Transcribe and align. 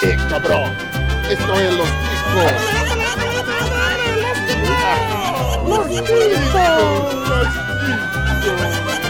qué, 0.00 0.16
cabrón? 0.28 0.72
Esto 1.30 1.60
es 1.60 1.74
los 1.74 1.88
chicos. 1.88 2.52
Los 5.66 5.88
chicos. 5.88 6.18
Los 7.28 7.46
chicos. 8.46 9.07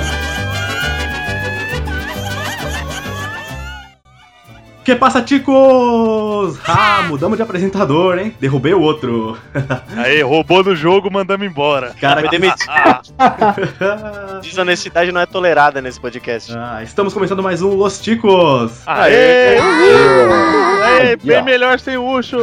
Que 4.89 4.97
passa, 4.97 5.21
ticos? 5.21 6.59
Ah, 6.67 7.05
mudamos 7.07 7.37
de 7.37 7.43
apresentador, 7.43 8.19
hein? 8.19 8.35
Derrubei 8.41 8.73
o 8.73 8.81
outro. 8.81 9.37
Aí, 9.95 10.23
roubou 10.23 10.65
no 10.65 10.75
jogo, 10.75 11.13
mandamos 11.13 11.47
embora. 11.47 11.95
Cara, 12.01 12.23
Foi 12.23 12.31
demitido. 12.31 12.73
Desonestidade 14.41 15.13
não 15.13 15.21
é 15.21 15.27
tolerada 15.27 15.83
nesse 15.83 16.01
podcast. 16.01 16.55
Ah, 16.57 16.83
estamos 16.83 17.13
começando 17.13 17.43
mais 17.43 17.61
um 17.61 17.75
Los 17.75 18.01
Ticos, 18.01 18.81
Aê! 18.87 19.59
Aê, 19.59 21.17
bem 21.17 21.37
ó. 21.37 21.45
melhor 21.45 21.79
sem 21.79 21.99
Ucho. 21.99 22.39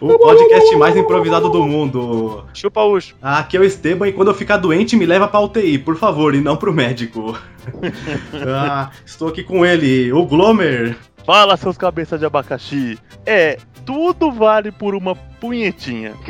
o 0.00 0.18
podcast 0.18 0.74
mais 0.74 0.96
improvisado 0.96 1.48
do 1.48 1.64
mundo. 1.64 2.44
Chupa 2.52 2.82
Ucho. 2.82 3.14
Ah, 3.22 3.38
aqui 3.38 3.56
é 3.56 3.60
o 3.60 3.64
Esteban 3.64 4.08
e 4.08 4.12
quando 4.12 4.32
eu 4.32 4.34
ficar 4.34 4.56
doente 4.56 4.96
me 4.96 5.06
leva 5.06 5.28
pra 5.28 5.38
UTI, 5.38 5.78
por 5.78 5.94
favor, 5.94 6.34
e 6.34 6.40
não 6.40 6.56
pro 6.56 6.74
médico. 6.74 7.38
ah, 8.48 8.90
estou 9.06 9.28
aqui 9.28 9.44
com 9.44 9.64
ele, 9.64 10.12
o 10.12 10.24
Glomer. 10.26 10.96
Fala, 11.24 11.56
seus 11.56 11.78
cabeças 11.78 12.20
de 12.20 12.26
abacaxi. 12.26 12.98
É, 13.24 13.56
tudo 13.86 14.30
vale 14.30 14.70
por 14.70 14.94
uma 14.94 15.14
punhetinha. 15.14 16.12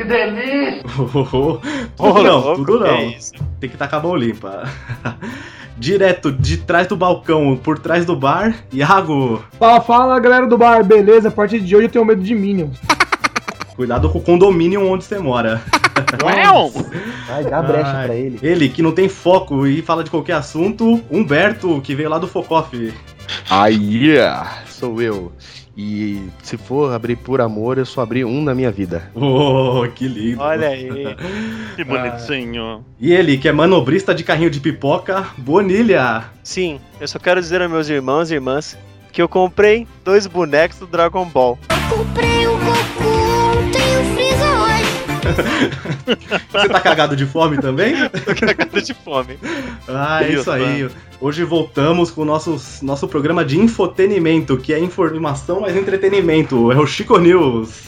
tudo 0.95 1.61
Ô, 1.97 2.13
não, 2.23 2.39
louco, 2.39 2.65
tudo 2.65 2.77
que 2.77 2.89
não. 2.89 2.95
é 2.95 3.05
isso? 3.05 3.33
Tem 3.59 3.69
que 3.69 3.77
tacar 3.77 3.99
a 3.99 4.03
mão 4.03 4.15
limpa. 4.15 4.63
Direto 5.77 6.31
de 6.31 6.57
trás 6.57 6.87
do 6.87 6.95
balcão, 6.95 7.59
por 7.61 7.77
trás 7.77 8.05
do 8.05 8.15
bar, 8.15 8.55
Iago. 8.71 9.43
Fala, 9.59 9.81
fala 9.81 10.19
galera 10.19 10.47
do 10.47 10.57
bar, 10.57 10.85
beleza? 10.85 11.27
A 11.27 11.31
partir 11.31 11.59
de 11.59 11.75
hoje 11.75 11.87
eu 11.87 11.91
tenho 11.91 12.05
medo 12.05 12.23
de 12.23 12.33
Minions. 12.33 12.79
Cuidado 13.75 14.09
com 14.09 14.19
o 14.19 14.21
condomínio 14.21 14.89
onde 14.89 15.03
você 15.03 15.19
mora. 15.19 15.61
Uau! 16.23 16.71
Vai, 17.27 17.43
dá 17.43 17.61
brecha 17.61 17.91
Ai, 17.91 18.05
pra 18.05 18.15
ele. 18.15 18.39
Ele 18.41 18.69
que 18.69 18.81
não 18.81 18.93
tem 18.93 19.09
foco 19.09 19.67
e 19.67 19.81
fala 19.81 20.01
de 20.01 20.09
qualquer 20.09 20.33
assunto, 20.33 21.01
Humberto, 21.11 21.81
que 21.81 21.93
veio 21.93 22.09
lá 22.09 22.17
do 22.17 22.27
Focoff. 22.27 22.93
Aí, 23.49 24.15
sou 24.67 25.01
eu. 25.01 25.31
E 25.77 26.29
se 26.41 26.57
for 26.57 26.93
abrir 26.93 27.17
por 27.17 27.41
amor, 27.41 27.77
eu 27.77 27.85
só 27.85 28.01
abri 28.01 28.23
um 28.23 28.41
na 28.41 28.55
minha 28.55 28.71
vida. 28.71 29.11
Oh, 29.13 29.85
que 29.93 30.07
lindo. 30.07 30.41
Olha 30.41 30.69
aí. 30.69 30.87
Que 31.75 31.83
bonitinho. 31.83 32.85
E 32.97 33.11
ele, 33.11 33.37
que 33.37 33.49
é 33.49 33.51
manobrista 33.51 34.15
de 34.15 34.23
carrinho 34.23 34.49
de 34.49 34.61
pipoca, 34.61 35.27
Bonilha. 35.37 36.23
Sim, 36.41 36.79
eu 37.01 37.07
só 37.07 37.19
quero 37.19 37.41
dizer 37.41 37.61
aos 37.61 37.69
meus 37.69 37.89
irmãos 37.89 38.31
e 38.31 38.35
irmãs 38.35 38.77
que 39.11 39.21
eu 39.21 39.27
comprei 39.27 39.85
dois 40.03 40.25
bonecos 40.25 40.79
do 40.79 40.87
Dragon 40.87 41.25
Ball. 41.25 41.59
Comprei 41.89 42.25
tem 42.25 42.47
o 42.47 42.57
Freezer 42.57 43.04
Você 46.51 46.69
tá 46.69 46.79
cagado 46.79 47.15
de 47.15 47.25
fome 47.25 47.57
também? 47.57 47.95
Tô 48.09 48.35
cagado 48.35 48.81
de 48.81 48.93
fome. 48.93 49.37
Ah, 49.87 50.23
é 50.23 50.33
isso 50.33 50.49
aí. 50.49 50.89
Hoje 51.21 51.43
voltamos 51.43 52.09
com 52.09 52.23
o 52.23 52.25
nosso, 52.25 52.59
nosso 52.83 53.07
programa 53.07 53.45
de 53.45 53.59
infotenimento, 53.59 54.57
que 54.57 54.73
é 54.73 54.79
informação 54.79 55.61
mais 55.61 55.75
entretenimento. 55.75 56.71
É 56.71 56.75
o 56.77 56.87
Chico 56.87 57.19
News. 57.19 57.83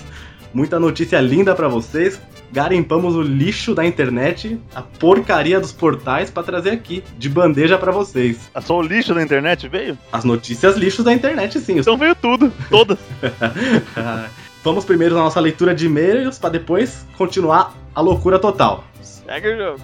Muita 0.54 0.80
notícia 0.80 1.20
linda 1.20 1.56
pra 1.56 1.68
vocês. 1.68 2.22
Garimpamos 2.52 3.16
o 3.16 3.22
lixo 3.22 3.76
da 3.76 3.86
internet, 3.86 4.58
a 4.74 4.82
porcaria 4.82 5.60
dos 5.60 5.74
portais 5.74 6.30
pra 6.30 6.44
trazer 6.44 6.70
aqui, 6.70 7.04
de 7.18 7.28
bandeja 7.28 7.78
pra 7.78 7.92
vocês. 7.92 8.50
Ah, 8.54 8.62
Só 8.62 8.78
o 8.78 8.82
lixo 8.82 9.14
da 9.14 9.22
internet 9.22 9.68
veio? 9.68 9.98
As 10.12 10.24
notícias 10.24 10.78
lixos 10.78 11.04
da 11.04 11.14
internet, 11.14 11.60
sim. 11.60 11.80
Então 11.80 11.98
veio 11.98 12.16
tudo, 12.16 12.52
todas. 12.70 12.98
Vamos 14.64 14.84
primeiro 14.84 15.16
na 15.16 15.24
nossa 15.24 15.40
leitura 15.40 15.74
de 15.74 15.86
e-mails 15.86 16.38
pra 16.38 16.50
depois 16.50 17.06
continuar 17.18 17.74
a 17.96 18.02
loucura 18.02 18.38
total. 18.38 18.84
Segue 19.02 19.54
o 19.54 19.58
jogo. 19.58 19.84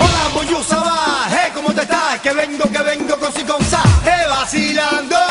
Hola, 0.00 0.28
Boyusa 0.34 0.76
va, 0.76 1.26
hey, 1.30 1.50
¿cómo 1.54 1.72
te 1.72 1.82
estás? 1.82 2.20
Que 2.20 2.32
vengo, 2.34 2.64
que 2.64 2.82
vengo 2.82 3.18
con 3.18 3.32
si 3.32 3.44
con 3.44 3.62
sa, 3.64 3.82
hey, 4.04 4.28
vacilando. 4.28 5.23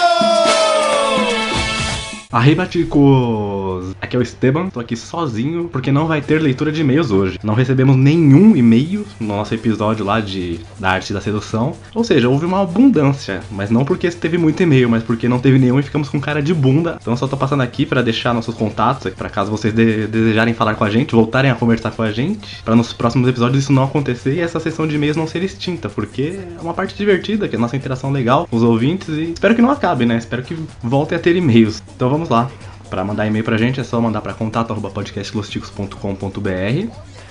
Arriba, 2.34 2.66
ticos! 2.66 3.96
Aqui 4.02 4.16
é 4.16 4.20
o 4.20 4.22
Esteban, 4.24 4.68
tô 4.68 4.80
aqui 4.80 4.96
sozinho 4.98 5.70
porque 5.72 5.92
não 5.92 6.08
vai 6.08 6.20
ter 6.20 6.42
leitura 6.42 6.72
de 6.72 6.82
e-mails 6.82 7.12
hoje. 7.12 7.38
Não 7.44 7.54
recebemos 7.54 7.96
nenhum 7.96 8.56
e-mail 8.56 9.06
no 9.20 9.28
nosso 9.28 9.54
episódio 9.54 10.04
lá 10.04 10.20
de 10.20 10.60
da 10.80 10.90
arte 10.90 11.14
da 11.14 11.22
sedução. 11.22 11.76
Ou 11.94 12.04
seja, 12.04 12.28
houve 12.28 12.44
uma 12.48 12.62
abundância, 12.64 13.42
mas 13.52 13.70
não 13.70 13.86
porque 13.86 14.10
teve 14.10 14.40
muito 14.40 14.64
e-mail, 14.64 14.90
mas 14.90 15.04
porque 15.04 15.30
não 15.30 15.38
teve 15.38 15.60
nenhum 15.60 15.78
e 15.78 15.84
ficamos 15.84 16.10
com 16.10 16.20
cara 16.20 16.42
de 16.42 16.56
bunda. 16.56 16.98
Então 17.00 17.16
só 17.16 17.28
tô 17.28 17.38
passando 17.38 17.62
aqui 17.62 17.86
pra 17.86 18.02
deixar 18.02 18.34
nossos 18.34 18.56
contatos, 18.56 19.14
pra 19.14 19.30
caso 19.30 19.52
vocês 19.52 19.72
de- 19.72 20.08
desejarem 20.08 20.56
falar 20.56 20.74
com 20.74 20.84
a 20.84 20.90
gente, 20.90 21.14
voltarem 21.14 21.52
a 21.52 21.56
conversar 21.56 21.92
com 21.92 22.02
a 22.02 22.12
gente, 22.12 22.64
pra 22.66 22.76
nos 22.76 22.94
próximos 22.94 23.30
episódios 23.30 23.64
isso 23.66 23.72
não 23.72 23.84
acontecer 23.84 24.34
e 24.34 24.40
essa 24.40 24.60
sessão 24.60 24.88
de 24.88 24.96
e-mails 24.96 25.16
não 25.16 25.28
ser 25.28 25.44
extinta, 25.44 25.88
porque 25.88 26.40
é 26.58 26.62
uma 26.64 26.74
parte 26.74 26.96
divertida, 26.98 27.48
que 27.48 27.56
é 27.56 27.60
a 27.60 27.62
nossa 27.62 27.78
interação 27.78 28.12
legal 28.12 28.48
com 28.50 28.58
os 28.58 28.64
ouvintes 28.64 29.08
e 29.10 29.34
espero 29.34 29.54
que 29.54 29.62
não 29.62 29.70
acabe, 29.70 30.04
né? 30.04 30.18
Espero 30.18 30.42
que 30.42 30.58
volte 30.82 31.14
a 31.14 31.20
ter 31.20 31.36
e-mails. 31.36 31.84
Então 31.96 32.10
vamos 32.10 32.23
lá. 32.30 32.50
Pra 32.90 33.04
mandar 33.04 33.26
e-mail 33.26 33.44
pra 33.44 33.58
gente 33.58 33.80
é 33.80 33.84
só 33.84 34.00
mandar 34.00 34.22
pra 34.22 34.34
contato@podcastlosticos.com.br. 34.34 36.88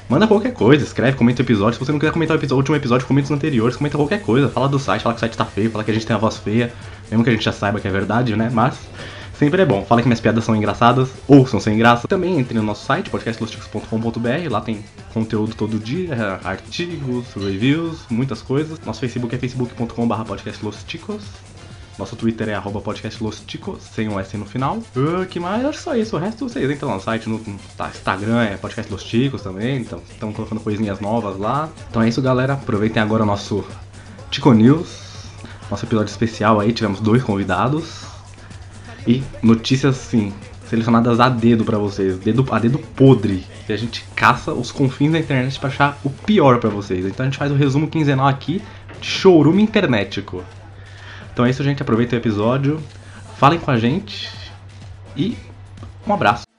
Manda 0.08 0.26
qualquer 0.26 0.52
coisa, 0.52 0.84
escreve, 0.84 1.16
comenta 1.16 1.40
o 1.40 1.44
episódio. 1.44 1.74
Se 1.74 1.80
você 1.84 1.92
não 1.92 1.98
quiser 1.98 2.12
comentar 2.12 2.36
o 2.36 2.40
episódio- 2.40 2.56
o 2.56 2.58
último 2.58 2.76
episódio, 2.76 3.06
comenta 3.06 3.26
os 3.26 3.30
anteriores, 3.30 3.76
comenta 3.76 3.96
qualquer 3.96 4.20
coisa. 4.22 4.48
Fala 4.48 4.68
do 4.68 4.78
site, 4.78 5.02
fala 5.02 5.14
que 5.14 5.18
o 5.18 5.20
site 5.20 5.36
tá 5.36 5.44
feio, 5.44 5.70
fala 5.70 5.84
que 5.84 5.90
a 5.90 5.94
gente 5.94 6.06
tem 6.06 6.16
a 6.16 6.18
voz 6.18 6.36
feia, 6.36 6.72
mesmo 7.10 7.22
que 7.22 7.30
a 7.30 7.32
gente 7.32 7.44
já 7.44 7.52
saiba 7.52 7.80
que 7.80 7.88
é 7.88 7.90
verdade, 7.90 8.36
né? 8.36 8.50
Mas 8.52 8.74
sempre 9.38 9.62
é 9.62 9.64
bom. 9.64 9.84
Fala 9.84 10.02
que 10.02 10.08
minhas 10.08 10.20
piadas 10.20 10.44
são 10.44 10.54
engraçadas 10.56 11.08
ou 11.28 11.46
são 11.46 11.60
sem 11.60 11.78
graça. 11.78 12.08
Também 12.08 12.38
entre 12.38 12.58
no 12.58 12.64
nosso 12.64 12.84
site, 12.84 13.08
podcastlosticos.com.br, 13.08 14.50
lá 14.50 14.60
tem 14.60 14.84
conteúdo 15.14 15.54
todo 15.54 15.78
dia, 15.78 16.40
artigos, 16.44 17.26
reviews, 17.34 18.00
muitas 18.10 18.42
coisas. 18.42 18.78
Nosso 18.84 19.00
Facebook 19.00 19.34
é 19.34 19.38
facebook.com.br 19.38 20.24
podcastlosticos. 20.26 21.22
Nosso 22.02 22.16
Twitter 22.16 22.48
é 22.48 22.54
arroba 22.54 22.80
podcastlosticos, 22.80 23.80
sem 23.94 24.08
um 24.08 24.18
S 24.18 24.36
no 24.36 24.44
final. 24.44 24.82
Ah, 24.96 25.24
que 25.24 25.38
mais? 25.38 25.64
Acho 25.64 25.78
só 25.78 25.94
isso. 25.94 26.16
O 26.16 26.18
resto 26.18 26.48
vocês 26.48 26.68
entram 26.68 26.88
lá 26.88 26.96
no 26.96 27.00
site, 27.00 27.28
no 27.28 27.38
tá, 27.76 27.90
Instagram 27.90 28.42
é 28.42 28.56
podcastlosticos 28.56 29.40
também. 29.40 29.82
Então 29.82 30.02
estamos 30.10 30.34
colocando 30.34 30.60
coisinhas 30.60 30.98
novas 30.98 31.38
lá. 31.38 31.68
Então 31.88 32.02
é 32.02 32.08
isso, 32.08 32.20
galera. 32.20 32.54
Aproveitem 32.54 33.00
agora 33.00 33.22
o 33.22 33.26
nosso 33.26 33.64
Tico 34.32 34.52
News. 34.52 35.28
Nosso 35.70 35.84
episódio 35.84 36.10
especial 36.10 36.58
aí, 36.58 36.72
tivemos 36.72 36.98
dois 36.98 37.22
convidados. 37.22 38.00
E 39.06 39.22
notícias, 39.40 39.96
assim, 39.96 40.32
selecionadas 40.68 41.20
a 41.20 41.28
dedo 41.28 41.64
pra 41.64 41.78
vocês. 41.78 42.18
Dedo, 42.18 42.44
a 42.50 42.58
dedo 42.58 42.80
podre. 42.80 43.46
E 43.68 43.72
a 43.72 43.76
gente 43.76 44.04
caça 44.16 44.52
os 44.52 44.72
confins 44.72 45.12
da 45.12 45.20
internet 45.20 45.56
pra 45.60 45.68
achar 45.68 46.00
o 46.02 46.10
pior 46.10 46.58
pra 46.58 46.68
vocês. 46.68 47.06
Então 47.06 47.24
a 47.24 47.28
gente 47.28 47.38
faz 47.38 47.52
o 47.52 47.54
resumo 47.54 47.86
quinzenal 47.86 48.26
aqui 48.26 48.60
de 49.00 49.06
showroom 49.06 49.60
internetico. 49.60 50.42
Então 51.32 51.44
é 51.44 51.50
isso, 51.50 51.62
gente. 51.64 51.82
Aproveitem 51.82 52.18
o 52.18 52.20
episódio. 52.20 52.82
Falem 53.36 53.58
com 53.58 53.70
a 53.70 53.78
gente. 53.78 54.30
E 55.16 55.36
um 56.06 56.12
abraço. 56.12 56.51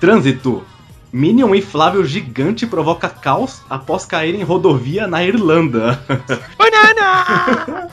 Trânsito. 0.00 0.64
Minion 1.12 1.54
inflável 1.54 2.04
gigante 2.04 2.66
provoca 2.66 3.08
caos 3.08 3.62
após 3.68 4.04
cair 4.04 4.34
em 4.34 4.42
rodovia 4.42 5.06
na 5.06 5.24
Irlanda. 5.24 5.98
Banana! 6.58 7.88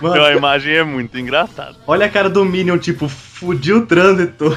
Mano, 0.00 0.22
a 0.22 0.32
imagem 0.32 0.74
é 0.74 0.84
muito 0.84 1.18
engraçada. 1.18 1.76
olha 1.86 2.06
a 2.06 2.08
cara 2.08 2.30
do 2.30 2.44
Minion, 2.44 2.78
tipo, 2.78 3.08
fudiu 3.08 3.78
o 3.78 3.86
trânsito. 3.86 4.56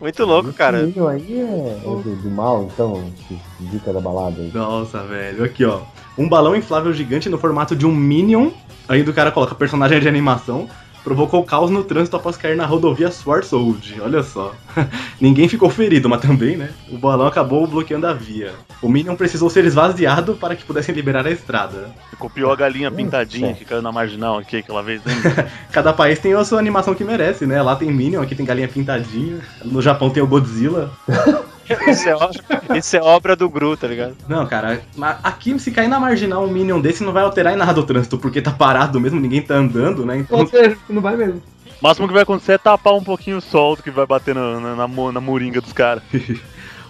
Muito 0.00 0.24
louco, 0.24 0.52
cara. 0.52 0.78
Esse 0.78 0.86
menino 0.86 1.08
aí 1.08 1.40
é, 1.40 1.78
é 1.78 1.80
do, 1.82 2.16
do 2.16 2.30
mal, 2.30 2.64
então, 2.64 3.12
dica 3.60 3.92
da 3.92 4.00
balada 4.00 4.40
aí. 4.40 4.50
Nossa, 4.52 5.02
velho. 5.02 5.44
Aqui, 5.44 5.64
ó. 5.64 5.80
Um 6.16 6.28
balão 6.28 6.54
inflável 6.56 6.92
gigante 6.92 7.28
no 7.28 7.38
formato 7.38 7.74
de 7.76 7.86
um 7.86 7.94
Minion. 7.94 8.50
Aí 8.88 9.02
do 9.02 9.12
cara 9.12 9.30
coloca 9.30 9.54
personagem 9.54 10.00
de 10.00 10.08
animação. 10.08 10.68
Provocou 11.02 11.44
caos 11.44 11.70
no 11.70 11.84
trânsito 11.84 12.16
após 12.16 12.36
cair 12.36 12.56
na 12.56 12.66
rodovia 12.66 13.10
Swartwood. 13.10 14.00
Olha 14.00 14.22
só. 14.22 14.54
Ninguém 15.20 15.48
ficou 15.48 15.70
ferido, 15.70 16.08
mas 16.08 16.20
também, 16.20 16.56
né? 16.56 16.70
O 16.90 16.98
balão 16.98 17.26
acabou 17.26 17.66
bloqueando 17.66 18.06
a 18.06 18.12
via. 18.12 18.52
O 18.82 18.88
Minion 18.88 19.16
precisou 19.16 19.50
ser 19.50 19.64
esvaziado 19.64 20.34
para 20.34 20.54
que 20.56 20.64
pudessem 20.64 20.94
liberar 20.94 21.26
a 21.26 21.30
estrada. 21.30 21.90
Copiou 22.18 22.52
a 22.52 22.56
galinha 22.56 22.88
Hum, 22.90 22.94
pintadinha 22.94 23.48
certo. 23.48 23.58
que 23.58 23.64
caiu 23.64 23.82
na 23.82 23.92
marginal 23.92 24.38
aqui 24.38 24.58
aquela 24.58 24.82
vez? 24.82 25.02
Cada 25.72 25.92
país 25.92 26.18
tem 26.18 26.34
a 26.34 26.44
sua 26.44 26.58
animação 26.58 26.94
que 26.94 27.04
merece, 27.04 27.46
né? 27.46 27.60
Lá 27.62 27.76
tem 27.76 27.90
Minion, 27.90 28.22
aqui 28.22 28.34
tem 28.34 28.46
galinha 28.46 28.68
pintadinha. 28.68 29.38
No 29.64 29.82
Japão 29.82 30.10
tem 30.10 30.22
o 30.22 30.26
Godzilla. 30.26 30.90
Isso 31.86 32.08
é, 32.08 32.14
obra, 32.14 32.40
isso 32.78 32.96
é 32.96 33.00
obra 33.02 33.36
do 33.36 33.46
Gru, 33.46 33.76
tá 33.76 33.86
ligado? 33.86 34.16
Não, 34.26 34.46
cara, 34.46 34.80
aqui 35.22 35.58
se 35.58 35.70
cair 35.70 35.86
na 35.86 36.00
marginal 36.00 36.42
um 36.44 36.50
Minion 36.50 36.80
desse 36.80 37.04
não 37.04 37.12
vai 37.12 37.22
alterar 37.22 37.52
em 37.52 37.56
nada 37.56 37.78
o 37.78 37.82
trânsito, 37.82 38.16
porque 38.16 38.40
tá 38.40 38.50
parado 38.50 38.98
mesmo, 38.98 39.20
ninguém 39.20 39.42
tá 39.42 39.56
andando, 39.56 40.06
né? 40.06 40.16
Então 40.16 40.38
Ou 40.38 40.46
seja, 40.46 40.78
não 40.88 41.02
vai 41.02 41.14
mesmo. 41.14 41.42
O 41.80 41.86
máximo 41.86 42.08
que 42.08 42.12
vai 42.14 42.22
acontecer 42.22 42.52
é 42.52 42.58
tapar 42.58 42.94
um 42.94 43.02
pouquinho 43.04 43.38
o 43.38 43.40
sol 43.40 43.76
que 43.76 43.90
vai 43.90 44.06
bater 44.06 44.34
na, 44.34 44.58
na, 44.60 44.76
na, 44.88 45.12
na 45.12 45.20
moringa 45.20 45.60
dos 45.60 45.72
caras. 45.72 46.02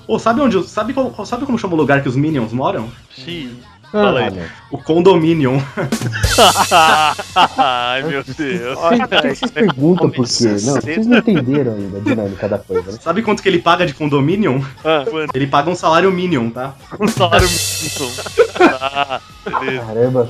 Ô, 0.07 0.19
sabe 0.19 0.41
onde. 0.41 0.63
Sabe 0.67 0.95
como, 0.95 1.27
sabe 1.27 1.45
como 1.45 1.59
chama 1.59 1.75
o 1.75 1.77
lugar 1.77 2.03
que 2.03 2.09
os 2.09 2.17
Minions 2.17 2.53
moram? 2.53 2.91
Xiii. 3.11 3.61
Ah, 3.89 3.91
Fala 3.91 4.21
aí. 4.21 4.27
Olha, 4.27 4.51
O 4.71 4.79
Condominion. 4.79 5.59
Ai, 7.57 8.03
meu 8.03 8.23
Deus. 8.23 8.37
Que 8.37 9.35
vocês 9.35 9.51
perguntam 9.51 10.11
por 10.11 10.27
quê? 10.27 10.45
Não, 10.45 10.75
vocês 10.75 11.07
não 11.07 11.19
entenderam 11.19 11.73
ainda 11.75 11.99
a 11.99 12.01
dinâmica 12.01 12.49
da 12.49 12.59
coisa, 12.59 12.93
né? 12.93 12.99
Sabe 13.01 13.23
quanto 13.23 13.43
que 13.43 13.49
ele 13.49 13.59
paga 13.61 13.87
de 13.87 13.95
Condominion? 13.95 14.61
Ah, 14.85 15.05
Ele 15.35 15.47
paga 15.47 15.71
um 15.71 15.75
salário 15.75 16.11
Minion, 16.13 16.51
tá? 16.51 16.75
Um 17.01 17.09
salário 17.09 17.49
mínimo. 17.49 18.13
Ah, 18.61 19.21
beleza. 19.61 19.87
Caramba, 19.87 20.29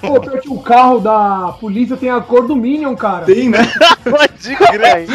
Pô, 0.00 0.20
pior 0.20 0.40
que 0.40 0.48
o 0.48 0.58
carro 0.60 1.00
da 1.00 1.54
polícia 1.60 1.96
tem 1.96 2.10
a 2.10 2.20
cor 2.20 2.46
do 2.46 2.54
Minion, 2.54 2.94
cara. 2.94 3.24
Tem, 3.24 3.48
né? 3.48 3.58
pode 4.04 4.56
crer. 4.56 5.06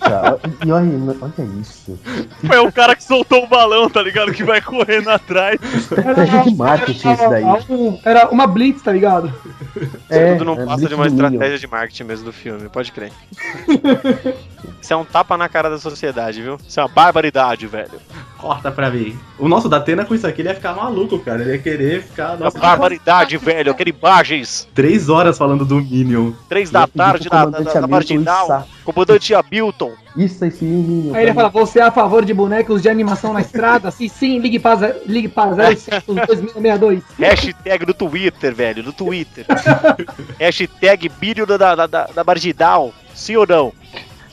cara, 0.00 0.38
e 0.64 0.72
olha, 0.72 0.88
olha 1.20 1.48
isso. 1.60 1.98
Foi 2.46 2.58
o 2.58 2.72
cara 2.72 2.96
que 2.96 3.04
soltou 3.04 3.44
o 3.44 3.46
balão, 3.46 3.88
tá 3.90 4.02
ligado? 4.02 4.32
Que 4.32 4.42
vai 4.44 4.60
correndo 4.60 5.08
atrás. 5.10 5.58
Estratégia 5.74 6.42
de 6.42 6.54
marketing 6.54 7.12
isso 7.12 7.28
daí. 7.30 7.44
Era, 8.04 8.26
um- 8.28 8.30
uma 8.32 8.46
blitz, 8.46 8.82
tá 8.82 8.92
ligado? 8.92 9.32
É, 10.08 10.32
Tudo 10.32 10.44
não 10.44 10.60
é 10.60 10.64
passa 10.64 10.86
de 10.88 10.94
uma 10.94 11.04
do 11.04 11.10
Minion. 11.12 11.26
estratégia 11.28 11.58
de 11.58 11.66
marketing 11.66 12.04
mesmo 12.04 12.24
do 12.24 12.32
filme, 12.32 12.68
pode 12.68 12.90
crer. 12.92 13.12
Isso 14.80 14.92
é 14.92 14.96
um 14.96 15.04
tapa 15.04 15.36
na 15.36 15.48
cara 15.48 15.68
da 15.70 15.78
sociedade, 15.78 16.40
viu? 16.42 16.56
Isso 16.66 16.78
é 16.78 16.82
uma 16.82 16.88
barbaridade, 16.88 17.66
velho. 17.66 18.00
Corta 18.38 18.70
pra 18.70 18.88
mim. 18.88 19.18
O 19.36 19.48
nosso 19.48 19.68
da 19.68 19.78
Atena 19.78 20.04
com 20.04 20.14
isso 20.14 20.24
aqui, 20.24 20.42
ele 20.42 20.48
ia 20.48 20.54
ficar 20.54 20.72
maluco, 20.72 21.18
cara. 21.18 21.42
Ele 21.42 21.52
ia 21.52 21.58
querer 21.58 22.02
ficar. 22.04 22.36
Uma 22.36 22.44
Nossa, 22.44 22.58
barbaridade, 22.58 23.36
velho. 23.36 23.74
Quero 23.74 23.90
imagens. 23.90 24.68
três 24.72 25.08
horas 25.08 25.36
falando 25.36 25.64
do 25.64 25.76
Minion. 25.76 26.30
Três 26.48 26.70
da 26.70 26.86
tarde 26.86 27.28
na, 27.30 27.46
na, 27.46 27.80
na 27.80 27.86
marginal. 27.88 28.68
Comandante 28.84 29.34
Hamilton. 29.34 29.92
Isso 30.16 30.44
aí 30.44 30.52
sim, 30.52 30.66
Minion. 30.66 31.14
Aí 31.14 31.24
ele 31.24 31.34
fala, 31.34 31.48
você 31.48 31.80
é 31.80 31.82
a 31.82 31.90
favor 31.90 32.24
de 32.24 32.32
bonecos 32.32 32.80
de 32.80 32.88
animação 32.88 33.32
na 33.32 33.40
estrada? 33.40 33.90
Sim, 33.90 34.08
sim, 34.08 34.38
ligue 34.38 34.60
para, 34.60 34.96
ligue 35.04 35.28
para 35.28 35.54
062662. 35.74 37.02
Hashtag 37.18 37.86
no 37.86 37.94
Twitter, 37.94 38.54
velho. 38.54 38.84
No 38.84 38.92
Twitter. 38.92 39.46
Hashtag 40.38 41.08
Bírio 41.08 41.44
da, 41.44 41.56
da, 41.56 41.86
da, 41.86 42.06
da 42.06 42.24
marginal. 42.24 42.92
Sim 43.14 43.34
ou 43.34 43.46
não? 43.46 43.72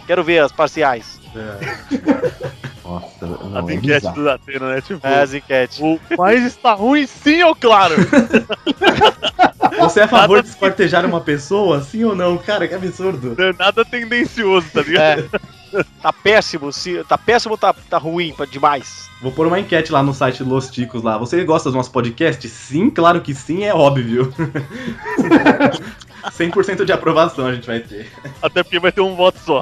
Quero 0.05 0.23
ver 0.23 0.43
as 0.43 0.51
parciais. 0.51 1.19
Nossa, 2.85 3.25
As 3.25 3.51
não, 3.51 3.69
é 3.69 3.73
enquetes 3.73 4.13
do 4.13 4.23
Datena, 4.23 4.75
né? 4.75 4.81
Tipo, 4.81 5.07
É, 5.07 5.21
as 5.21 5.33
enquetes. 5.33 5.79
o 5.79 5.99
país 6.15 6.43
está 6.45 6.73
ruim 6.73 7.07
sim 7.07 7.41
ou 7.43 7.55
claro? 7.55 7.95
Você 9.79 9.99
é 9.99 10.03
a 10.03 10.07
favor 10.07 10.35
Nada 10.37 10.43
de 10.43 10.49
esquartejar 10.53 11.05
uma 11.05 11.19
pessoa, 11.19 11.81
sim 11.81 12.03
ou 12.03 12.15
não? 12.15 12.37
Cara, 12.37 12.67
que 12.67 12.73
absurdo. 12.75 13.35
Não 13.37 13.45
é 13.45 13.53
nada 13.53 13.83
tendencioso, 13.83 14.67
tá 14.71 14.81
ligado? 14.81 15.29
É. 15.73 15.83
Tá 16.01 16.13
péssimo, 16.13 16.71
se, 16.71 17.03
tá 17.03 17.17
péssimo 17.17 17.53
ou 17.53 17.57
tá, 17.57 17.73
tá 17.89 17.97
ruim 17.97 18.31
pra- 18.33 18.45
demais? 18.45 19.09
Vou 19.21 19.31
pôr 19.31 19.47
uma 19.47 19.59
enquete 19.59 19.91
lá 19.91 20.01
no 20.01 20.13
site 20.13 20.41
Los 20.43 20.69
Ticos 20.69 21.03
lá. 21.03 21.17
Você 21.17 21.43
gosta 21.43 21.69
do 21.69 21.75
nosso 21.75 21.91
podcast? 21.91 22.47
Sim, 22.47 22.89
claro 22.89 23.19
que 23.19 23.33
sim, 23.33 23.63
é 23.63 23.73
óbvio. 23.73 24.31
100% 26.31 26.85
de 26.85 26.91
aprovação 26.91 27.47
a 27.47 27.53
gente 27.53 27.67
vai 27.67 27.79
ter. 27.79 28.11
Até 28.41 28.63
porque 28.63 28.79
vai 28.79 28.91
ter 28.91 29.01
um 29.01 29.15
voto 29.15 29.39
só. 29.39 29.61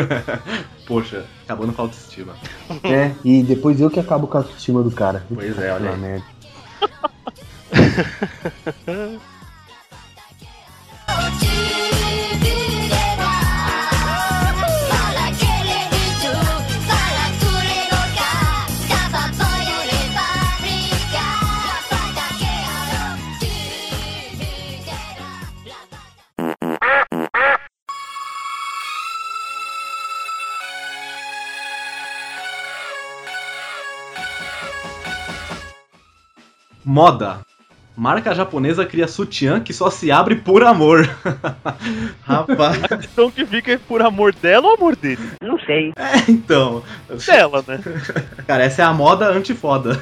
Poxa, 0.86 1.24
acabando 1.44 1.72
com 1.72 1.82
a 1.82 1.84
autoestima. 1.84 2.34
É, 2.84 3.12
e 3.24 3.42
depois 3.42 3.80
eu 3.80 3.90
que 3.90 4.00
acabo 4.00 4.26
com 4.26 4.38
a 4.38 4.40
autoestima 4.40 4.82
do 4.82 4.90
cara. 4.90 5.24
Pois 5.32 5.58
é, 5.58 5.72
olha 5.72 5.90
aí. 5.90 6.22
Moda. 36.92 37.38
Marca 37.96 38.34
japonesa 38.34 38.84
cria 38.84 39.08
sutiã 39.08 39.60
que 39.60 39.72
só 39.72 39.88
se 39.88 40.10
abre 40.12 40.36
por 40.36 40.62
amor. 40.62 41.08
Rapaz, 42.20 42.82
Então 43.10 43.30
que 43.30 43.46
fica 43.46 43.72
é 43.72 43.78
por 43.78 44.02
amor 44.02 44.34
dela 44.34 44.66
ou 44.68 44.74
amor 44.74 44.94
dele? 44.94 45.22
então. 46.28 46.82
Dela, 47.26 47.64
né? 47.66 47.80
Cara, 48.46 48.64
essa 48.64 48.82
é 48.82 48.84
a 48.84 48.92
moda 48.92 49.26
antifoda. 49.30 49.98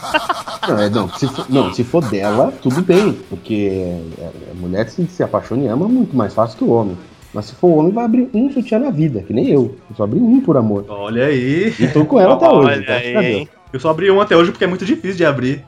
Não, 0.66 0.78
é, 0.78 0.88
não, 0.88 1.08
se 1.10 1.26
for, 1.26 1.50
não, 1.50 1.74
se 1.74 1.84
for 1.84 2.08
dela, 2.08 2.52
tudo 2.62 2.80
bem, 2.82 3.12
porque 3.28 3.84
é, 4.18 4.30
a 4.52 4.54
mulher 4.54 4.88
se, 4.88 5.04
se 5.08 5.22
apaixona 5.22 5.64
e 5.64 5.66
ama 5.66 5.88
muito 5.88 6.16
mais 6.16 6.32
fácil 6.32 6.56
que 6.56 6.62
o 6.64 6.70
homem. 6.70 6.96
Mas 7.34 7.46
se 7.46 7.54
for 7.56 7.66
o 7.66 7.74
homem, 7.78 7.92
vai 7.92 8.04
abrir 8.04 8.30
um 8.32 8.50
sutiã 8.50 8.78
na 8.78 8.90
vida, 8.90 9.22
que 9.22 9.32
nem 9.32 9.48
eu. 9.48 9.76
Eu 9.90 9.96
só 9.96 10.04
abri 10.04 10.20
um 10.20 10.40
por 10.40 10.56
amor. 10.56 10.86
Olha 10.88 11.26
aí. 11.26 11.74
E 11.78 11.88
tô 11.88 12.04
com 12.04 12.20
ela 12.20 12.34
até 12.34 12.48
hoje. 12.48 12.78
Olha 12.78 12.94
a 12.94 12.96
aí, 12.96 13.34
Deus. 13.34 13.61
Eu 13.72 13.80
só 13.80 13.90
abri 13.90 14.10
um 14.10 14.20
até 14.20 14.36
hoje 14.36 14.50
porque 14.50 14.64
é 14.64 14.68
muito 14.68 14.84
difícil 14.84 15.16
de 15.16 15.24
abrir. 15.24 15.64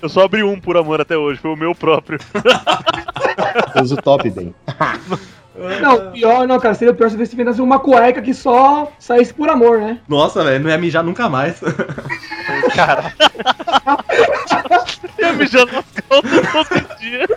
Eu 0.00 0.08
só 0.08 0.24
abri 0.24 0.42
um 0.42 0.58
por 0.58 0.76
amor 0.76 1.00
até 1.00 1.16
hoje, 1.16 1.40
foi 1.40 1.52
o 1.52 1.56
meu 1.56 1.74
próprio. 1.74 2.18
Eu 3.74 3.82
uso 3.82 3.96
top 3.96 4.30
bem. 4.30 4.54
Não, 5.82 6.10
pior 6.12 6.48
não, 6.48 6.58
cara. 6.58 6.74
Seria 6.74 6.94
pior 6.94 7.10
se 7.10 7.16
você 7.16 7.34
inventasse 7.34 7.60
uma 7.60 7.78
cueca 7.78 8.22
que 8.22 8.32
só 8.32 8.90
saísse 8.98 9.34
por 9.34 9.50
amor, 9.50 9.80
né? 9.80 10.00
Nossa, 10.08 10.42
velho, 10.42 10.64
não 10.64 10.70
ia 10.70 10.78
mijar 10.78 11.04
nunca 11.04 11.28
mais. 11.28 11.60
Cara, 12.74 13.12
Ia 15.18 15.32
mijar 15.34 15.66
nas 15.66 15.84
calças 16.08 16.52
todo 16.52 16.98
dia. 16.98 17.28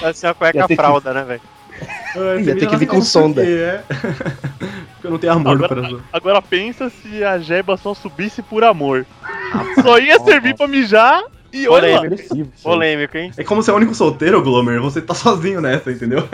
vai 0.00 0.14
ser 0.14 0.28
uma 0.28 0.34
cueca 0.34 0.58
Ia 0.58 0.76
fralda, 0.76 1.12
né, 1.12 1.24
velho? 1.24 1.40
Ia 2.44 2.56
ter 2.56 2.68
que 2.68 2.76
vir 2.76 2.86
com 2.86 3.02
sonda. 3.02 3.44
É. 3.44 3.82
Porque 5.02 5.06
eu 5.06 5.10
não 5.10 5.18
tenho 5.18 5.32
amor 5.32 5.58
no 5.58 5.68
coração. 5.68 6.00
Agora 6.12 6.40
pensa 6.40 6.90
se 6.90 7.24
a 7.24 7.38
jeba 7.38 7.76
só 7.76 7.94
subisse 7.94 8.42
por 8.42 8.62
amor. 8.62 9.04
Só 9.82 9.98
ia 9.98 10.18
servir 10.20 10.54
pra 10.56 10.68
mijar 10.68 11.24
e 11.52 11.68
olha 11.68 11.94
lá. 11.94 12.00
Polêmico. 12.02 12.34
Aí. 12.34 12.44
Polêmico, 12.62 13.18
hein? 13.18 13.32
É 13.36 13.44
como 13.44 13.62
ser 13.62 13.72
o 13.72 13.76
único 13.76 13.94
solteiro, 13.94 14.42
Glomer. 14.42 14.80
Você 14.80 15.02
tá 15.02 15.12
sozinho 15.14 15.60
nessa, 15.60 15.90
entendeu? 15.90 16.26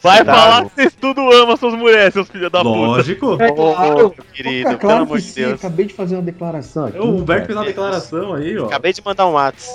Vai 0.00 0.24
falar 0.24 0.64
que 0.64 0.74
vocês 0.74 0.94
tudo 0.94 1.20
amam 1.32 1.56
suas 1.56 1.74
mulheres, 1.74 2.14
seus 2.14 2.28
filhos 2.28 2.50
da 2.50 2.62
puta. 2.62 2.70
Lógico. 2.70 3.36
É 3.40 3.52
claro. 3.52 3.96
meu 3.96 4.14
querido, 4.32 4.60
É 4.60 4.70
pelo 4.70 4.78
claro 4.78 5.02
amor 5.02 5.18
de 5.18 5.32
Deus. 5.32 5.54
acabei 5.54 5.86
de 5.86 5.94
fazer 5.94 6.14
uma 6.14 6.22
declaração 6.22 6.86
aqui. 6.86 6.98
O 6.98 7.16
Humberto 7.16 7.46
fez 7.46 7.58
uma 7.58 7.64
declaração 7.64 8.34
aí, 8.34 8.56
ó. 8.58 8.66
Acabei 8.66 8.92
de 8.92 9.02
mandar 9.04 9.26
um 9.26 9.32
Whats. 9.32 9.68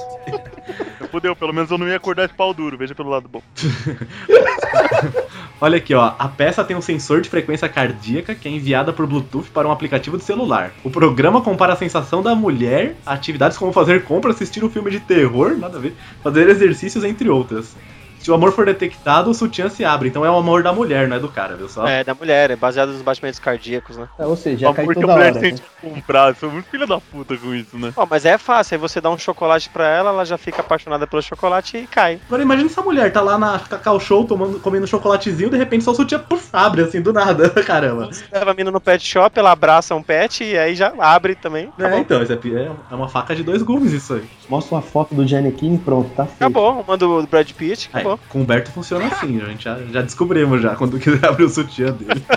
Fudeu, 1.13 1.35
pelo 1.35 1.53
menos 1.53 1.69
eu 1.69 1.77
não 1.77 1.87
ia 1.87 1.97
acordar 1.97 2.27
de 2.27 2.33
pau 2.33 2.55
duro, 2.55 2.75
veja 2.75 2.95
pelo 2.95 3.11
lado 3.11 3.29
bom. 3.29 3.43
Olha 5.61 5.77
aqui, 5.77 5.93
ó. 5.93 6.13
A 6.17 6.27
peça 6.27 6.63
tem 6.63 6.75
um 6.75 6.81
sensor 6.81 7.21
de 7.21 7.29
frequência 7.29 7.69
cardíaca 7.69 8.33
que 8.33 8.47
é 8.47 8.51
enviada 8.51 8.91
por 8.91 9.05
Bluetooth 9.05 9.51
para 9.51 9.67
um 9.67 9.71
aplicativo 9.71 10.17
de 10.17 10.23
celular. 10.23 10.71
O 10.83 10.89
programa 10.89 11.39
compara 11.39 11.73
a 11.73 11.75
sensação 11.75 12.23
da 12.23 12.33
mulher 12.33 12.95
atividades 13.05 13.59
como 13.59 13.71
fazer 13.71 14.05
compra, 14.05 14.31
assistir 14.31 14.65
um 14.65 14.71
filme 14.71 14.89
de 14.89 15.01
terror, 15.01 15.55
nada 15.55 15.77
a 15.77 15.81
ver, 15.81 15.93
fazer 16.23 16.49
exercícios, 16.49 17.03
entre 17.03 17.29
outras. 17.29 17.75
Se 18.23 18.31
o 18.31 18.33
amor 18.33 18.53
for 18.53 18.65
detectado, 18.65 19.29
o 19.29 19.33
sutiã 19.33 19.69
se 19.69 19.83
abre. 19.83 20.07
Então 20.07 20.25
é 20.25 20.31
o 20.31 20.37
amor 20.37 20.63
da 20.63 20.71
mulher, 20.71 21.09
não 21.09 21.17
é 21.17 21.19
do 21.19 21.27
cara, 21.27 21.55
viu 21.57 21.67
só? 21.67 21.85
É, 21.85 22.03
da 22.05 22.15
mulher, 22.15 22.51
é 22.51 22.55
baseado 22.55 22.93
nos 22.93 23.01
batimentos 23.01 23.37
cardíacos, 23.37 23.97
né? 23.97 24.07
É, 24.17 24.25
ou 24.25 24.37
seja, 24.37 24.59
já 24.59 24.73
cai 24.73 24.83
Amor 24.85 24.93
que 24.93 24.99
a 24.99 25.01
toda 25.01 25.13
mulher 25.13 25.31
hora. 25.33 25.41
né? 25.41 25.49
sente 25.49 25.61
comprar. 25.81 26.35
Sou 26.35 26.49
muito 26.49 26.69
filha 26.69 26.87
da 26.87 26.99
puta 27.01 27.35
com 27.37 27.53
isso, 27.53 27.77
né? 27.77 27.91
Ó, 27.97 28.07
mas 28.09 28.23
é 28.25 28.37
fácil, 28.37 28.75
aí 28.75 28.79
você 28.79 29.01
dá 29.01 29.09
um 29.09 29.17
chocolate 29.17 29.69
pra 29.69 29.87
ela, 29.89 30.09
ela 30.11 30.25
já 30.25 30.37
fica 30.37 30.61
apaixonada 30.61 31.05
pelo 31.05 31.21
chocolate 31.21 31.77
e 31.77 31.85
cai. 31.85 32.19
Agora 32.25 32.41
imagina 32.41 32.69
essa 32.69 32.81
mulher 32.81 33.11
tá 33.11 33.19
lá 33.21 33.37
na 33.37 33.59
Cacau 33.59 33.99
Show 33.99 34.23
tomando, 34.23 34.57
comendo 34.59 34.87
chocolatezinho, 34.87 35.49
de 35.49 35.57
repente 35.57 35.83
só 35.83 35.91
o 35.91 35.95
sutiã 35.95 36.17
puf, 36.19 36.47
abre 36.53 36.83
assim 36.83 37.01
do 37.01 37.11
nada. 37.11 37.49
Caramba. 37.63 38.05
Você 38.05 38.23
leva 38.31 38.51
a 38.51 38.53
mina 38.53 38.71
no 38.71 38.79
pet 38.79 39.05
shop, 39.05 39.37
ela 39.37 39.51
abraça 39.51 39.93
um 39.95 40.01
pet 40.01 40.45
e 40.45 40.57
aí 40.57 40.75
já 40.75 40.93
abre 40.97 41.35
também. 41.35 41.65
É, 41.77 41.81
Acabou. 41.81 41.99
então, 41.99 42.23
isso 42.23 42.31
é, 42.31 42.35
pi- 42.37 42.55
é 42.55 42.71
uma 42.95 43.09
faca 43.09 43.35
de 43.35 43.43
dois 43.43 43.61
gumes 43.61 43.91
isso 43.91 44.13
aí. 44.13 44.23
Mostra 44.47 44.75
uma 44.75 44.81
foto 44.81 45.13
do 45.13 45.27
Giannichini 45.27 45.75
e 45.75 45.79
pronto, 45.79 46.09
tá 46.15 46.25
feito. 46.25 46.37
Acabou, 46.39 46.85
manda 46.87 47.05
o 47.05 47.27
Brad 47.27 47.51
Pitt, 47.51 47.89
Aí, 47.91 48.03
Com 48.29 48.39
o 48.39 48.41
Humberto 48.43 48.71
funciona 48.71 49.05
assim, 49.07 49.41
a 49.41 49.45
gente 49.45 49.63
já, 49.63 49.77
já 49.91 50.01
descobrimos 50.01 50.61
já, 50.61 50.75
quando 50.75 50.99
quiser 50.99 51.25
abrir 51.27 51.43
o 51.45 51.49
sutiã 51.49 51.91
dele. 51.91 52.23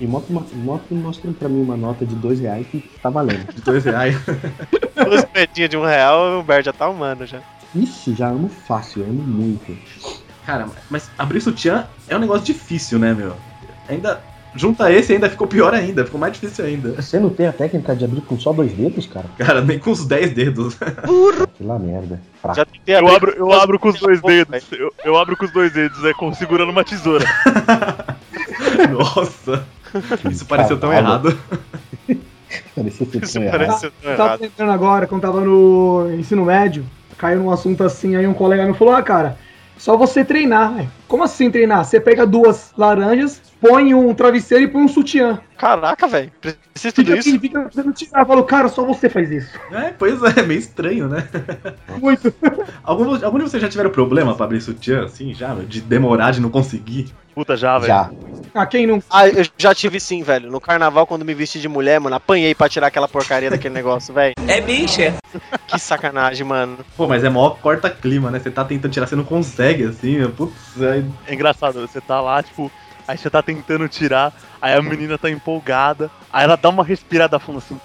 E 0.00 0.06
mostra, 0.06 0.32
uma- 0.32 0.46
mostra, 0.54 0.94
mostra 0.96 1.32
pra 1.32 1.48
mim 1.48 1.62
uma 1.62 1.76
nota 1.76 2.04
de 2.04 2.14
dois 2.16 2.38
reais 2.40 2.66
que 2.66 2.82
tá 3.02 3.08
valendo. 3.10 3.46
De 3.54 3.62
dois 3.62 3.84
reais. 3.84 4.16
Duas 4.94 5.26
moedinhas 5.34 5.70
de 5.70 5.76
um 5.76 5.84
real, 5.84 6.18
o 6.36 6.40
Humberto 6.40 6.66
já 6.66 6.72
tá 6.72 6.88
humano 6.88 7.26
já. 7.26 7.40
Ixi, 7.74 8.14
já 8.14 8.28
amo 8.28 8.48
fácil, 8.48 9.04
amo 9.04 9.22
muito. 9.22 9.76
Cara, 10.44 10.66
mas 10.90 11.10
abrir 11.18 11.40
sutiã 11.40 11.86
é 12.08 12.16
um 12.16 12.20
negócio 12.20 12.44
difícil, 12.44 12.98
né, 12.98 13.12
meu? 13.14 13.36
Ainda. 13.88 14.20
Junta 14.56 14.90
esse 14.90 15.12
ainda 15.12 15.28
ficou 15.28 15.46
pior 15.46 15.74
ainda, 15.74 16.04
ficou 16.04 16.18
mais 16.18 16.32
difícil 16.32 16.64
ainda. 16.64 16.90
Você 17.00 17.18
não 17.20 17.30
tem 17.30 17.46
a 17.46 17.52
técnica 17.52 17.94
de 17.94 18.04
abrir 18.04 18.22
com 18.22 18.38
só 18.38 18.52
dois 18.52 18.72
dedos, 18.72 19.06
cara? 19.06 19.26
Cara, 19.38 19.60
nem 19.60 19.78
com 19.78 19.90
os 19.90 20.06
10 20.06 20.32
dedos. 20.32 20.76
Que 21.54 21.62
lá 21.64 21.78
merda. 21.78 22.20
Fraco. 22.40 22.56
Já 22.56 22.64
tentei 22.64 22.94
Eu 22.96 23.08
abro, 23.08 23.30
eu 23.36 23.52
abro 23.52 23.78
com 23.78 23.88
os 23.88 24.00
dois 24.00 24.20
dedos. 24.22 24.64
Eu, 24.72 24.92
eu 25.04 25.16
abro 25.16 25.36
com 25.36 25.44
os 25.44 25.50
dois 25.52 25.72
dedos, 25.72 26.02
é 26.04 26.12
como 26.14 26.34
segurando 26.34 26.70
uma 26.70 26.84
tesoura. 26.84 27.24
Nossa. 28.90 29.64
Isso 30.30 30.44
pareceu 30.46 30.78
tão 30.78 30.92
errado. 30.92 31.36
Parecia 32.74 33.06
ser 33.06 33.22
Isso 33.22 33.34
tão 33.34 33.42
errado. 33.42 33.58
pareceu 33.66 33.92
tão 34.02 34.10
Eu 34.10 34.16
tava 34.16 34.28
errado. 34.30 34.40
lembrando 34.40 34.72
agora, 34.72 35.06
quando 35.06 35.22
tava 35.22 35.40
no 35.40 36.10
ensino 36.18 36.44
médio, 36.44 36.84
caiu 37.18 37.40
num 37.40 37.50
assunto 37.50 37.82
assim, 37.82 38.14
aí 38.16 38.26
um 38.26 38.34
colega 38.34 38.64
meu 38.64 38.74
falou, 38.74 38.94
ah, 38.94 39.02
cara, 39.02 39.36
só 39.76 39.96
você 39.96 40.24
treinar. 40.24 40.74
velho. 40.74 40.90
Como 41.06 41.22
assim 41.22 41.50
treinar? 41.50 41.84
Você 41.84 42.00
pega 42.00 42.26
duas 42.26 42.72
laranjas, 42.76 43.40
põe 43.60 43.94
um 43.94 44.12
travesseiro 44.14 44.64
e 44.64 44.68
põe 44.68 44.82
um 44.82 44.88
sutiã. 44.88 45.40
Caraca, 45.56 46.06
velho. 46.08 46.30
Precisa 46.40 46.88
de 46.88 46.92
tudo 46.92 47.06
Fica, 47.06 47.18
isso? 47.18 47.40
fica 47.40 47.70
fazendo 47.70 47.92
tirar. 47.92 48.20
Eu 48.20 48.26
falo, 48.26 48.44
cara, 48.44 48.68
só 48.68 48.84
você 48.84 49.08
faz 49.08 49.30
isso. 49.30 49.58
É, 49.70 49.92
pois 49.96 50.20
é, 50.22 50.42
meio 50.42 50.58
estranho, 50.60 51.08
né? 51.08 51.26
Muito. 52.00 52.32
Algum, 52.82 53.24
algum 53.24 53.38
de 53.38 53.44
vocês 53.44 53.62
já 53.62 53.68
tiveram 53.68 53.90
problema 53.90 54.34
pra 54.34 54.44
abrir 54.44 54.60
sutiã, 54.60 55.04
assim, 55.04 55.34
já? 55.34 55.54
De 55.54 55.80
demorar, 55.80 56.30
de 56.32 56.40
não 56.40 56.50
conseguir? 56.50 57.12
Puta 57.34 57.56
já, 57.56 57.78
velho. 57.78 57.86
Já. 57.86 58.10
Ah, 58.56 58.64
quem 58.64 58.86
não? 58.86 59.02
Ah, 59.10 59.28
eu 59.28 59.44
já 59.58 59.74
tive 59.74 60.00
sim, 60.00 60.22
velho. 60.22 60.50
No 60.50 60.60
carnaval, 60.60 61.06
quando 61.06 61.26
me 61.26 61.34
vesti 61.34 61.60
de 61.60 61.68
mulher, 61.68 62.00
mano, 62.00 62.16
apanhei 62.16 62.54
pra 62.54 62.70
tirar 62.70 62.86
aquela 62.86 63.06
porcaria 63.06 63.50
daquele 63.50 63.74
negócio, 63.74 64.14
velho. 64.14 64.34
É 64.48 64.60
bicha. 64.60 65.14
Que 65.66 65.78
sacanagem, 65.78 66.46
mano. 66.46 66.78
Pô, 66.96 67.06
mas 67.06 67.22
é 67.22 67.28
mó 67.28 67.50
corta-clima, 67.50 68.30
né? 68.30 68.38
Você 68.38 68.50
tá 68.50 68.64
tentando 68.64 68.90
tirar, 68.92 69.06
você 69.06 69.16
não 69.16 69.24
consegue, 69.24 69.84
assim, 69.84 70.16
meu. 70.16 70.30
Putz, 70.30 70.80
aí 70.80 71.04
É 71.26 71.34
engraçado, 71.34 71.80
você 71.80 72.00
tá 72.00 72.20
lá, 72.20 72.42
tipo, 72.42 72.70
aí 73.06 73.18
você 73.18 73.28
tá 73.28 73.42
tentando 73.42 73.86
tirar, 73.88 74.32
aí 74.62 74.72
a 74.72 74.80
menina 74.80 75.18
tá 75.18 75.28
empolgada, 75.28 76.10
aí 76.32 76.44
ela 76.44 76.56
dá 76.56 76.70
uma 76.70 76.84
respirada 76.84 77.38
fundo 77.38 77.58
assim. 77.58 77.78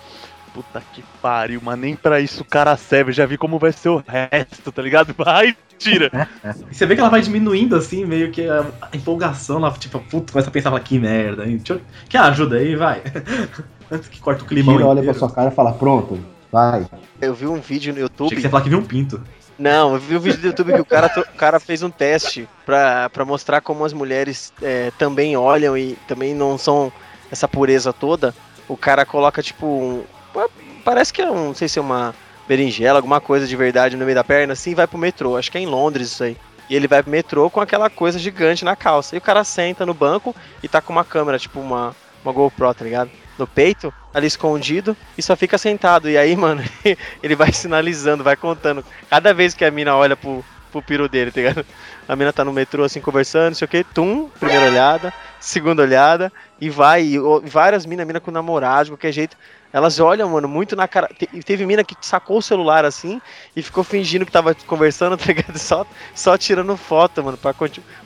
Puta 0.53 0.81
que 0.93 1.03
pariu, 1.21 1.61
mas 1.63 1.79
nem 1.79 1.95
pra 1.95 2.19
isso 2.19 2.41
o 2.41 2.45
cara 2.45 2.75
serve, 2.75 3.13
já 3.13 3.25
vi 3.25 3.37
como 3.37 3.57
vai 3.57 3.71
ser 3.71 3.89
o 3.89 4.03
resto, 4.05 4.71
tá 4.71 4.81
ligado? 4.81 5.13
Vai, 5.17 5.55
tira. 5.77 6.27
E 6.69 6.75
você 6.75 6.85
vê 6.85 6.95
que 6.95 7.01
ela 7.01 7.09
vai 7.09 7.21
diminuindo, 7.21 7.75
assim, 7.75 8.05
meio 8.05 8.31
que 8.31 8.47
a, 8.47 8.65
a 8.81 8.95
empolgação 8.95 9.59
lá, 9.59 9.71
tipo, 9.71 9.99
puto, 9.99 10.33
começa 10.33 10.49
a 10.49 10.51
pensar, 10.51 10.69
fala, 10.69 10.81
que 10.81 10.99
merda, 10.99 11.45
hein? 11.45 11.57
Deixa 11.57 11.73
eu... 11.73 11.81
Quer 12.09 12.17
ajuda 12.19 12.57
aí, 12.57 12.75
vai. 12.75 13.01
Antes 13.89 14.09
que 14.09 14.19
corta 14.19 14.43
o 14.43 14.47
climão 14.47 14.75
Tira, 14.75 14.87
olha 14.87 15.03
pra 15.03 15.13
sua 15.13 15.31
cara 15.31 15.49
e 15.49 15.55
fala, 15.55 15.73
pronto, 15.73 16.19
vai. 16.51 16.85
Eu 17.21 17.33
vi 17.33 17.47
um 17.47 17.59
vídeo 17.59 17.93
no 17.93 17.99
Achei 17.99 18.03
YouTube. 18.03 18.29
que 18.29 18.41
você 18.41 18.47
ia 18.47 18.49
falar 18.49 18.63
que 18.63 18.69
viu 18.69 18.79
um 18.79 18.85
pinto. 18.85 19.21
Não, 19.57 19.93
eu 19.93 19.99
vi 19.99 20.17
um 20.17 20.19
vídeo 20.19 20.39
do 20.39 20.47
YouTube 20.47 20.73
que 20.73 20.81
o 20.81 20.85
cara, 20.85 21.07
o 21.17 21.37
cara 21.37 21.59
fez 21.59 21.83
um 21.83 21.89
teste 21.89 22.49
pra, 22.65 23.09
pra 23.09 23.23
mostrar 23.23 23.61
como 23.61 23.85
as 23.85 23.93
mulheres 23.93 24.51
é, 24.61 24.91
também 24.97 25.37
olham 25.37 25.77
e 25.77 25.97
também 26.07 26.33
não 26.33 26.57
são 26.57 26.91
essa 27.29 27.47
pureza 27.47 27.93
toda. 27.93 28.33
O 28.67 28.75
cara 28.75 29.05
coloca, 29.05 29.43
tipo, 29.43 29.65
um, 29.65 30.03
parece 30.83 31.13
que 31.13 31.21
é 31.21 31.29
um, 31.29 31.47
não 31.47 31.53
sei 31.55 31.67
se 31.67 31.79
é 31.79 31.81
uma 31.81 32.13
berinjela, 32.47 32.99
alguma 32.99 33.21
coisa 33.21 33.47
de 33.47 33.55
verdade 33.55 33.95
no 33.95 34.05
meio 34.05 34.15
da 34.15 34.23
perna, 34.23 34.53
assim, 34.53 34.75
vai 34.75 34.87
pro 34.87 34.97
metrô. 34.97 35.37
Acho 35.37 35.51
que 35.51 35.57
é 35.57 35.61
em 35.61 35.65
Londres 35.65 36.09
isso 36.09 36.23
aí. 36.23 36.37
E 36.69 36.75
ele 36.75 36.87
vai 36.87 37.01
pro 37.01 37.11
metrô 37.11 37.49
com 37.49 37.59
aquela 37.59 37.89
coisa 37.89 38.17
gigante 38.17 38.65
na 38.65 38.75
calça. 38.75 39.15
E 39.15 39.17
o 39.17 39.21
cara 39.21 39.43
senta 39.43 39.85
no 39.85 39.93
banco 39.93 40.35
e 40.61 40.67
tá 40.67 40.81
com 40.81 40.93
uma 40.93 41.03
câmera, 41.03 41.39
tipo 41.39 41.59
uma, 41.59 41.95
uma 42.23 42.33
GoPro, 42.33 42.73
tá 42.73 42.83
ligado? 42.83 43.11
No 43.37 43.47
peito, 43.47 43.93
ali 44.13 44.27
escondido, 44.27 44.95
e 45.17 45.21
só 45.21 45.35
fica 45.35 45.57
sentado. 45.57 46.09
E 46.09 46.17
aí, 46.17 46.35
mano, 46.37 46.63
ele 47.21 47.35
vai 47.35 47.51
sinalizando, 47.51 48.23
vai 48.23 48.35
contando. 48.35 48.83
Cada 49.09 49.33
vez 49.33 49.53
que 49.53 49.65
a 49.65 49.71
mina 49.71 49.95
olha 49.95 50.15
pro, 50.15 50.43
pro 50.71 50.81
piro 50.81 51.07
dele, 51.09 51.31
tá 51.31 51.41
ligado? 51.41 51.65
A 52.07 52.15
mina 52.15 52.31
tá 52.33 52.43
no 52.43 52.53
metrô 52.53 52.83
assim 52.83 53.01
conversando, 53.01 53.47
não 53.49 53.55
sei 53.55 53.65
o 53.65 53.69
que, 53.69 53.83
tum, 53.83 54.29
primeira 54.39 54.65
olhada, 54.65 55.13
segunda 55.39 55.81
olhada, 55.83 56.31
e 56.59 56.69
vai, 56.69 57.03
e, 57.03 57.19
várias 57.43 57.85
minas, 57.85 58.07
mina 58.07 58.19
com 58.19 58.31
namorado, 58.31 58.85
de 58.85 58.91
qualquer 58.91 59.11
jeito, 59.11 59.35
elas 59.73 59.99
olham, 59.99 60.29
mano, 60.29 60.47
muito 60.49 60.75
na 60.75 60.87
cara. 60.87 61.07
Te- 61.07 61.27
teve 61.43 61.65
mina 61.65 61.83
que 61.83 61.95
sacou 62.01 62.37
o 62.39 62.41
celular 62.41 62.83
assim 62.83 63.21
e 63.55 63.61
ficou 63.61 63.83
fingindo 63.83 64.25
que 64.25 64.31
tava 64.31 64.53
conversando, 64.67 65.15
tá 65.17 65.25
ligado? 65.27 65.57
Só, 65.57 65.85
só 66.13 66.37
tirando 66.37 66.75
foto, 66.75 67.23
mano, 67.23 67.37
pra 67.37 67.53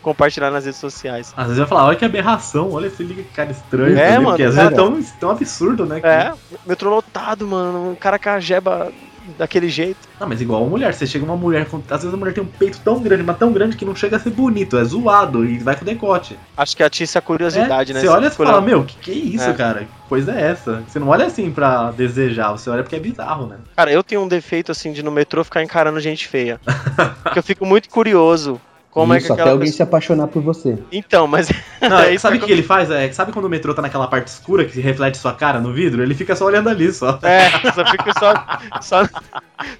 compartilhar 0.01 0.51
nas 0.51 0.65
redes 0.65 0.79
sociais. 0.79 1.33
Às 1.35 1.47
vezes 1.47 1.59
eu 1.59 1.67
falo, 1.67 1.87
olha 1.87 1.97
que 1.97 2.05
aberração, 2.05 2.71
olha 2.71 2.87
esse 2.87 3.03
liga 3.03 3.23
que 3.23 3.29
cara 3.29 3.51
estranho. 3.51 3.97
É, 3.97 4.17
mano, 4.19 4.29
Porque 4.29 4.43
às 4.43 4.55
vezes 4.55 4.71
é 4.71 4.75
tão, 4.75 5.01
tão 5.19 5.29
absurdo, 5.31 5.85
né? 5.85 5.99
que- 5.99 6.07
É, 6.07 6.31
metrô 6.65 6.89
lotado, 6.91 7.47
mano, 7.47 7.91
um 7.91 7.95
cara 7.95 8.19
com 8.19 8.29
a 8.29 8.39
jeba 8.39 8.91
daquele 9.37 9.69
jeito. 9.69 9.97
Não, 10.19 10.27
mas 10.27 10.41
igual 10.41 10.61
uma 10.61 10.69
mulher, 10.69 10.93
você 10.93 11.05
chega 11.07 11.25
uma 11.25 11.35
mulher, 11.35 11.65
com... 11.67 11.77
às 11.89 12.01
vezes 12.01 12.13
a 12.13 12.17
mulher 12.17 12.33
tem 12.33 12.43
um 12.43 12.47
peito 12.47 12.79
tão 12.83 12.99
grande, 13.01 13.23
mas 13.23 13.37
tão 13.37 13.51
grande 13.51 13.75
que 13.75 13.85
não 13.85 13.95
chega 13.95 14.17
a 14.17 14.19
ser 14.19 14.29
bonito, 14.31 14.77
é 14.77 14.83
zoado 14.83 15.45
e 15.45 15.57
vai 15.57 15.75
com 15.75 15.85
decote. 15.85 16.37
Acho 16.55 16.75
que 16.77 16.83
atiça 16.83 17.19
a 17.19 17.21
curiosidade, 17.21 17.91
É, 17.91 17.95
né? 17.95 18.01
Você 18.01 18.07
olha 18.07 18.27
e 18.27 18.31
fala, 18.31 18.61
meu, 18.61 18.83
que 18.83 18.97
que 18.97 19.11
é 19.11 19.13
isso, 19.13 19.49
É. 19.49 19.53
cara? 19.53 19.79
Que 19.81 20.09
coisa 20.09 20.31
é 20.31 20.41
essa? 20.51 20.83
Você 20.87 20.99
não 20.99 21.07
olha 21.09 21.25
assim 21.25 21.51
pra 21.51 21.91
desejar, 21.91 22.51
você 22.51 22.69
olha 22.69 22.83
porque 22.83 22.95
é 22.95 22.99
bizarro, 22.99 23.47
né? 23.47 23.57
Cara, 23.75 23.91
eu 23.91 24.03
tenho 24.03 24.21
um 24.21 24.27
defeito 24.27 24.71
assim 24.71 24.91
de 24.91 25.01
no 25.03 25.11
metrô 25.11 25.43
ficar 25.43 25.63
encarando 25.63 25.99
gente 25.99 26.27
feia. 26.27 26.59
Porque 27.23 27.39
eu 27.39 27.43
fico 27.43 27.65
muito 27.65 27.89
curioso. 27.89 28.59
Como 28.95 29.13
Isso, 29.13 29.25
é 29.25 29.35
que 29.35 29.41
até 29.41 29.51
alguém 29.51 29.65
pessoa... 29.65 29.75
se 29.75 29.83
apaixonar 29.83 30.27
por 30.27 30.41
você. 30.41 30.77
Então, 30.89 31.27
mas. 31.27 31.51
Não, 31.81 31.99
é 31.99 32.13
isso 32.13 32.21
sabe 32.21 32.37
o 32.37 32.39
que 32.39 32.45
que 32.45 32.51
ele 32.53 32.63
faz? 32.63 32.89
É, 32.89 33.11
sabe 33.11 33.33
quando 33.33 33.43
o 33.43 33.49
metrô 33.49 33.73
tá 33.73 33.81
naquela 33.81 34.07
parte 34.07 34.29
escura 34.29 34.63
que 34.63 34.79
reflete 34.79 35.17
sua 35.17 35.33
cara 35.33 35.59
no 35.59 35.73
vidro? 35.73 36.01
Ele 36.01 36.15
fica 36.15 36.33
só 36.33 36.45
olhando 36.45 36.69
ali 36.69 36.89
só. 36.93 37.19
É, 37.21 37.49
só 37.73 37.85
fico 37.87 38.09
só, 38.17 38.33
só, 38.81 39.09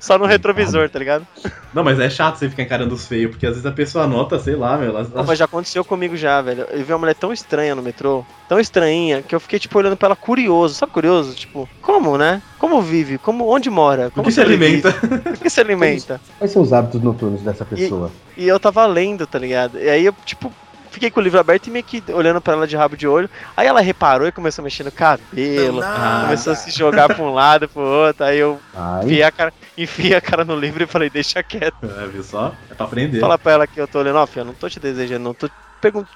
só 0.01 0.17
no 0.17 0.25
retrovisor, 0.25 0.89
tá 0.89 0.99
ligado? 0.99 1.25
Não, 1.73 1.81
mas 1.81 1.97
é 1.97 2.09
chato 2.09 2.35
você 2.35 2.49
ficar 2.49 2.63
encarando 2.63 2.93
os 2.93 3.07
feios, 3.07 3.31
porque 3.31 3.45
às 3.45 3.53
vezes 3.53 3.65
a 3.65 3.71
pessoa 3.71 4.05
nota, 4.05 4.37
sei 4.37 4.57
lá, 4.57 4.75
meu. 4.77 4.89
Ela, 4.89 5.07
Não, 5.15 5.23
mas 5.23 5.39
já 5.39 5.45
aconteceu 5.45 5.85
comigo 5.85 6.17
já, 6.17 6.41
velho. 6.41 6.67
Eu 6.69 6.83
vi 6.83 6.91
uma 6.91 6.99
mulher 6.99 7.15
tão 7.15 7.31
estranha 7.31 7.73
no 7.73 7.81
metrô, 7.81 8.25
tão 8.47 8.59
estranhinha, 8.59 9.21
que 9.21 9.33
eu 9.33 9.39
fiquei, 9.39 9.59
tipo, 9.59 9.77
olhando 9.77 9.97
pra 9.97 10.07
ela 10.07 10.15
curioso. 10.15 10.75
Sabe 10.75 10.91
curioso? 10.91 11.35
Tipo, 11.35 11.67
como, 11.81 12.17
né? 12.17 12.41
Como 12.59 12.81
vive? 12.81 13.17
Como, 13.17 13.47
onde 13.47 13.69
mora? 13.69 14.09
Como 14.11 14.25
que 14.25 14.31
se 14.31 14.41
alimenta? 14.41 14.91
Por 14.91 15.37
que 15.37 15.49
se 15.49 15.59
alimenta? 15.59 16.21
Quais 16.37 16.51
são 16.51 16.61
os 16.61 16.73
hábitos 16.73 17.01
noturnos 17.01 17.41
dessa 17.41 17.65
pessoa? 17.65 18.11
E 18.37 18.47
eu 18.47 18.59
tava 18.59 18.85
lendo, 18.85 19.25
tá 19.25 19.39
ligado? 19.39 19.79
E 19.79 19.89
aí 19.89 20.05
eu, 20.05 20.13
tipo, 20.25 20.51
fiquei 20.95 21.11
com 21.11 21.19
o 21.19 21.23
livro 21.23 21.37
aberto 21.37 21.67
e 21.67 21.71
meio 21.71 21.83
que 21.83 22.01
olhando 22.11 22.39
pra 22.39 22.53
ela 22.53 22.65
de 22.65 22.75
rabo 22.75 22.95
de 22.95 23.05
olho. 23.05 23.29
Aí 23.55 23.67
ela 23.67 23.81
reparou 23.81 24.27
e 24.27 24.31
começou 24.31 24.63
a 24.63 24.63
mexer 24.63 24.83
no 24.83 24.91
cabelo, 24.91 25.81
começou 26.21 26.53
a 26.53 26.55
se 26.55 26.71
jogar 26.71 27.13
pra 27.13 27.21
um 27.23 27.33
lado, 27.33 27.67
pro 27.67 27.81
outro. 27.81 28.23
Aí 28.23 28.39
eu 28.39 28.59
enfiei 29.03 29.23
a 29.23 29.31
cara, 29.31 29.53
enfiei 29.77 30.15
a 30.15 30.21
cara 30.21 30.45
no 30.45 30.55
livro 30.55 30.83
e 30.83 30.87
falei, 30.87 31.09
deixa 31.09 31.43
quieto. 31.43 31.75
É, 31.83 32.07
viu 32.07 32.23
só? 32.23 32.53
É 32.71 32.73
pra 32.73 32.85
aprender. 32.85 33.19
Fala 33.19 33.37
pra 33.37 33.51
ela 33.51 33.67
que 33.67 33.79
eu 33.79 33.87
tô 33.87 33.99
olhando, 33.99 34.17
ó, 34.17 34.25
filha, 34.25 34.45
não 34.45 34.53
tô 34.53 34.69
te 34.69 34.79
desejando, 34.79 35.23
não 35.23 35.33
tô 35.33 35.49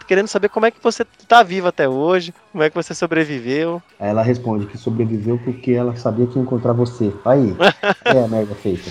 querendo 0.08 0.28
saber 0.28 0.48
como 0.50 0.66
é 0.66 0.72
que 0.72 0.82
você 0.82 1.06
tá 1.28 1.44
viva 1.44 1.70
até 1.70 1.88
hoje, 1.88 2.34
como 2.52 2.64
é 2.64 2.70
que 2.70 2.76
você 2.76 2.96
sobreviveu. 2.96 3.82
Aí 4.00 4.10
ela 4.10 4.24
responde 4.24 4.66
que 4.66 4.78
sobreviveu 4.78 5.38
porque 5.44 5.74
ela 5.74 5.96
sabia 5.98 6.26
que 6.26 6.38
ia 6.38 6.42
encontrar 6.42 6.72
você. 6.72 7.14
Aí, 7.26 7.54
é 8.06 8.24
a 8.24 8.28
merda 8.28 8.56
feita. 8.56 8.90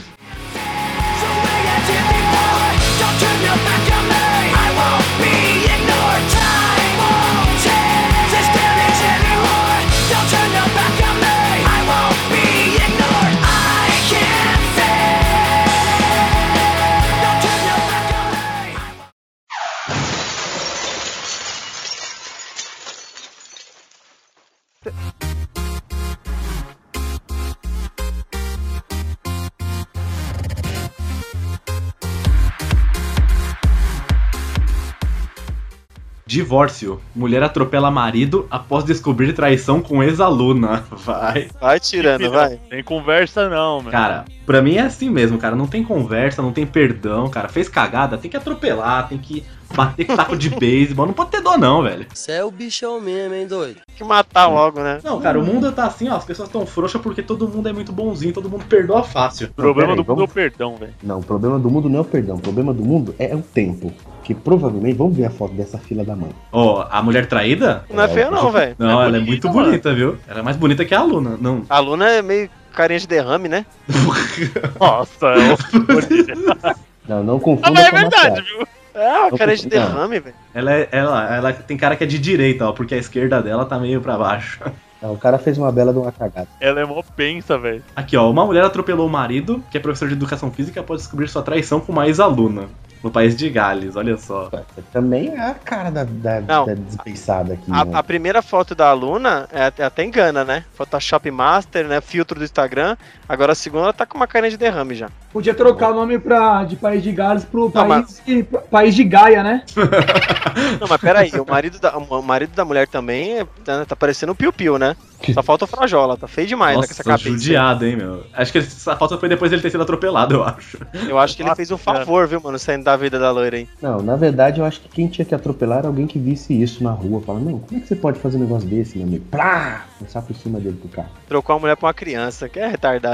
Divórcio. 36.29 37.01
Mulher 37.17 37.43
atropela 37.43 37.91
marido 37.91 38.47
após 38.51 38.85
descobrir 38.85 39.33
traição 39.33 39.81
com 39.81 40.03
ex-aluna. 40.03 40.85
Vai. 40.93 41.49
Vai 41.59 41.81
tirando, 41.81 42.31
vai. 42.31 42.61
Tem 42.69 42.85
conversa 42.85 43.49
não, 43.49 43.79
mano. 43.79 43.91
Cara, 43.91 44.27
Pra 44.49 44.63
mim 44.63 44.77
é 44.77 44.81
assim 44.81 45.11
mesmo, 45.11 45.37
cara. 45.37 45.55
Não 45.55 45.67
tem 45.67 45.85
conversa, 45.85 46.41
não 46.41 46.53
tem 46.53 46.65
perdão, 46.67 47.29
cara. 47.29 47.51
Fez 47.51 47.69
cagada, 47.69 48.17
tem 48.17 48.31
que 48.31 48.37
atropelar, 48.37 49.07
tem 49.07 49.19
que 49.19 49.45
bater 49.75 50.07
com 50.07 50.17
taco 50.17 50.39
de 50.39 50.49
beisebol. 50.59 51.07
Não 51.07 51.13
pode 51.13 51.31
ter 51.31 51.43
dó, 51.43 51.59
não, 51.59 51.83
velho. 51.83 52.07
Você 52.15 52.33
é 52.33 52.43
o 52.43 52.51
bichão 52.51 52.99
mesmo, 52.99 53.35
hein, 53.35 53.47
doido? 53.47 53.81
Que 53.99 54.05
matar 54.05 54.47
logo, 54.47 54.81
né? 54.81 55.01
Não, 55.03 55.21
cara, 55.21 55.41
o 55.41 55.45
mundo 55.45 55.73
tá 55.73 55.85
assim, 55.87 56.09
ó. 56.09 56.15
As 56.15 56.25
pessoas 56.25 56.49
tão 56.49 56.65
frouxas 56.65 57.03
porque 57.03 57.21
todo 57.21 57.49
mundo 57.49 57.69
é 57.69 57.73
muito 57.73 57.91
bonzinho, 57.91 58.33
todo 58.33 58.49
mundo 58.49 58.65
perdoa 58.65 59.03
fácil. 59.03 59.49
O 59.49 59.53
problema 59.55 59.97
do 59.97 60.05
mundo 60.05 60.21
é 60.21 60.25
o 60.25 60.29
perdão, 60.29 60.77
velho. 60.77 60.95
Não, 61.03 61.19
o 61.19 61.23
problema 61.25 61.59
do 61.59 61.69
mundo 61.69 61.89
não 61.89 61.99
é 61.99 62.03
o 62.03 62.05
perdão. 62.05 62.37
O 62.37 62.41
problema 62.41 62.73
do 62.73 62.85
mundo 62.85 63.13
é 63.19 63.35
o 63.35 63.43
tempo. 63.43 63.93
Que 64.23 64.35
provavelmente, 64.35 64.97
vamos 64.97 65.17
ver 65.17 65.25
a 65.25 65.31
foto 65.31 65.53
dessa 65.55 65.79
fila 65.79 66.05
da 66.05 66.15
mãe. 66.15 66.31
Ó, 66.53 66.87
a 66.89 67.03
mulher 67.03 67.27
traída? 67.27 67.85
Não 67.93 68.05
é 68.05 68.09
feio 68.09 68.31
não, 68.31 68.53
velho. 68.53 68.77
Não, 68.79 68.89
É 69.03 69.07
ela 69.07 69.17
é 69.17 69.21
bonita, 69.21 69.27
muito 69.27 69.49
mano. 69.49 69.65
bonita, 69.65 69.93
viu? 69.95 70.17
Ela 70.29 70.39
é 70.39 70.43
mais 70.43 70.57
bonita 70.57 70.85
que 70.85 70.95
a 70.95 71.01
aluna. 71.01 71.37
Não. 71.41 71.63
A 71.69 71.79
Luna 71.81 72.09
é 72.09 72.23
meio 72.23 72.49
carinha 72.73 73.01
de 73.01 73.09
derrame, 73.09 73.49
né? 73.49 73.67
Nossa, 74.79 75.27
é 75.27 75.39
uma 75.39 76.77
Não, 77.09 77.23
não 77.25 77.37
Ah, 77.37 77.41
confunda 77.41 77.71
mas 77.73 77.87
é 77.87 77.91
verdade, 77.91 78.43
viu? 78.43 78.67
É, 79.01 79.19
uma 79.21 79.31
Não, 79.31 79.39
carinha 79.39 79.57
de 79.57 79.69
derrame, 79.69 80.21
velho. 80.21 80.35
Ela, 80.55 80.73
é, 80.75 80.89
ela, 80.91 81.37
ela 81.37 81.53
tem 81.53 81.77
cara 81.77 81.97
que 81.97 82.05
é 82.05 82.07
de 82.07 82.19
direita, 82.19 82.67
ó, 82.69 82.73
porque 82.73 82.95
a 82.95 82.99
esquerda 82.99 83.41
dela 83.43 83.65
tá 83.65 83.79
meio 83.79 84.01
pra 84.01 84.17
baixo. 84.19 84.61
Não, 85.01 85.13
o 85.13 85.19
cara 85.19 85.39
fez 85.39 85.57
uma 85.57 85.71
bela 85.71 85.93
de 85.93 85.99
uma 85.99 86.11
cagada. 86.11 86.49
Ela 86.61 86.81
é 86.81 86.85
mó 86.85 87.01
pensa, 87.15 87.57
velho. 87.57 87.85
Aqui, 87.95 88.17
ó, 88.17 88.29
uma 88.29 88.45
mulher 88.45 88.65
atropelou 88.65 89.07
o 89.07 89.11
marido, 89.11 89.63
que 89.71 89.77
é 89.79 89.81
professor 89.81 90.09
de 90.09 90.15
educação 90.15 90.51
física, 90.51 90.81
após 90.81 91.03
descobrir 91.03 91.29
sua 91.29 91.43
traição 91.43 91.79
com 91.79 91.93
uma 91.93 92.07
ex-aluna. 92.09 92.65
No 93.01 93.13
país 93.13 93.37
de 93.37 93.49
Gales, 93.49 93.95
olha 93.95 94.17
só. 94.19 94.51
Também 94.93 95.29
é 95.29 95.39
a 95.41 95.55
cara 95.55 95.89
da, 95.89 96.03
da, 96.03 96.41
Não. 96.41 96.67
da 96.67 96.75
desbeiçada 96.75 97.53
aqui. 97.55 97.71
A, 97.71 97.85
né? 97.85 97.93
a 97.95 98.03
primeira 98.03 98.43
foto 98.43 98.75
da 98.75 98.89
aluna 98.89 99.49
é, 99.53 99.67
até- 99.67 99.85
até 99.85 100.05
engana, 100.05 100.45
né? 100.45 100.65
Photoshop 100.75 101.31
Master, 101.31 101.87
né? 101.87 102.01
Filtro 102.01 102.37
do 102.41 102.45
Instagram. 102.45 102.97
Agora 103.29 103.53
a 103.53 103.55
segunda 103.55 103.85
ela 103.85 103.93
tá 103.93 104.07
com 104.07 104.17
uma 104.17 104.27
carinha 104.27 104.51
de 104.51 104.57
derrame 104.57 104.95
já. 104.95 105.09
Podia 105.33 105.53
trocar 105.53 105.91
o 105.91 105.95
nome 105.95 106.19
pra, 106.19 106.65
de 106.65 106.77
País 106.77 107.03
de 107.03 107.13
Gales 107.13 107.45
pro 107.45 107.65
Não, 107.65 107.87
país, 107.87 108.23
de- 108.27 108.43
país 108.71 108.95
de 108.95 109.05
Gaia, 109.05 109.43
né? 109.43 109.63
Não, 110.81 110.89
mas 110.89 111.01
peraí, 111.01 111.31
o 111.39 111.45
marido 111.49 111.79
da, 111.79 111.97
o 111.97 112.23
marido 112.23 112.55
da 112.55 112.65
mulher 112.65 112.89
também 112.89 113.41
é- 113.41 113.47
tá, 113.65 113.85
tá 113.85 113.95
parecendo 113.97 114.33
o 114.33 114.35
Piu 114.35 114.53
Piu, 114.53 114.79
né? 114.79 114.97
Só 115.35 115.43
falta 115.43 115.65
o 115.65 115.69
Frajola, 115.69 116.17
tá 116.17 116.29
feio 116.29 116.47
demais 116.47 116.79
né, 116.79 116.87
com 116.87 116.93
essa 116.93 117.03
Nossa, 117.05 117.25
cabeça. 117.25 117.29
judiado, 117.43 117.85
hein, 117.85 117.97
meu. 117.97 118.25
Acho 118.33 118.53
que 118.53 118.59
essa 118.59 118.97
falta 118.97 119.19
foi 119.19 119.29
depois 119.29 119.51
dele 119.51 119.61
ter 119.61 119.71
sido 119.71 119.83
atropelado, 119.83 120.37
eu 120.37 120.45
acho. 120.45 120.79
Eu 121.09 121.19
acho 121.19 121.35
que 121.37 121.43
ele 121.43 121.49
Nossa, 121.49 121.57
fez 121.57 121.71
um 121.73 121.77
favor, 121.77 122.27
viu, 122.29 122.41
mano, 122.41 122.57
saindo 122.59 122.85
da 122.85 122.97
vida 122.97 123.19
da 123.19 123.31
loira 123.33 123.57
aí. 123.57 123.69
Não, 123.83 123.99
na 124.01 124.15
verdade 124.15 124.61
eu 124.61 124.65
acho 124.65 124.81
que 124.81 124.89
quem 124.89 125.09
tinha 125.09 125.25
que 125.25 125.35
atropelar 125.35 125.79
era 125.79 125.89
alguém 125.89 126.07
que 126.07 126.19
visse 126.21 126.59
isso 126.61 126.83
na 126.85 126.93
rua. 126.93 127.21
Fala, 127.21 127.41
não, 127.41 127.59
como 127.59 127.79
é 127.79 127.81
que 127.83 127.89
você 127.89 127.97
pode 127.97 128.19
fazer 128.21 128.37
um 128.37 128.41
negócio 128.41 128.69
desse, 128.69 128.97
meu 128.97 129.07
amigo? 129.09 129.25
Plá! 129.31 129.85
Começar 129.99 130.23
por 130.23 130.37
cima 130.37 130.61
dele 130.61 130.77
pro 130.81 130.89
carro. 130.89 131.11
Trocou 131.29 131.57
a 131.57 131.59
mulher 131.59 131.77
pra 131.77 131.89
uma 131.89 131.95
criança, 131.95 132.49
que 132.49 132.61
é 132.61 132.69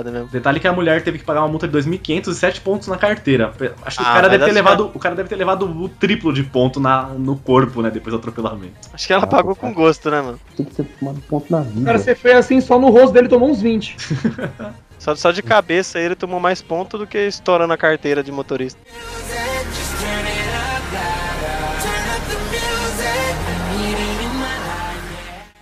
retardada 0.05 0.11
mesmo. 0.11 0.29
Detalhe 0.29 0.61
que 0.61 0.69
a 0.69 0.73
mulher 0.73 1.03
teve 1.03 1.19
que 1.19 1.25
pagar 1.25 1.41
uma 1.41 1.49
multa 1.49 1.67
de 1.67 1.77
2.500 1.77 2.29
e 2.29 2.35
7 2.35 2.61
pontos 2.61 2.89
na 2.89 2.97
carteira. 2.97 3.53
Acho 3.85 3.99
que 3.99 4.03
o 4.03 4.07
Ah, 4.07 4.13
cara 4.13 4.29
mas 4.29 4.31
deve 4.33 4.45
ter 4.45 4.53
levado. 4.53 4.91
O 4.95 4.99
cara 4.99 5.15
deve 5.15 5.29
ter 5.29 5.37
levado 5.37 5.67
o 5.67 5.89
triplo 5.89 6.33
de 6.33 6.43
ponto 6.43 6.79
na, 6.79 7.05
no 7.09 7.37
corpo, 7.37 7.83
né? 7.83 7.91
Depois 7.91 8.13
do 8.13 8.19
atropelamento. 8.19 8.75
Acho 8.93 9.07
que 9.07 9.13
ela 9.13 9.27
pagou 9.27 9.55
com 9.57 9.73
gosto, 9.73 10.11
né, 10.11 10.21
mano? 10.21 10.39
Tem 10.57 10.67
que 10.67 10.75
ser 10.75 10.85
tomado 10.85 11.21
ponto 11.23 11.51
na 11.51 11.61
vida. 11.61 11.85
Cara, 11.87 11.99
você 11.99 12.15
fez 12.15 12.37
assim, 12.37 12.61
só 12.61 12.79
no 12.79 12.91
rosto 12.91 13.13
dele 13.13 13.29
tomou 13.29 13.51
uns 13.51 13.61
20. 13.61 13.97
Só, 14.97 15.15
só 15.15 15.33
de 15.33 15.43
cabeça 15.43 15.99
ele 15.99 16.15
tomou 16.15 16.41
mais 16.41 16.63
ponto 16.63 16.97
do 16.97 17.07
que 17.07 17.19
estourando 17.19 17.75
a 17.75 17.77
carteira 17.77 18.23
de 18.23 18.33
motorista. 18.33 18.81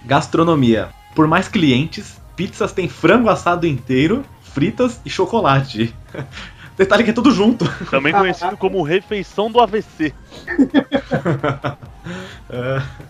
Gastronomia. 0.04 0.90
Por 1.14 1.26
mais 1.26 1.48
clientes, 1.48 2.20
pizzas 2.36 2.72
têm 2.72 2.88
frango 2.88 3.28
assado 3.28 3.66
inteiro, 3.66 4.24
fritas 4.42 5.00
e 5.04 5.10
chocolate. 5.10 5.94
Detalhe 6.76 7.04
que 7.04 7.10
é 7.10 7.12
tudo 7.12 7.30
junto. 7.30 7.64
Também 7.90 8.12
conhecido 8.12 8.56
como 8.56 8.82
refeição 8.82 9.50
do 9.50 9.60
AVC. 9.60 10.12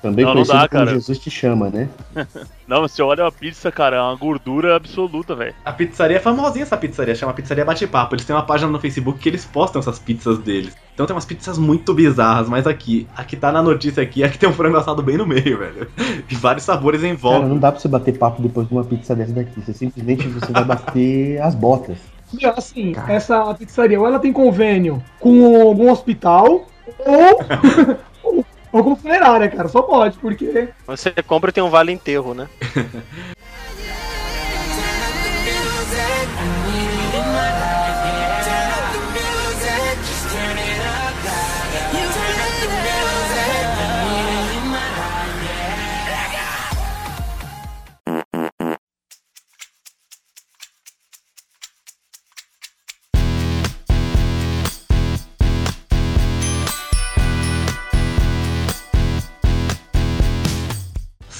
Também 0.02 0.24
Não, 0.24 0.34
não 0.34 0.44
conhecido 0.44 0.58
dá, 0.58 0.68
como 0.68 0.84
cara. 0.84 0.90
Jesus 0.92 1.18
te 1.18 1.30
chama, 1.30 1.70
né? 1.70 1.88
Não, 2.66 2.80
você 2.80 3.02
olha 3.02 3.26
a 3.26 3.32
pizza, 3.32 3.70
cara, 3.70 3.96
é 3.96 4.00
uma 4.00 4.14
gordura 4.14 4.76
absoluta, 4.76 5.34
velho. 5.34 5.54
A 5.64 5.72
pizzaria 5.72 6.16
é 6.16 6.20
famosinha 6.20 6.62
essa 6.62 6.76
pizzaria, 6.76 7.14
chama 7.14 7.32
Pizzaria 7.34 7.64
Bate-Papo. 7.64 8.14
Eles 8.14 8.24
têm 8.24 8.34
uma 8.34 8.44
página 8.44 8.70
no 8.70 8.80
Facebook 8.80 9.18
que 9.18 9.28
eles 9.28 9.44
postam 9.44 9.80
essas 9.80 9.98
pizzas 9.98 10.38
deles. 10.38 10.74
Então 10.94 11.04
tem 11.06 11.14
umas 11.14 11.24
pizzas 11.24 11.58
muito 11.58 11.92
bizarras, 11.92 12.48
mas 12.48 12.66
aqui, 12.66 13.06
a 13.16 13.24
que 13.24 13.36
tá 13.36 13.50
na 13.52 13.62
notícia 13.62 14.02
aqui 14.02 14.22
é 14.22 14.28
que 14.28 14.38
tem 14.38 14.48
um 14.48 14.52
frango 14.52 14.76
assado 14.76 15.02
bem 15.02 15.16
no 15.16 15.26
meio, 15.26 15.58
velho. 15.58 15.88
E 16.30 16.34
vários 16.34 16.64
sabores 16.64 17.02
em 17.02 17.08
Cara, 17.08 17.18
volta. 17.18 17.48
não 17.48 17.58
dá 17.58 17.72
pra 17.72 17.80
você 17.80 17.88
bater 17.88 18.16
papo 18.16 18.40
depois 18.40 18.66
de 18.68 18.74
uma 18.74 18.84
pizza 18.84 19.14
dessa 19.14 19.32
daqui. 19.32 19.60
Você 19.60 19.72
simplesmente 19.72 20.26
você 20.28 20.52
vai 20.52 20.64
bater 20.64 21.40
as 21.42 21.54
botas. 21.54 21.98
Meu, 22.32 22.50
assim, 22.56 22.94
essa 23.08 23.54
pizzaria, 23.54 24.00
ou 24.00 24.06
ela 24.06 24.18
tem 24.18 24.32
convênio 24.32 25.02
com 25.20 25.60
algum 25.60 25.90
hospital, 25.90 26.66
ou, 26.98 27.40
ou, 28.22 28.46
ou 28.72 28.84
com 28.84 28.96
funerária, 28.96 29.48
cara. 29.48 29.68
Só 29.68 29.82
pode, 29.82 30.18
porque. 30.18 30.68
Você 30.86 31.10
compra 31.26 31.50
e 31.50 31.52
tem 31.52 31.62
um 31.62 31.70
vale 31.70 31.92
enterro, 31.92 32.34
né? 32.34 32.48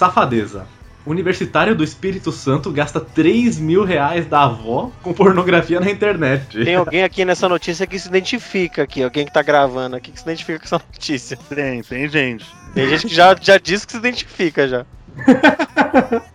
Safadeza. 0.02 0.66
Universitário 1.06 1.76
do 1.76 1.84
Espírito 1.84 2.32
Santo 2.32 2.72
gasta 2.72 3.00
3 3.00 3.58
mil 3.60 3.84
reais 3.84 4.26
da 4.26 4.42
avó 4.42 4.90
com 5.00 5.12
pornografia 5.12 5.78
na 5.78 5.88
internet. 5.88 6.64
Tem 6.64 6.74
alguém 6.74 7.04
aqui 7.04 7.24
nessa 7.24 7.48
notícia 7.48 7.86
que 7.86 7.96
se 7.96 8.08
identifica 8.08 8.82
aqui, 8.82 9.00
alguém 9.00 9.24
que 9.24 9.32
tá 9.32 9.42
gravando 9.42 9.94
aqui 9.94 10.10
que 10.10 10.18
se 10.18 10.24
identifica 10.24 10.58
com 10.58 10.64
essa 10.64 10.78
notícia. 10.78 11.38
Tem, 11.48 11.82
tem 11.82 12.08
gente. 12.08 12.44
Tem 12.74 12.88
gente 12.88 13.06
que 13.06 13.14
já, 13.14 13.36
já 13.40 13.58
disse 13.58 13.86
que 13.86 13.92
se 13.92 13.98
identifica 13.98 14.66
já. 14.66 14.86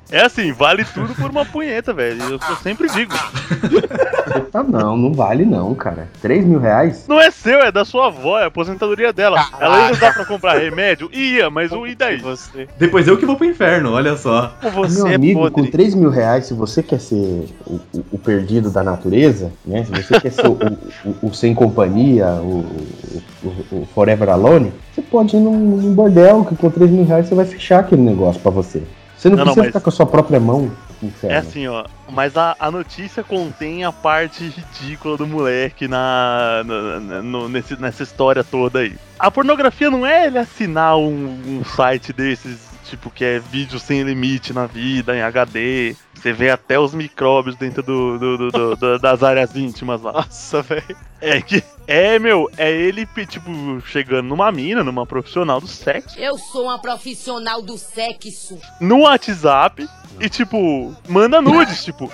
É 0.09 0.21
assim, 0.21 0.51
vale 0.53 0.85
tudo 0.85 1.13
por 1.15 1.29
uma 1.29 1.45
punheta, 1.45 1.91
velho. 1.93 2.21
Eu, 2.23 2.31
eu 2.49 2.55
sempre 2.63 2.89
digo. 2.89 3.13
Ah, 4.53 4.63
não, 4.63 4.95
não 4.95 5.13
vale 5.13 5.45
não, 5.45 5.73
cara. 5.75 6.07
3 6.21 6.45
mil 6.45 6.59
reais? 6.59 7.05
Não 7.07 7.19
é 7.19 7.29
seu, 7.31 7.59
é 7.59 7.71
da 7.71 7.83
sua 7.83 8.07
avó, 8.07 8.39
é 8.39 8.43
a 8.43 8.47
aposentadoria 8.47 9.11
dela. 9.11 9.37
Ela 9.59 9.87
ia 9.87 9.91
usar 9.91 10.13
pra 10.13 10.25
comprar 10.25 10.57
remédio? 10.57 11.09
Ia, 11.13 11.49
mas 11.49 11.71
o 11.71 11.85
e 11.85 11.93
daí? 11.95 12.17
Você, 12.19 12.67
Depois 12.77 13.07
eu 13.07 13.17
que 13.17 13.25
vou 13.25 13.35
pro 13.35 13.45
inferno, 13.45 13.91
olha 13.91 14.15
só. 14.15 14.53
com 14.61 14.71
você 14.71 14.97
Meu 15.03 15.07
é 15.07 15.15
amigo, 15.15 15.39
com 15.41 15.49
podre. 15.51 15.71
3 15.71 15.95
mil 15.95 16.09
reais, 16.09 16.45
se 16.45 16.53
você 16.53 16.81
quer 16.81 16.99
ser 16.99 17.45
o, 17.65 17.75
o- 17.93 18.05
o 18.13 18.17
perdido 18.17 18.69
da 18.69 18.83
natureza, 18.83 19.51
né? 19.65 19.83
Se 19.83 19.91
você 19.91 20.19
quer 20.19 20.31
ser 20.31 20.47
o, 20.47 20.53
o- 21.05 21.27
o 21.27 21.33
sem 21.33 21.53
companhia, 21.53 22.27
o, 22.41 22.65
o- 23.43 23.65
o 23.81 23.87
Forever 23.93 24.29
Alone, 24.29 24.71
você 24.93 25.01
pode 25.01 25.35
ir 25.35 25.39
num, 25.39 25.57
num 25.57 25.93
bordel 25.93 26.45
que 26.45 26.55
com 26.55 26.69
3 26.69 26.89
mil 26.91 27.05
reais 27.05 27.27
você 27.27 27.35
vai 27.35 27.45
fechar 27.45 27.79
aquele 27.79 28.01
negócio 28.01 28.41
pra 28.41 28.51
você. 28.51 28.81
Você 29.17 29.29
não, 29.29 29.37
Não, 29.37 29.45
não, 29.45 29.53
precisa 29.53 29.61
mas- 29.63 29.67
ficar 29.69 29.81
com 29.81 29.89
a 29.89 29.93
sua 29.93 30.05
própria 30.05 30.39
mão 30.39 30.71
no 31.01 31.07
É 31.07 31.11
inferno. 31.11 31.37
assim, 31.39 31.67
ó. 31.67 31.85
Mas 32.11 32.37
a, 32.37 32.55
a 32.59 32.69
notícia 32.69 33.23
contém 33.23 33.83
a 33.83 33.91
parte 33.91 34.43
ridícula 34.47 35.17
do 35.17 35.25
moleque 35.25 35.87
na, 35.87 36.63
na- 36.63 37.21
no- 37.23 37.49
nesse- 37.49 37.79
nessa 37.81 38.03
história 38.03 38.43
toda 38.43 38.79
aí. 38.79 38.95
A 39.17 39.31
pornografia 39.31 39.89
não 39.89 40.05
é 40.05 40.27
ele 40.27 40.37
assinar 40.37 40.97
um, 40.97 41.39
um 41.59 41.63
site 41.65 42.13
desses, 42.13 42.59
tipo, 42.89 43.09
que 43.09 43.23
é 43.23 43.39
vídeo 43.39 43.79
sem 43.79 44.01
limite 44.03 44.53
na 44.53 44.65
vida, 44.65 45.15
em 45.15 45.21
HD. 45.21 45.95
Você 46.13 46.33
vê 46.33 46.49
até 46.49 46.79
os 46.79 46.93
micróbios 46.93 47.55
dentro 47.55 47.83
do, 47.83 48.17
do- 48.17 48.37
do- 48.37 48.51
do- 48.51 48.75
do- 48.75 48.99
das 48.99 49.21
áreas 49.23 49.55
íntimas 49.55 50.01
lá. 50.01 50.11
Nossa, 50.13 50.61
velho. 50.61 50.97
É 51.21 51.39
que. 51.41 51.63
É, 51.85 52.17
meu, 52.19 52.49
é 52.57 52.71
ele, 52.71 53.05
tipo, 53.27 53.49
chegando 53.85 54.27
numa 54.27 54.51
mina, 54.51 54.83
numa 54.83 55.05
profissional 55.05 55.61
do 55.61 55.67
sexo, 55.67 56.19
Eu 56.19 56.37
sou 56.37 56.63
uma 56.65 56.79
profissional 56.81 57.61
do 57.61 57.77
sexo. 57.77 58.57
no 58.81 59.01
WhatsApp. 59.01 59.87
E, 60.19 60.27
tipo, 60.29 60.95
manda 61.07 61.39
nudes, 61.39 61.83
tipo, 61.85 62.11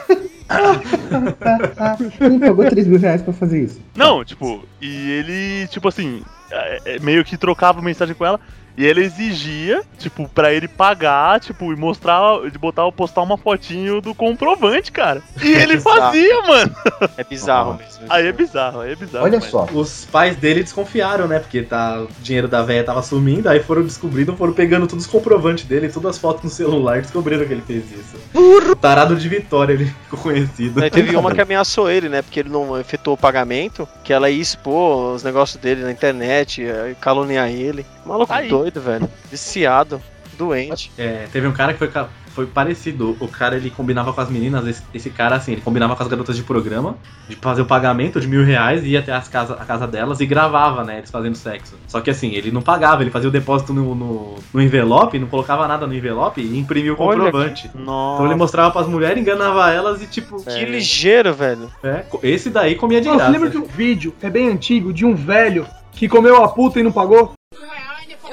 Quem 2.18 2.40
pagou 2.40 2.66
3 2.70 2.88
mil 2.88 3.00
reais 3.00 3.22
pra 3.22 3.34
fazer 3.34 3.64
isso? 3.64 3.82
Não, 3.96 4.24
tipo, 4.26 4.64
e 4.82 5.12
ele, 5.12 5.68
tipo 5.70 5.88
assim, 5.88 6.22
é, 6.52 6.82
é, 6.96 7.00
meio 7.00 7.24
que 7.24 7.38
trocava 7.38 7.82
mensagem 7.82 8.14
com 8.16 8.26
ela 8.26 8.40
E 8.76 8.86
ele 8.86 9.02
exigia, 9.04 9.84
tipo, 10.00 10.28
pra 10.28 10.52
ele 10.52 10.68
pagar, 10.68 11.40
tipo, 11.40 11.72
e 11.72 11.76
mostrar, 11.76 12.50
de 12.50 12.58
botar, 12.58 12.92
postar 12.92 13.22
uma 13.22 13.38
fotinho 13.38 14.02
do 14.02 14.16
comprovante, 14.16 14.92
cara. 14.92 15.22
E 15.44 15.52
ele 15.52 15.76
bizarro. 15.76 16.00
fazia, 16.02 16.42
mano. 16.42 16.76
É 17.18 17.24
bizarro 17.24 17.74
mesmo. 17.76 18.06
Aí 18.10 18.28
é 18.28 18.32
bizarro, 18.32 18.80
aí 18.82 18.92
é 18.92 18.96
bizarro. 18.96 19.26
Olha 19.26 19.40
mas- 19.40 19.50
só. 19.50 19.68
Os 19.72 20.06
pais 20.06 20.36
dele 20.36 20.64
desconfiaram, 20.64 21.28
né? 21.28 21.40
Porque 21.40 21.62
tá, 21.62 22.02
o 22.02 22.08
dinheiro 22.22 22.48
da 22.48 22.64
véia 22.64 22.84
tava 22.84 23.02
sumindo, 23.04 23.48
aí 23.48 23.62
foram 23.62 23.84
descobrindo, 23.84 24.36
foram 24.36 24.54
pegando 24.54 24.88
todos 24.88 25.06
os 25.06 25.12
comprovantes 25.12 25.66
dele, 25.66 25.90
todas 25.90 26.16
as 26.16 26.18
fotos 26.18 26.44
no 26.44 26.50
celular, 26.50 27.02
descobriram 27.02 27.46
que 27.46 27.54
ele 27.54 27.62
fez 27.62 27.84
isso. 27.92 28.16
Burro! 28.34 28.76
Tarado 28.76 29.16
de 29.16 29.30
Vitória, 29.30 29.74
ele 29.74 29.86
ficou 29.86 30.20
conhecido. 30.20 30.84
Aí 30.84 30.90
teve 30.90 31.16
uma 31.16 31.34
que 31.34 31.42
ameaçou 31.42 31.90
ele, 31.90 32.10
né? 32.10 32.22
Porque 32.22 32.40
ele 32.40 32.50
não 32.50 32.80
efetuou 32.80 33.16
o 33.16 33.20
pagamento, 33.20 33.88
que 34.04 34.12
ela 34.12 34.30
ia 34.30 34.42
expor 34.42 35.14
os 35.14 35.24
negócios 35.24 35.62
dele 35.62 35.84
na 35.84 35.92
internet, 35.92 36.64
caluniar 37.00 37.50
ele. 37.50 37.86
Maluco 38.06 38.34
Aí. 38.34 38.50
Doido, 38.64 38.82
velho. 38.82 39.10
Viciado, 39.30 40.02
doente. 40.38 40.92
É, 40.98 41.28
teve 41.32 41.48
um 41.48 41.52
cara 41.52 41.74
que 41.74 41.80
foi, 41.80 41.92
foi 42.34 42.46
parecido. 42.46 43.18
O 43.20 43.28
cara 43.28 43.58
ele 43.58 43.70
combinava 43.70 44.14
com 44.14 44.22
as 44.22 44.30
meninas, 44.30 44.66
esse, 44.66 44.84
esse 44.94 45.10
cara 45.10 45.36
assim, 45.36 45.52
ele 45.52 45.62
combinava 45.62 45.96
com 45.96 46.02
as 46.02 46.08
garotas 46.08 46.36
de 46.36 46.44
programa 46.44 46.96
de 47.28 47.36
fazer 47.36 47.62
o 47.62 47.66
pagamento 47.66 48.22
de 48.22 48.28
mil 48.28 48.44
reais 48.44 48.84
e 48.84 48.90
ia 48.90 49.00
até 49.00 49.12
as 49.12 49.28
casa, 49.28 49.54
a 49.54 49.66
casa 49.66 49.86
delas 49.86 50.22
e 50.22 50.26
gravava, 50.26 50.84
né? 50.84 51.00
Eles 51.00 51.12
fazendo 51.12 51.36
sexo. 51.36 51.76
Só 51.88 52.00
que 52.00 52.10
assim, 52.10 52.34
ele 52.34 52.52
não 52.52 52.62
pagava, 52.62 53.04
ele 53.04 53.12
fazia 53.12 53.28
o 53.28 53.32
depósito 53.32 53.74
no, 53.74 53.94
no, 53.94 54.36
no 54.54 54.62
envelope, 54.62 55.20
não 55.20 55.28
colocava 55.28 55.68
nada 55.68 55.86
no 55.86 55.94
envelope 55.94 56.42
e 56.42 56.58
imprimia 56.58 56.94
o 56.94 56.96
comprovante. 56.96 57.70
Nossa. 57.76 58.16
Então 58.16 58.26
ele 58.26 58.36
mostrava 58.36 58.72
pras 58.72 58.88
mulheres, 58.88 59.22
enganava 59.22 59.72
elas 59.72 60.02
e 60.02 60.08
tipo. 60.08 60.42
Que 60.44 60.66
ligeiro, 60.66 61.34
velho. 61.34 61.70
É, 61.84 62.06
esse 62.24 62.50
daí 62.50 62.76
comia 62.76 63.02
de 63.02 63.08
Nossa, 63.08 63.18
graça. 63.18 63.32
lembra 63.32 63.50
de 63.50 63.58
um 63.58 63.66
vídeo, 63.66 64.14
é 64.22 64.30
bem 64.30 64.48
antigo, 64.48 64.94
de 64.94 65.06
um 65.06 65.14
velho 65.14 65.68
que 65.92 66.08
comeu 66.08 66.44
a 66.44 66.48
puta 66.48 66.80
e 66.80 66.84
não 66.84 66.92
pagou? 66.92 67.34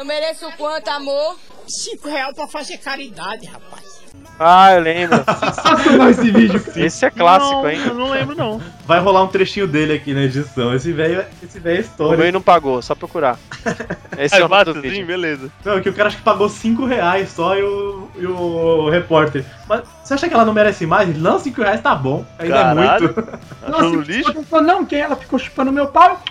Eu 0.01 0.07
mereço 0.07 0.51
quanto, 0.57 0.89
amor? 0.89 1.37
Cinco 1.69 2.09
reais 2.09 2.35
pra 2.35 2.47
fazer 2.49 2.79
caridade, 2.79 3.45
rapaz. 3.45 4.01
Ah, 4.39 4.73
eu 4.73 4.81
lembro. 4.81 5.19
Sensacional 5.39 6.09
esse 6.09 6.31
vídeo. 6.31 6.65
Esse 6.75 7.05
é 7.05 7.11
clássico, 7.11 7.57
não, 7.57 7.69
hein? 7.71 7.81
Eu 7.87 7.95
não 7.95 8.09
lembro, 8.09 8.35
não. 8.35 8.63
Vai 8.87 8.99
rolar 8.99 9.23
um 9.25 9.27
trechinho 9.27 9.69
dele 9.69 9.93
aqui 9.93 10.15
na 10.15 10.23
edição. 10.23 10.75
Esse 10.75 10.91
velho 10.91 11.23
esse 11.43 11.61
velho 11.61 11.81
é 11.81 11.83
Comeu 11.83 12.13
e 12.13 12.15
história. 12.15 12.33
não 12.33 12.41
pagou, 12.41 12.81
só 12.81 12.95
procurar. 12.95 13.39
Esse 14.17 14.37
é 14.37 14.45
o 14.45 14.49
nome 14.49 14.65
do 14.65 14.71
assim, 14.71 14.81
vídeo. 14.81 15.07
beleza. 15.07 15.53
Não, 15.63 15.83
que 15.83 15.91
o 15.91 15.93
cara 15.93 16.09
acho 16.09 16.17
que 16.17 16.23
pagou 16.23 16.49
5 16.49 16.87
reais 16.87 17.29
só 17.33 17.55
e 17.59 17.63
o, 17.63 18.09
e 18.17 18.27
o 18.27 18.89
repórter. 18.89 19.45
Mas 19.69 19.83
você 20.03 20.15
acha 20.15 20.29
que 20.29 20.33
ela 20.35 20.47
não 20.47 20.55
merece 20.55 20.87
mais? 20.87 21.11
Ele, 21.11 21.19
Não, 21.19 21.39
5 21.39 21.61
reais 21.61 21.83
tá 21.83 21.95
bom. 21.95 22.25
Ainda 22.39 22.55
Caralho. 22.55 23.05
é 23.05 23.13
muito. 23.13 23.39
Nossa, 23.69 24.11
lixo? 24.11 24.63
não, 24.63 24.87
quem 24.87 25.01
ela 25.01 25.17
ficou 25.17 25.39
chupando 25.39 25.71
meu 25.71 25.89
pau? 25.89 26.23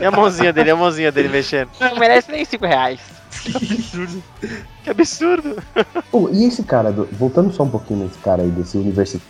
E 0.00 0.04
a 0.04 0.10
mãozinha 0.10 0.52
dele, 0.52 0.70
a 0.70 0.76
mãozinha 0.76 1.12
dele 1.12 1.28
mexendo. 1.28 1.68
Não 1.80 1.96
merece 1.96 2.30
nem 2.30 2.44
cinco 2.44 2.66
reais. 2.66 3.00
Que 3.42 3.56
absurdo. 3.56 4.22
Que 4.84 4.90
absurdo. 4.90 5.56
Pô, 6.10 6.28
e 6.32 6.44
esse 6.44 6.62
cara, 6.62 6.92
do- 6.92 7.08
voltando 7.12 7.52
só 7.52 7.62
um 7.62 7.68
pouquinho 7.70 8.04
nesse 8.04 8.18
cara 8.18 8.42
aí, 8.42 8.50
desse 8.50 8.76
universi 8.76 9.20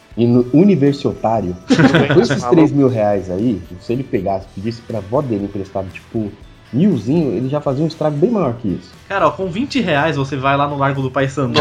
universitário, 0.52 1.56
com 2.14 2.20
esses 2.20 2.42
3 2.44 2.72
mil 2.72 2.88
reais 2.88 3.30
aí, 3.30 3.62
se 3.80 3.92
ele 3.92 4.02
pegasse, 4.02 4.46
pedisse 4.54 4.80
pra 4.82 4.98
avó 4.98 5.22
dele 5.22 5.44
emprestado, 5.44 5.88
tipo, 5.90 6.30
milzinho, 6.72 7.32
ele 7.32 7.48
já 7.48 7.60
fazia 7.60 7.84
um 7.84 7.86
estrago 7.88 8.16
bem 8.16 8.30
maior 8.30 8.54
que 8.54 8.68
isso. 8.68 8.90
Cara, 9.08 9.26
ó, 9.28 9.30
com 9.30 9.46
20 9.50 9.80
reais 9.80 10.16
você 10.16 10.36
vai 10.36 10.56
lá 10.56 10.66
no 10.66 10.76
Largo 10.76 11.00
do 11.02 11.10
Pai 11.10 11.28
Sandu. 11.28 11.60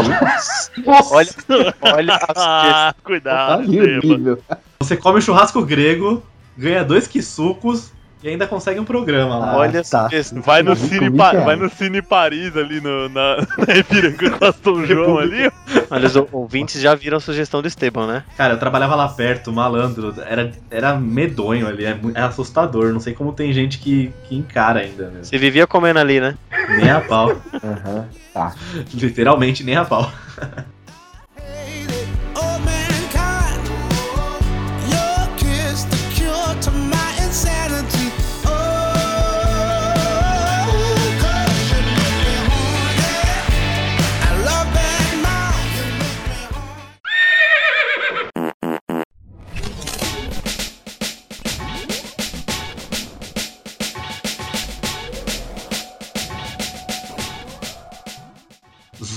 Olha, 1.10 1.30
olha 1.80 2.14
as 2.16 2.22
Ah, 2.36 2.94
Tá 2.96 3.02
cuidado, 3.04 3.62
nível. 3.68 4.38
Você 4.80 4.96
come 4.96 5.18
um 5.18 5.22
churrasco 5.22 5.62
grego, 5.64 6.22
ganha 6.56 6.82
dois 6.84 7.06
quisucos 7.06 7.92
e 8.22 8.28
ainda 8.28 8.46
consegue 8.46 8.78
um 8.78 8.84
programa 8.84 9.36
lá. 9.38 9.56
Olha 9.56 9.80
as 9.80 9.90
tá. 9.90 10.08
Vai 10.44 10.62
no, 10.62 10.76
Cine 10.76 11.08
20 11.10 11.16
Pa- 11.16 11.30
reais. 11.30 11.44
vai 11.46 11.56
no 11.56 11.68
Cine 11.70 12.02
Paris 12.02 12.56
ali 12.56 12.80
no, 12.80 13.08
na, 13.08 13.36
na 13.66 13.74
Ipiranga 13.76 14.30
com 14.30 14.44
Aston 14.44 14.84
João 14.86 15.18
ali. 15.18 15.50
Olha, 15.90 16.06
os 16.06 16.16
ouvintes 16.32 16.80
já 16.80 16.94
viram 16.94 17.16
a 17.16 17.20
sugestão 17.20 17.60
do 17.60 17.68
Esteban, 17.68 18.06
né? 18.06 18.24
Cara, 18.36 18.54
eu 18.54 18.58
trabalhava 18.58 18.94
lá 18.94 19.08
perto, 19.08 19.52
malandro. 19.52 20.14
Era, 20.26 20.52
era 20.70 20.94
medonho 20.96 21.66
ali, 21.66 21.84
é, 21.84 21.98
é 22.14 22.20
assustador. 22.22 22.92
Não 22.92 23.00
sei 23.00 23.12
como 23.14 23.32
tem 23.32 23.52
gente 23.52 23.78
que, 23.78 24.12
que 24.28 24.36
encara 24.36 24.80
ainda, 24.80 25.04
mesmo. 25.08 25.24
Você 25.24 25.38
vivia 25.38 25.66
comendo 25.66 25.98
ali, 25.98 26.20
né? 26.20 26.36
Nem 26.76 26.90
a 26.90 27.00
pau. 27.00 27.30
Aham, 27.62 28.06
tá. 28.32 28.54
Literalmente, 28.94 29.64
nem 29.64 29.76
a 29.76 29.84
pau. 29.84 30.10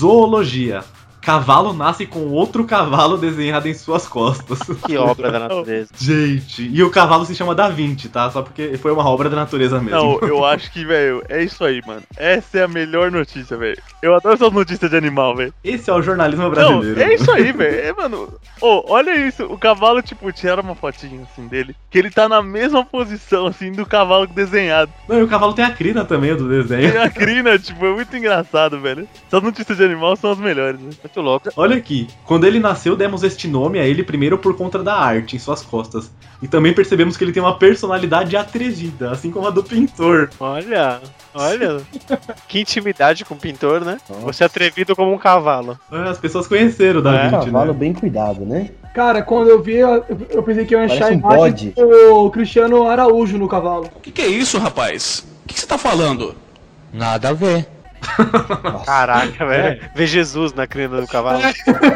Zoologia. 0.06 0.86
Cavalo 1.26 1.74
nasce 1.74 2.06
com 2.06 2.28
outro 2.30 2.66
cavalo 2.66 3.18
desenhado 3.18 3.68
em 3.68 3.74
suas 3.74 4.08
costas. 4.08 4.60
Que 4.86 4.96
obra 4.96 5.32
da 5.32 5.40
natureza. 5.40 5.90
Gente, 5.98 6.70
e 6.72 6.84
o 6.84 6.92
cavalo 6.92 7.26
se 7.26 7.34
chama 7.34 7.56
Da 7.56 7.68
Vinci, 7.68 8.10
tá? 8.10 8.30
Só 8.30 8.44
porque 8.44 8.78
foi 8.78 8.92
uma 8.92 9.04
obra 9.10 9.28
da 9.28 9.36
natureza 9.36 9.82
mesmo. 9.82 10.20
Não, 10.20 10.20
eu 10.28 10.46
acho 10.46 10.72
que, 10.72 10.86
velho, 10.86 11.24
é 11.28 11.42
isso 11.42 11.66
aí, 11.66 11.82
mano. 11.84 12.04
Essa 12.16 12.60
é 12.60 12.64
a 12.64 12.68
melhor 12.68 13.10
notícia, 13.10 13.58
velho. 13.58 13.82
Eu 14.04 14.14
adoro 14.14 14.36
essas 14.36 14.52
notícias 14.54 14.92
de 14.92 14.96
animal, 14.96 15.36
velho. 15.36 15.52
Esse 15.64 15.90
é 15.90 15.94
o 15.94 16.02
jornalismo 16.02 16.44
Não, 16.44 16.52
brasileiro. 16.52 17.02
é 17.02 17.16
isso 17.16 17.32
aí, 17.32 17.52
velho. 17.52 17.80
É, 17.80 17.92
mano. 17.92 18.32
Ô, 18.62 18.84
olha 18.88 19.28
isso. 19.28 19.46
O 19.46 19.58
cavalo, 19.58 20.04
tipo, 20.04 20.32
tiraram 20.32 20.62
uma 20.62 20.76
fotinha 20.76 21.24
assim 21.24 21.48
dele. 21.48 21.76
Que 21.90 21.98
ele 21.98 22.12
tá 22.12 22.30
na 22.30 22.44
mesma 22.44 22.86
posição, 22.86 23.48
assim, 23.48 23.72
do 23.72 23.84
cavalo 23.84 24.28
desenhado. 24.28 24.92
Não, 25.10 25.18
e 25.18 25.24
o 25.24 25.28
cavalo 25.28 25.54
tem 25.54 25.66
a 25.66 25.72
crina 25.72 26.06
também 26.06 26.36
do 26.36 26.48
desenho. 26.48 26.94
E 26.94 26.98
a 26.98 27.10
crina, 27.10 27.58
tipo, 27.58 27.84
é 27.84 27.94
muito 27.94 28.16
engraçado, 28.16 28.80
velho. 28.80 29.08
Essas 29.26 29.42
notícias 29.42 29.76
de 29.76 29.84
animal 29.84 30.16
são 30.16 30.32
as 30.32 30.38
melhores, 30.38 30.80
né? 30.80 30.92
Muito 31.16 31.22
louco. 31.22 31.50
Olha 31.56 31.78
aqui, 31.78 32.08
quando 32.26 32.46
ele 32.46 32.60
nasceu, 32.60 32.96
demos 32.96 33.24
este 33.24 33.48
nome 33.48 33.80
a 33.80 33.86
ele 33.86 34.04
primeiro 34.04 34.38
por 34.38 34.56
conta 34.58 34.84
da 34.84 34.96
arte 34.96 35.36
em 35.38 35.40
suas 35.40 35.62
costas. 35.62 36.12
E 36.42 36.48
também 36.48 36.74
percebemos 36.74 37.16
que 37.16 37.24
ele 37.24 37.32
tem 37.32 37.42
uma 37.42 37.58
personalidade 37.58 38.36
atrevida, 38.36 39.12
assim 39.12 39.32
como 39.32 39.48
a 39.48 39.50
do 39.50 39.64
pintor. 39.64 40.30
Olha, 40.40 41.00
olha. 41.34 41.82
que 42.50 42.60
intimidade 42.60 43.24
com 43.24 43.36
o 43.36 43.38
pintor, 43.38 43.86
né? 43.86 43.98
Nossa. 44.10 44.22
Você 44.22 44.44
é 44.44 44.46
atrevido 44.48 44.94
como 44.94 45.14
um 45.14 45.18
cavalo. 45.18 45.80
É, 45.90 46.10
As 46.10 46.18
pessoas 46.18 46.48
conheceram 46.48 47.00
o 47.00 47.04
Da 47.04 47.14
É, 47.16 47.30
Vinci, 47.30 47.46
Cavalo 47.46 47.72
né? 47.72 47.80
bem 47.80 47.94
cuidado, 47.94 48.46
né? 48.46 48.72
Cara, 48.94 49.22
quando 49.22 49.50
eu 49.50 49.62
vi, 49.62 49.76
eu, 49.76 50.04
eu 50.30 50.44
pensei 50.44 50.66
que 50.66 50.76
eu 50.76 50.80
ia 50.80 50.86
achar 50.86 51.12
um 51.12 51.16
imagem 51.16 51.40
bode. 51.40 51.74
do 51.76 52.30
Cristiano 52.30 52.88
Araújo 52.88 53.38
no 53.38 53.48
cavalo. 53.48 53.90
O 53.96 54.02
que, 54.02 54.12
que 54.12 54.22
é 54.22 54.28
isso, 54.28 54.58
rapaz? 54.58 55.26
O 55.44 55.48
que, 55.48 55.54
que 55.54 55.60
você 55.62 55.68
tá 55.68 55.78
falando? 55.78 56.36
Nada 56.94 57.30
a 57.30 57.34
ver. 57.34 57.75
Caraca, 58.86 59.46
velho. 59.46 59.82
Ver 59.96 60.08
Jesus 60.08 60.54
na 60.54 60.68
crina 60.68 61.02
do 61.02 61.08
cavalo. 61.08 61.42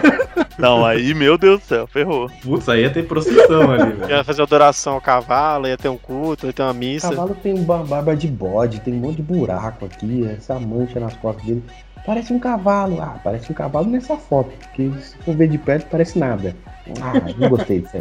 Não, 0.58 0.86
aí, 0.86 1.14
meu 1.14 1.38
Deus 1.38 1.62
do 1.62 1.66
céu, 1.66 1.88
ferrou. 1.88 2.30
Putz, 2.44 2.68
aí 2.68 2.82
ia 2.82 2.90
ter 2.90 3.08
procissão 3.08 3.72
ali, 3.72 3.92
velho. 3.94 4.12
Ia 4.12 4.24
fazer 4.24 4.42
adoração 4.42 4.94
ao 4.94 5.02
cavalo, 5.02 5.68
ia 5.68 5.78
ter 5.78 5.88
um 5.90 5.98
culto, 5.98 6.48
ia 6.48 6.54
ter 6.54 6.62
uma 6.64 6.74
missa. 6.74 7.10
Cavalo 7.10 7.36
tem 7.42 7.64
ba- 7.64 7.84
barba 7.84 8.16
de 8.16 8.28
bode, 8.28 8.82
tem 8.82 8.94
um 8.94 8.98
monte 8.98 9.18
de 9.18 9.22
buraco 9.24 9.86
aqui, 9.86 10.28
essa 10.38 10.60
mancha 10.60 11.00
nas 11.00 11.14
costas 11.16 11.46
dele. 11.46 11.64
Parece 12.06 12.34
um 12.34 12.40
cavalo. 12.40 13.02
Ah, 13.02 13.18
parece 13.24 13.52
um 13.52 13.56
cavalo 13.56 13.86
nessa 13.88 14.18
foto, 14.18 14.52
porque 14.60 14.92
se 15.02 15.16
for 15.24 15.36
ver 15.36 15.48
de 15.48 15.58
perto 15.58 15.88
parece 15.90 16.18
nada. 16.20 16.56
Ah, 17.02 17.14
não 17.38 17.50
gostei 17.50 17.82
disso. 17.82 17.98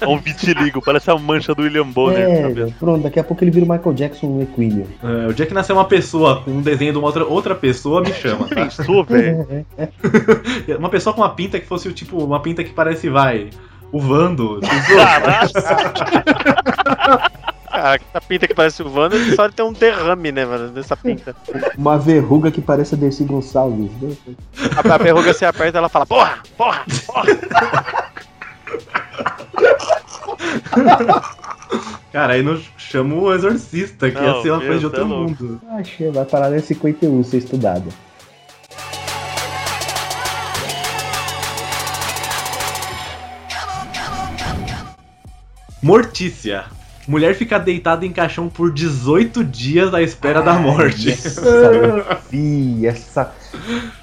É 0.00 0.06
um 0.06 0.18
vitiligo, 0.18 0.80
parece 0.82 1.10
a 1.10 1.16
mancha 1.16 1.54
do 1.54 1.62
William 1.62 1.86
Bonner. 1.86 2.28
É, 2.28 2.70
pronto, 2.78 3.02
daqui 3.02 3.18
a 3.18 3.24
pouco 3.24 3.42
ele 3.44 3.50
vira 3.50 3.64
o 3.64 3.68
Michael 3.68 3.94
Jackson 3.94 4.26
no 4.26 4.42
Equilibrium. 4.42 4.86
É, 5.02 5.26
o 5.28 5.34
dia 5.34 5.46
que 5.46 5.54
nascer 5.54 5.72
uma 5.72 5.84
pessoa 5.84 6.42
com 6.42 6.50
um 6.50 6.62
desenho 6.62 6.92
de 6.92 6.98
uma 6.98 7.06
outra, 7.06 7.24
outra 7.24 7.54
pessoa, 7.54 8.00
me 8.02 8.12
chama, 8.12 8.48
tá? 8.48 8.54
Pensou, 8.64 9.04
velho? 9.04 9.46
Uma 10.78 10.88
pessoa 10.88 11.14
com 11.14 11.20
uma 11.20 11.30
pinta 11.30 11.58
que 11.58 11.66
fosse, 11.66 11.92
tipo, 11.92 12.22
uma 12.22 12.40
pinta 12.40 12.62
que 12.62 12.70
parece, 12.70 13.08
vai, 13.08 13.50
o 13.90 14.00
Vando. 14.00 14.60
Caralho. 14.86 15.50
Cara, 17.78 18.00
essa 18.12 18.20
pinta 18.20 18.48
que 18.48 18.54
parece 18.54 18.82
o 18.82 18.92
Wanda, 18.92 19.16
só 19.36 19.48
tem 19.48 19.64
um 19.64 19.72
derrame, 19.72 20.32
né, 20.32 20.44
mano, 20.44 20.68
dessa 20.70 20.96
pinta. 20.96 21.36
Uma 21.76 21.96
verruga 21.96 22.50
que 22.50 22.60
parece 22.60 22.96
a 22.96 22.98
Dercy 22.98 23.22
Gonçalves. 23.22 23.88
né? 24.02 24.16
A, 24.76 24.94
a 24.94 24.98
verruga 24.98 25.32
se 25.32 25.44
aperta 25.44 25.76
e 25.76 25.78
ela 25.78 25.88
fala, 25.88 26.04
porra, 26.04 26.38
porra, 26.56 26.84
porra. 27.06 28.12
Cara, 32.10 32.32
aí 32.32 32.42
não 32.42 32.60
chama 32.76 33.14
o 33.14 33.32
exorcista, 33.32 34.10
que 34.10 34.16
ia 34.18 34.32
Não, 34.32 34.42
ser 34.42 34.50
uma 34.50 34.58
meu, 34.58 34.66
coisa 34.66 34.80
de 34.88 34.92
tá 34.92 35.02
outro 35.02 35.14
louco. 35.16 35.44
mundo. 35.44 35.60
Achei, 35.78 36.10
vai 36.10 36.24
parar 36.24 36.52
em 36.56 36.60
51 36.60 37.22
ser 37.22 37.38
estudada. 37.38 37.86
Mortícia. 45.82 46.64
Mulher 47.08 47.34
fica 47.34 47.58
deitada 47.58 48.04
em 48.04 48.12
caixão 48.12 48.50
por 48.50 48.70
18 48.70 49.42
dias 49.42 49.94
à 49.94 50.02
espera 50.02 50.42
da 50.42 50.52
morte. 50.54 51.08
Essa 51.10 52.20
vi, 52.30 52.86
essa. 52.86 53.32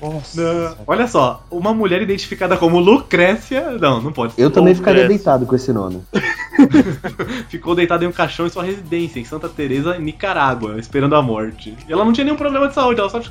Nossa. 0.02 0.42
Não, 0.42 0.78
Olha 0.88 1.08
só, 1.08 1.46
uma 1.52 1.72
mulher 1.74 2.02
identificada 2.02 2.58
como 2.58 2.80
Lucrécia. 2.80 3.78
Não, 3.80 4.02
não 4.02 4.12
pode 4.12 4.34
ser. 4.34 4.42
Eu 4.42 4.50
também 4.50 4.74
ficaria 4.74 5.08
deitado 5.08 5.46
com 5.46 5.56
esse 5.56 5.72
nome. 5.72 6.02
Ficou 7.48 7.76
deitada 7.76 8.04
em 8.04 8.08
um 8.08 8.12
caixão 8.12 8.48
em 8.48 8.50
sua 8.50 8.64
residência, 8.64 9.20
em 9.20 9.26
Santa 9.26 9.48
Teresa, 9.48 10.00
Nicarágua, 10.00 10.80
esperando 10.80 11.16
a 11.16 11.22
morte. 11.22 11.76
E 11.88 11.94
ela 11.94 12.04
não 12.04 12.12
tinha 12.12 12.26
nenhum 12.26 12.38
problema 12.38 12.68
de 12.68 12.74
saúde, 12.74 13.00
ela 13.00 13.10
só. 13.10 13.22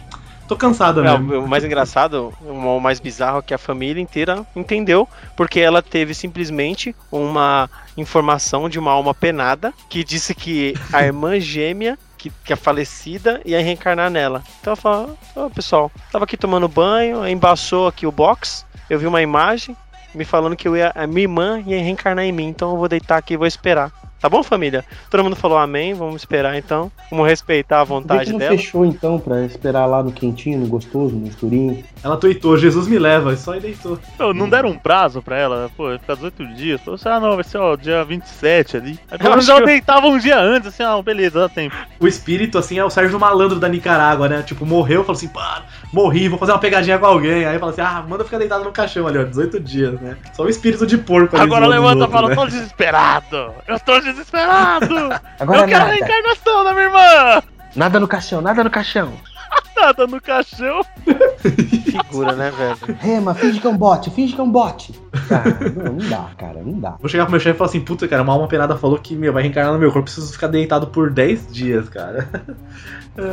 Tô 0.46 0.57
cansada 0.57 1.02
Não, 1.02 1.18
mesmo. 1.18 1.44
o 1.44 1.48
mais 1.48 1.64
engraçado, 1.64 2.33
o 2.42 2.80
mais 2.80 3.00
bizarro 3.00 3.38
é 3.38 3.42
que 3.42 3.54
a 3.54 3.59
família 3.59 4.00
inteira 4.00 4.44
entendeu, 4.54 5.09
porque 5.37 5.59
ela 5.59 5.80
teve 5.80 6.14
simplesmente 6.14 6.94
uma 7.11 7.68
informação 7.96 8.68
de 8.68 8.78
uma 8.78 8.90
alma 8.90 9.14
penada 9.14 9.72
que 9.88 10.04
disse 10.04 10.35
que 10.35 10.74
a 10.92 11.02
irmã 11.02 11.38
gêmea, 11.40 11.98
que, 12.18 12.30
que 12.44 12.52
é 12.52 12.57
falecida, 12.57 13.40
ia 13.44 13.62
reencarnar 13.62 14.11
nela. 14.11 14.42
Então 14.61 14.72
ela 14.72 14.76
falou: 14.76 15.18
Ô 15.35 15.50
pessoal, 15.50 15.90
tava 16.12 16.24
aqui 16.24 16.37
tomando 16.37 16.68
banho, 16.68 17.26
embaçou 17.26 17.87
aqui 17.87 18.07
o 18.07 18.12
box, 18.12 18.66
eu 18.90 18.98
vi 18.98 19.07
uma 19.07 19.22
imagem 19.22 19.74
me 20.14 20.24
falando 20.24 20.57
que 20.57 20.68
eu 20.68 20.76
ia, 20.76 20.92
a 20.94 21.07
minha 21.07 21.22
irmã 21.22 21.62
ia 21.66 21.83
reencarnar 21.83 22.24
em 22.24 22.33
mim, 22.33 22.46
então 22.46 22.70
eu 22.70 22.76
vou 22.76 22.88
deitar 22.88 23.18
aqui 23.18 23.35
e 23.35 23.37
vou 23.37 23.46
esperar. 23.46 23.90
Tá 24.25 24.31
bom, 24.31 24.43
família? 24.43 24.83
Todo 25.11 25.23
mundo 25.23 25.37
falou 25.37 25.59
amém, 25.59 25.93
vamos 25.93 26.23
esperar 26.23 26.57
então. 26.57 26.91
Vamos 27.11 27.29
respeitar 27.29 27.83
a 27.83 27.85
Por 27.85 27.89
que, 27.89 27.93
vontade 28.01 28.25
que 28.25 28.33
não 28.33 28.39
dela. 28.39 28.57
fechou 28.57 28.87
então 28.87 29.19
pra 29.21 29.45
esperar 29.45 29.85
lá 29.85 30.03
no 30.03 30.11
quentinho, 30.13 30.59
no 30.61 30.67
gostoso, 30.67 31.15
no 31.15 31.27
escurinho? 31.29 31.85
Ela 32.03 32.17
tweetou, 32.17 32.57
Jesus 32.57 32.89
me 32.89 32.99
leva, 32.99 33.35
e 33.35 33.37
só 33.37 33.53
aí 33.53 33.61
deitou. 33.61 33.99
Não, 34.19 34.33
não 34.33 34.49
deram 34.49 34.71
um 34.71 34.79
prazo 34.79 35.21
pra 35.21 35.37
ela, 35.37 35.71
pô, 35.77 35.91
ficar 35.99 36.15
18 36.15 36.55
dias. 36.55 36.81
Falou 36.81 36.95
assim, 36.95 37.09
ah 37.11 37.21
não, 37.21 37.35
vai 37.35 37.45
ser 37.45 37.59
ó, 37.59 37.77
dia 37.77 38.03
27 38.03 38.79
ali. 38.79 38.99
Aí 39.11 39.19
pelo 39.19 39.29
menos 39.33 39.47
ela 39.47 39.61
que- 39.61 39.67
deitava 39.67 40.07
um 40.07 40.17
dia 40.17 40.39
antes, 40.41 40.69
assim, 40.69 40.83
ah, 40.83 41.03
beleza, 41.03 41.41
dá 41.41 41.49
tempo. 41.51 41.77
O 42.01 42.09
espírito, 42.09 42.57
assim, 42.57 42.79
é 42.79 42.85
o 42.85 42.89
Sérgio 42.89 43.21
Malandro 43.21 43.61
da 43.61 43.69
Nicarágua, 43.69 44.27
né? 44.27 44.43
Tipo, 44.43 44.65
morreu, 44.65 45.03
falou 45.05 45.19
assim, 45.19 45.29
pá, 45.29 45.65
morri, 45.93 46.31
vou 46.31 46.39
fazer 46.39 46.53
uma 46.53 46.59
pegadinha 46.59 46.99
com 46.99 47.05
alguém. 47.05 47.45
Aí 47.45 47.59
fala 47.59 47.73
assim, 47.73 47.83
ah, 47.83 48.03
manda 48.09 48.25
ficar 48.25 48.39
deitado 48.39 48.65
no 48.65 48.73
caixão 48.73 49.07
ali, 49.07 49.19
ó, 49.19 49.25
18 49.25 49.61
dias, 49.61 50.01
né? 50.01 50.17
Só 50.33 50.45
o 50.45 50.49
espírito 50.49 50.87
de 50.87 50.97
porco 50.97 51.37
ali 51.37 51.45
Agora 51.45 51.67
levanta 51.67 52.07
e 52.07 52.11
fala, 52.11 52.31
né? 52.31 52.35
tô 52.35 52.47
desesperado! 52.47 53.53
Eu 53.69 53.79
tô 53.81 53.93
desesperado! 54.01 54.13
Agora 55.40 55.61
eu 55.61 55.66
quero 55.66 55.85
a 55.85 55.87
nada. 55.87 55.92
reencarnação 55.94 56.64
da 56.64 56.72
minha 56.72 56.85
irmã! 56.85 57.42
Nada 57.74 57.98
no 58.00 58.07
caixão, 58.09 58.40
nada 58.40 58.62
no 58.62 58.70
caixão. 58.70 59.12
Nada 59.85 60.07
no 60.07 60.18
caixão. 60.18 60.81
Figura, 61.37 62.33
né, 62.33 62.51
velho? 62.51 62.99
Rema, 62.99 63.35
finge 63.35 63.61
que 63.61 63.66
é 63.66 63.70
um 63.70 63.77
bote, 63.77 64.11
finge 64.11 64.35
que 64.35 64.40
é 64.40 64.42
um 64.42 64.51
bote. 64.51 64.94
Cara, 65.29 65.51
não, 65.77 65.92
não 65.92 66.09
dá, 66.09 66.31
cara, 66.38 66.62
não 66.62 66.81
dá. 66.81 66.97
Vou 66.99 67.07
chegar 67.07 67.25
pro 67.27 67.33
meu 67.33 67.40
chefe 67.40 67.57
e 67.57 67.59
falar 67.59 67.68
assim, 67.68 67.81
puta, 67.83 68.09
cara, 68.09 68.23
uma 68.23 68.33
alma 68.33 68.49
penada 68.49 68.79
falou 68.79 68.99
que, 68.99 69.14
meu, 69.14 69.31
vai 69.31 69.42
reencarnar 69.42 69.75
no 69.75 69.79
meu 69.79 69.92
corpo, 69.92 70.05
preciso 70.05 70.33
ficar 70.33 70.47
deitado 70.47 70.87
por 70.87 71.11
10 71.11 71.53
dias, 71.53 71.88
cara. 71.90 72.27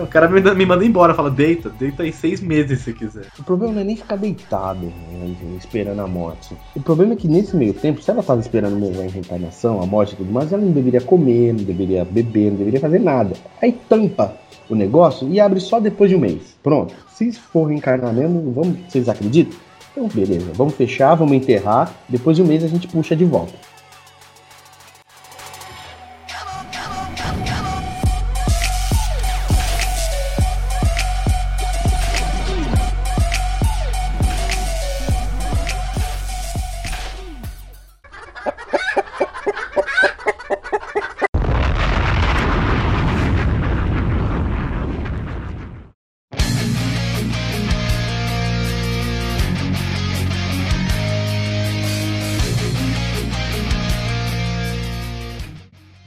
O 0.03 0.05
cara 0.05 0.29
me, 0.29 0.39
me 0.39 0.63
manda 0.63 0.85
embora, 0.85 1.11
fala, 1.15 1.31
deita, 1.31 1.67
deita 1.67 2.03
aí 2.03 2.13
seis 2.13 2.39
meses 2.39 2.81
se 2.81 2.93
quiser. 2.93 3.25
O 3.39 3.43
problema 3.43 3.73
não 3.73 3.81
é 3.81 3.83
nem 3.83 3.95
ficar 3.95 4.15
deitado, 4.15 4.79
né, 4.79 5.35
esperando 5.57 5.99
a 6.01 6.07
morte. 6.07 6.55
O 6.75 6.79
problema 6.79 7.13
é 7.13 7.15
que 7.15 7.27
nesse 7.27 7.55
meio 7.55 7.73
tempo, 7.73 7.99
se 7.99 8.11
ela 8.11 8.21
tava 8.21 8.39
esperando 8.41 8.75
mesmo 8.75 9.01
a 9.01 9.05
reencarnação, 9.05 9.81
a 9.81 9.85
morte 9.87 10.13
e 10.13 10.17
tudo 10.17 10.31
mais, 10.31 10.53
ela 10.53 10.61
não 10.61 10.71
deveria 10.71 11.01
comer, 11.01 11.53
não 11.53 11.63
deveria 11.63 12.05
beber, 12.05 12.51
não 12.51 12.57
deveria 12.57 12.79
fazer 12.79 12.99
nada. 12.99 13.35
Aí 13.59 13.71
tampa 13.71 14.37
o 14.73 14.75
negócio 14.75 15.27
e 15.29 15.39
abre 15.39 15.59
só 15.59 15.79
depois 15.79 16.09
de 16.09 16.15
um 16.15 16.19
mês. 16.19 16.55
Pronto. 16.63 16.93
Se 17.09 17.31
for 17.31 17.65
reencarnar 17.65 18.13
mesmo, 18.13 18.51
vamos, 18.51 18.77
vocês 18.87 19.07
acreditam? 19.07 19.57
Então, 19.91 20.07
beleza, 20.07 20.51
vamos 20.53 20.73
fechar, 20.75 21.15
vamos 21.15 21.33
enterrar. 21.33 21.93
Depois 22.07 22.37
de 22.37 22.43
um 22.43 22.45
mês 22.45 22.63
a 22.63 22.67
gente 22.67 22.87
puxa 22.87 23.15
de 23.15 23.25
volta. 23.25 23.53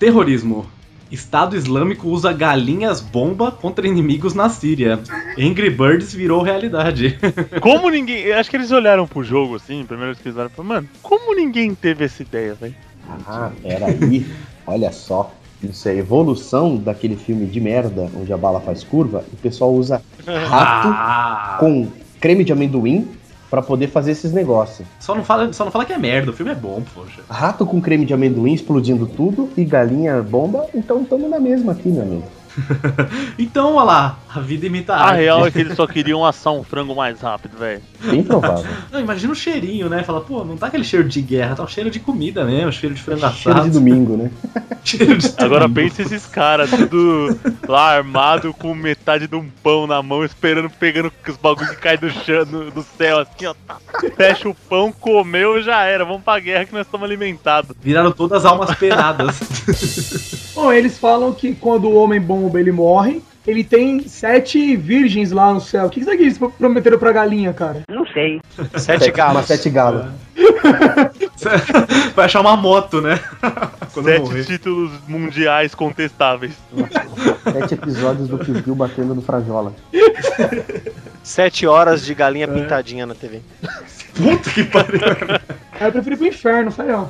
Terrorismo. 0.04 0.66
Estado 1.10 1.56
Islâmico 1.56 2.10
usa 2.10 2.30
galinhas 2.30 3.00
bomba 3.00 3.50
contra 3.50 3.88
inimigos 3.88 4.34
na 4.34 4.50
Síria. 4.50 5.00
Angry 5.38 5.70
Birds 5.70 6.12
virou 6.12 6.42
realidade. 6.42 7.18
Como 7.62 7.88
ninguém. 7.88 8.18
eu 8.24 8.36
Acho 8.36 8.50
que 8.50 8.56
eles 8.58 8.70
olharam 8.70 9.06
pro 9.06 9.24
jogo 9.24 9.56
assim, 9.56 9.82
primeiro 9.86 10.12
eles 10.12 10.36
olharam 10.36 10.50
e 10.52 10.54
falaram, 10.54 10.74
mano, 10.74 10.88
como 11.00 11.34
ninguém 11.34 11.74
teve 11.74 12.04
essa 12.04 12.20
ideia, 12.20 12.52
velho? 12.52 12.74
Ah, 13.26 13.50
peraí. 13.62 14.26
Olha 14.66 14.92
só. 14.92 15.32
Isso 15.62 15.88
é 15.88 15.96
evolução 15.96 16.76
daquele 16.76 17.16
filme 17.16 17.46
de 17.46 17.58
merda 17.58 18.10
onde 18.14 18.30
a 18.30 18.36
bala 18.36 18.60
faz 18.60 18.84
curva 18.84 19.24
e 19.32 19.34
o 19.34 19.38
pessoal 19.38 19.72
usa 19.72 20.02
rato 20.26 20.88
Ah, 20.90 21.56
com 21.58 21.88
creme 22.20 22.44
de 22.44 22.52
amendoim 22.52 23.08
pra 23.54 23.62
poder 23.62 23.86
fazer 23.86 24.10
esses 24.10 24.32
negócios. 24.32 24.88
só, 24.98 25.14
não 25.14 25.22
fala, 25.22 25.52
só 25.52 25.64
não 25.64 25.70
fala 25.70 25.84
que 25.84 25.92
é 25.92 25.98
merda, 25.98 26.32
o 26.32 26.34
filme 26.34 26.50
é 26.50 26.56
bom, 26.56 26.82
poxa. 26.92 27.22
Rato 27.30 27.64
com 27.64 27.80
creme 27.80 28.04
de 28.04 28.12
amendoim 28.12 28.52
explodindo 28.52 29.06
tudo 29.06 29.48
e 29.56 29.64
galinha 29.64 30.20
bomba, 30.20 30.66
então 30.74 31.02
estamos 31.02 31.30
na 31.30 31.38
mesma 31.38 31.70
aqui, 31.70 31.88
meu 31.88 32.02
amigo. 32.02 32.24
Então, 33.38 33.74
olha 33.74 33.84
lá, 33.84 34.18
a 34.34 34.40
vida 34.40 34.66
imita 34.66 34.94
a 34.94 34.96
A 34.96 35.04
arte. 35.08 35.20
real 35.20 35.46
é 35.46 35.50
que 35.50 35.58
eles 35.58 35.74
só 35.76 35.86
queriam 35.86 36.24
assar 36.24 36.52
um 36.52 36.62
frango 36.62 36.94
mais 36.94 37.20
rápido, 37.20 37.56
velho. 37.58 37.82
Bem 38.02 38.22
provável. 38.22 38.64
Não, 38.92 39.00
imagina 39.00 39.32
o 39.32 39.36
cheirinho, 39.36 39.88
né? 39.88 40.02
Fala, 40.02 40.20
pô, 40.20 40.44
não 40.44 40.56
tá 40.56 40.66
aquele 40.68 40.84
cheiro 40.84 41.08
de 41.08 41.20
guerra, 41.20 41.56
tá 41.56 41.62
o 41.64 41.68
cheiro 41.68 41.90
de 41.90 41.98
comida 42.00 42.44
mesmo, 42.44 42.72
cheiro 42.72 42.94
de 42.94 43.02
frango 43.02 43.20
Cheiro 43.20 43.58
assado. 43.58 43.64
de 43.64 43.70
domingo, 43.78 44.16
né? 44.16 44.30
cheiro 44.84 45.16
de 45.18 45.26
Agora 45.38 45.66
domingo. 45.68 45.74
pensa 45.90 46.02
esses 46.02 46.26
caras, 46.26 46.70
tudo 46.70 47.38
lá 47.66 47.96
armado 47.96 48.52
com 48.54 48.74
metade 48.74 49.26
de 49.26 49.34
um 49.34 49.48
pão 49.62 49.86
na 49.86 50.02
mão, 50.02 50.24
esperando, 50.24 50.70
pegando 50.70 51.12
os 51.28 51.36
bagulhos 51.36 51.70
que 51.70 51.80
caem 51.80 51.98
do 51.98 52.10
chão, 52.10 52.44
do, 52.44 52.70
do 52.70 52.82
céu, 52.96 53.18
assim, 53.20 53.46
ó. 53.46 53.54
tá. 53.66 53.78
Fecha 54.16 54.48
o 54.48 54.54
pão, 54.54 54.92
comeu, 54.92 55.62
já 55.62 55.82
era. 55.84 56.04
Vamos 56.04 56.22
pra 56.22 56.38
guerra 56.38 56.64
que 56.66 56.72
nós 56.74 56.86
estamos 56.86 57.04
alimentados. 57.04 57.74
Viraram 57.82 58.12
todas 58.12 58.44
almas 58.44 58.74
penadas. 58.76 59.40
Bom, 60.54 60.72
eles 60.72 60.98
falam 60.98 61.32
que 61.32 61.54
quando 61.54 61.88
o 61.88 61.94
homem 61.94 62.20
bomba 62.44 62.60
ele 62.60 62.72
morre, 62.72 63.22
ele 63.46 63.62
tem 63.64 64.06
sete 64.06 64.76
virgens 64.76 65.30
lá 65.30 65.52
no 65.52 65.60
céu. 65.60 65.86
O 65.86 65.90
que, 65.90 65.96
que 65.96 66.00
isso 66.02 66.10
aqui 66.10 66.22
eles 66.22 66.38
prometeram 66.58 66.98
pra 66.98 67.12
galinha, 67.12 67.52
cara? 67.52 67.82
Não 67.88 68.06
sei. 68.06 68.40
Sete 68.76 69.04
Uma 69.10 69.12
galos. 69.12 69.46
sete 69.46 69.70
galas. 69.70 70.06
Vai 72.14 72.24
achar 72.26 72.40
uma 72.40 72.56
moto, 72.56 73.00
né? 73.00 73.18
Quando 73.92 74.06
Sete 74.06 74.20
morrer. 74.22 74.44
títulos 74.44 74.90
mundiais 75.06 75.74
contestáveis. 75.74 76.52
Sete 77.52 77.74
episódios 77.74 78.28
do 78.28 78.38
Piu 78.38 78.62
Piu 78.62 78.74
batendo 78.74 79.14
no 79.14 79.22
Frajola. 79.22 79.72
Sete 81.22 81.66
horas 81.66 82.04
de 82.04 82.14
galinha 82.14 82.48
pintadinha 82.48 83.06
na 83.06 83.14
TV. 83.14 83.40
Puta 84.16 84.50
que 84.50 84.64
pariu. 84.64 85.00
Eu 85.80 85.92
prefiro 85.92 86.14
ir 86.14 86.18
pro 86.18 86.26
inferno, 86.26 86.72
ó. 86.94 87.06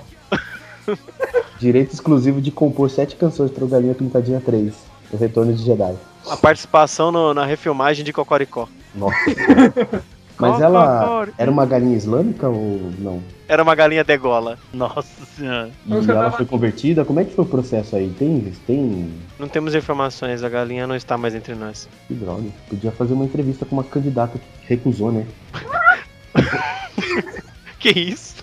Direito 1.59 1.95
exclusivo 1.95 2.41
de 2.43 2.51
compor 2.51 2.91
sete 2.91 3.17
canções 3.17 3.51
para 3.51 3.65
o 3.65 3.69
Galinha 3.69 3.95
Pintadinha 3.95 4.41
3. 4.45 4.75
O 5.15 5.17
Retorno 5.17 5.53
de 5.53 5.63
Jedi. 5.63 5.95
A 6.29 6.37
participação 6.37 7.13
no- 7.13 7.33
na 7.35 7.45
refilmagem 7.45 8.05
de 8.05 8.13
Cocoricó. 8.13 8.69
Nossa. 8.95 9.15
Mas 10.37 10.61
ela 10.61 11.29
era 11.39 11.49
uma 11.49 11.65
galinha 11.65 11.97
islâmica 11.97 12.49
ou 12.49 12.91
não? 12.99 13.23
Era 13.47 13.63
uma 13.63 13.73
galinha 13.77 14.03
degola. 14.03 14.59
Nossa 14.73 15.25
senhora. 15.37 15.71
E 15.87 16.11
ela 16.11 16.33
foi 16.33 16.45
convertida? 16.45 17.05
Como 17.05 17.21
é 17.21 17.25
que 17.25 17.33
foi 17.33 17.45
o 17.45 17.49
processo 17.49 17.95
aí? 17.95 18.11
Tem, 18.19 18.53
tem. 18.67 19.13
Não 19.39 19.47
temos 19.47 19.77
informações, 19.77 20.43
a 20.43 20.49
galinha 20.49 20.89
não 20.89 20.97
está 20.97 21.17
mais 21.17 21.37
entre 21.37 21.55
nós. 21.55 21.89
Que 22.09 22.15
droga. 22.15 22.43
Podia 22.69 22.91
fazer 22.91 23.13
uma 23.15 23.25
entrevista 23.27 23.65
com 23.65 23.77
uma 23.77 23.85
candidata 23.85 24.37
que 24.39 24.69
recusou, 24.69 25.13
né? 25.13 25.25
Que 27.79 27.91
isso? 27.91 28.34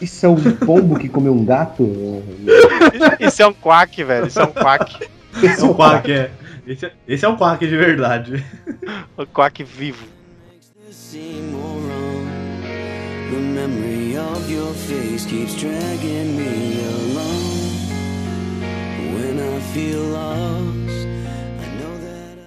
Isso 0.00 0.26
é 0.26 0.28
um 0.28 0.56
pombo 0.56 0.98
que 0.98 1.08
comeu 1.08 1.32
um 1.32 1.44
gato? 1.44 2.22
Isso 3.20 3.42
é 3.42 3.46
um 3.46 3.52
quack, 3.52 4.02
velho. 4.04 4.26
Isso 4.26 4.40
é 4.40 4.44
um 4.44 4.52
quack. 4.52 5.08
Esse 5.42 5.60
é 5.60 5.64
um 5.64 5.74
quack, 5.74 6.12
é. 6.12 6.30
Esse 6.66 6.86
é, 6.86 6.92
esse 7.06 7.24
é 7.24 7.28
um 7.28 7.36
quack 7.36 7.66
de 7.66 7.76
verdade. 7.76 8.44
Um 9.16 9.26
quack 9.26 9.62
vivo. 9.62 10.04
seem 10.90 11.42
more 11.52 11.80
wrong. 11.86 12.26
The 13.30 13.38
memory 13.38 14.16
of 14.16 14.50
your 14.50 14.72
face 14.72 15.26
keeps 15.26 15.54
dragging 15.54 16.36
me 16.36 16.80
along. 16.94 17.44
When 19.14 19.38
I 19.38 19.60
feel 19.72 20.02
lost, 20.18 21.06
I 21.06 21.68
know 21.78 21.94
that 21.98 22.38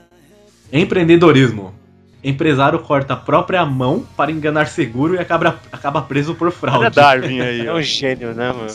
I 0.73 0.81
Empreendedorismo. 0.81 1.78
Empresário 2.23 2.79
corta 2.79 3.13
a 3.13 3.17
própria 3.17 3.65
mão 3.65 4.05
para 4.17 4.31
enganar 4.31 4.67
seguro 4.67 5.15
e 5.15 5.19
acaba, 5.19 5.57
acaba 5.71 6.01
preso 6.01 6.35
por 6.35 6.51
fraude. 6.51 6.79
Olha 6.79 6.89
Darwin 6.89 7.39
aí, 7.39 7.65
É 7.65 7.73
um 7.73 7.81
gênio, 7.81 8.33
né, 8.33 8.51
mano? 8.51 8.67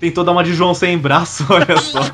tentou 0.00 0.24
dar 0.24 0.32
uma 0.32 0.44
de 0.44 0.54
João 0.54 0.74
sem 0.74 0.96
braço, 0.96 1.44
olha 1.50 1.76
só. 1.78 2.00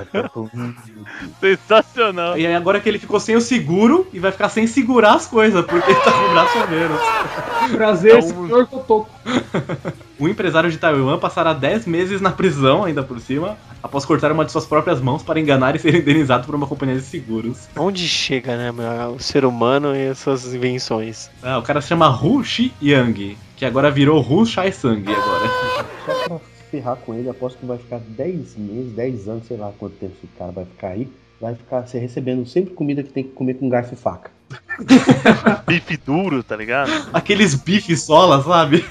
Sensacional. 1.40 2.38
E 2.38 2.46
aí 2.46 2.54
agora 2.54 2.80
que 2.80 2.88
ele 2.88 2.98
ficou 2.98 3.18
sem 3.20 3.36
o 3.36 3.40
seguro 3.40 4.06
e 4.12 4.18
vai 4.18 4.32
ficar 4.32 4.48
sem 4.48 4.66
segurar 4.66 5.14
as 5.14 5.26
coisas, 5.26 5.64
porque 5.64 5.90
ele 5.90 6.00
tá 6.00 6.12
com 6.12 6.24
o 6.26 6.30
braço 6.30 6.58
a 6.58 6.66
menos. 6.66 7.00
Prazer, 7.76 8.16
um- 8.18 8.22
senhor 8.46 8.66
Cotoco. 8.66 9.08
O 10.16 10.28
empresário 10.28 10.70
de 10.70 10.78
Taiwan 10.78 11.18
passará 11.18 11.52
10 11.52 11.86
meses 11.86 12.20
na 12.20 12.30
prisão, 12.30 12.84
ainda 12.84 13.02
por 13.02 13.18
cima, 13.18 13.58
após 13.82 14.04
cortar 14.04 14.30
uma 14.30 14.44
de 14.44 14.52
suas 14.52 14.64
próprias 14.64 15.00
mãos 15.00 15.24
para 15.24 15.40
enganar 15.40 15.74
e 15.74 15.80
ser 15.80 15.92
indenizado 15.92 16.46
por 16.46 16.54
uma 16.54 16.68
companhia 16.68 16.94
de 16.94 17.02
seguros. 17.02 17.68
Onde 17.76 18.06
chega, 18.06 18.56
né, 18.56 18.70
meu, 18.70 19.16
o 19.16 19.18
ser 19.20 19.44
humano 19.44 19.94
e 19.94 20.06
as 20.10 20.18
suas 20.20 20.54
invenções? 20.54 21.28
Ah, 21.42 21.58
o 21.58 21.62
cara 21.62 21.80
se 21.80 21.88
chama 21.88 22.08
Hu 22.08 22.44
Shi 22.44 22.72
Yang, 22.80 23.36
que 23.56 23.64
agora 23.64 23.90
virou 23.90 24.20
Hu 24.22 24.46
Shai 24.46 24.70
Sang 24.70 25.02
agora. 25.04 26.40
Ferrar 26.74 26.96
com 26.96 27.14
ele, 27.14 27.28
aposto 27.28 27.58
que 27.58 27.66
vai 27.66 27.78
ficar 27.78 28.00
10 28.00 28.56
meses, 28.56 28.92
10 28.94 29.28
anos, 29.28 29.46
sei 29.46 29.56
lá 29.56 29.72
quanto 29.78 29.94
tempo 29.94 30.12
esse 30.16 30.26
cara 30.36 30.50
vai 30.50 30.64
ficar 30.64 30.88
aí. 30.88 31.08
Vai 31.40 31.54
ficar 31.54 31.86
se 31.86 31.96
recebendo 31.98 32.44
sempre 32.46 32.74
comida 32.74 33.00
que 33.00 33.12
tem 33.12 33.22
que 33.22 33.30
comer 33.30 33.54
com 33.54 33.68
garfo 33.68 33.94
e 33.94 33.96
faca. 33.96 34.32
Bife 35.68 35.96
duro, 35.98 36.42
tá 36.42 36.56
ligado? 36.56 36.90
Aqueles 37.12 37.54
bifes 37.54 38.02
sola, 38.02 38.42
sabe? 38.42 38.84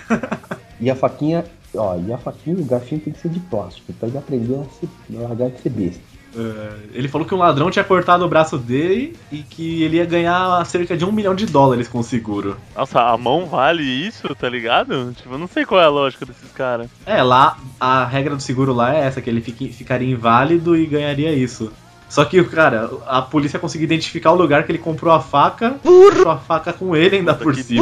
E 0.80 0.90
a 0.90 0.96
faquinha, 0.96 1.44
ó, 1.76 1.98
e 1.98 2.14
a 2.14 2.18
faquinha, 2.18 2.56
o 2.56 2.64
garfinho 2.64 3.02
tem 3.02 3.12
que 3.12 3.20
ser 3.20 3.30
de 3.30 3.40
plástico, 3.42 3.92
pra 3.94 4.08
ele 4.08 4.18
aprender 4.18 4.56
a, 4.56 4.64
ser, 4.66 4.88
a 5.18 5.28
largar 5.28 5.50
de 5.50 5.60
ser 5.60 5.70
besta. 5.70 6.13
É, 6.36 6.74
ele 6.94 7.08
falou 7.08 7.28
que 7.28 7.34
um 7.36 7.38
ladrão 7.38 7.70
tinha 7.70 7.84
cortado 7.86 8.26
o 8.26 8.28
braço 8.28 8.58
dele 8.58 9.16
e 9.32 9.38
que 9.44 9.84
ele 9.84 9.98
ia 9.98 10.06
ganhar 10.06 10.66
cerca 10.66 10.98
de 10.98 11.06
um 11.06 11.12
milhão 11.12 11.36
de 11.36 11.46
dólares 11.46 11.88
com 11.88 12.00
o 12.00 12.04
seguro. 12.04 12.58
Nossa, 12.76 13.02
a 13.02 13.18
mão 13.18 13.46
vale 13.46 13.84
isso, 13.84 14.34
tá 14.36 14.50
ligado? 14.50 15.14
Tipo, 15.16 15.36
eu 15.36 15.38
não 15.38 15.48
sei 15.48 15.64
qual 15.66 15.80
é 15.82 15.86
a 15.86 15.90
lógica 15.90 16.26
desses 16.26 16.52
caras. 16.52 16.88
É, 17.06 17.22
lá 17.22 17.58
a 17.80 18.04
regra 18.06 18.36
do 18.36 18.42
seguro 18.42 18.74
lá 18.74 18.96
é 18.96 19.02
essa, 19.02 19.22
que 19.22 19.30
ele 19.30 19.42
fique- 19.42 19.70
ficaria 19.72 20.12
inválido 20.12 20.76
e 20.76 20.86
ganharia 20.88 21.32
isso. 21.34 21.72
Só 22.10 22.24
que, 22.26 22.44
cara, 22.44 22.92
a 23.08 23.24
polícia 23.24 23.58
conseguiu 23.58 23.86
identificar 23.86 24.32
o 24.32 24.36
lugar 24.36 24.64
que 24.66 24.72
ele 24.72 24.78
comprou 24.78 25.12
a 25.14 25.20
faca, 25.20 25.76
comprou 25.82 26.30
a 26.32 26.38
faca 26.38 26.72
com 26.72 26.96
ele 26.96 27.16
ainda 27.18 27.34
por 27.34 27.54
que 27.56 27.64
cima. 27.64 27.82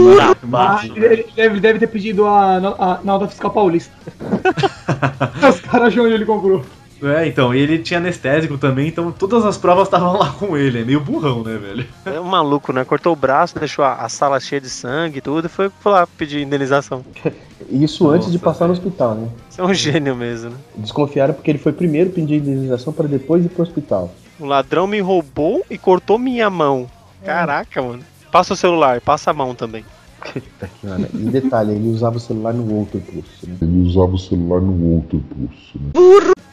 Ah, 0.53 0.79
ele, 0.85 1.05
ele 1.05 1.25
deve, 1.35 1.59
deve 1.59 1.79
ter 1.79 1.87
pedido 1.87 2.25
a, 2.25 2.55
a, 2.55 2.59
na 2.59 2.99
nota 3.03 3.27
fiscal 3.27 3.51
paulista. 3.51 3.93
Os 5.49 5.59
caras 5.61 5.87
acham 5.89 6.05
onde 6.05 6.13
ele 6.13 6.25
comprou. 6.25 6.63
É, 7.01 7.27
então, 7.27 7.53
e 7.53 7.59
ele 7.59 7.79
tinha 7.79 7.99
anestésico 7.99 8.57
também, 8.57 8.87
então 8.87 9.11
todas 9.11 9.43
as 9.43 9.57
provas 9.57 9.87
estavam 9.87 10.17
lá 10.17 10.31
com 10.31 10.55
ele. 10.55 10.81
É 10.81 10.83
meio 10.83 10.99
burrão, 10.99 11.43
né, 11.43 11.57
velho? 11.57 11.85
É 12.05 12.19
um 12.19 12.25
maluco, 12.25 12.71
né? 12.71 12.85
Cortou 12.85 13.13
o 13.13 13.15
braço, 13.15 13.57
deixou 13.57 13.83
a, 13.83 13.95
a 13.95 14.09
sala 14.09 14.39
cheia 14.39 14.61
de 14.61 14.69
sangue 14.69 15.17
e 15.17 15.21
tudo, 15.21 15.45
e 15.45 15.49
foi, 15.49 15.71
lá 15.85 16.05
pedir 16.05 16.41
indenização. 16.41 17.03
Isso 17.69 18.09
antes 18.09 18.27
de 18.27 18.33
Nossa, 18.33 18.45
passar 18.45 18.67
no 18.67 18.73
hospital, 18.73 19.15
né? 19.15 19.29
Você 19.49 19.61
é 19.61 19.63
um 19.63 19.73
gênio 19.73 20.15
mesmo, 20.15 20.51
né? 20.51 20.57
Desconfiaram 20.75 21.33
porque 21.33 21.49
ele 21.49 21.57
foi 21.57 21.71
primeiro 21.71 22.09
pedir 22.09 22.35
indenização 22.35 22.91
para 22.91 23.07
depois 23.07 23.45
ir 23.45 23.49
pro 23.49 23.63
hospital. 23.63 24.13
O 24.39 24.45
ladrão 24.45 24.87
me 24.87 24.99
roubou 24.99 25.63
e 25.69 25.77
cortou 25.77 26.17
minha 26.17 26.49
mão. 26.49 26.87
Caraca, 27.23 27.81
mano. 27.81 28.03
Passa 28.31 28.53
o 28.53 28.57
celular, 28.57 28.99
passa 29.01 29.31
a 29.31 29.33
mão 29.33 29.53
também. 29.53 29.85
Aqui, 30.61 30.87
olha. 30.87 31.09
E 31.13 31.29
detalhe, 31.29 31.73
ele 31.73 31.89
usava 31.89 32.17
o 32.17 32.19
celular 32.19 32.53
no 32.53 32.73
outro 32.75 32.99
pulso, 32.99 33.47
né? 33.47 33.57
Ele 33.61 33.87
usava 33.87 34.13
o 34.13 34.19
celular 34.19 34.61
no 34.61 34.95
outro 34.95 35.19
pulso, 35.19 35.79
né? 35.79 35.91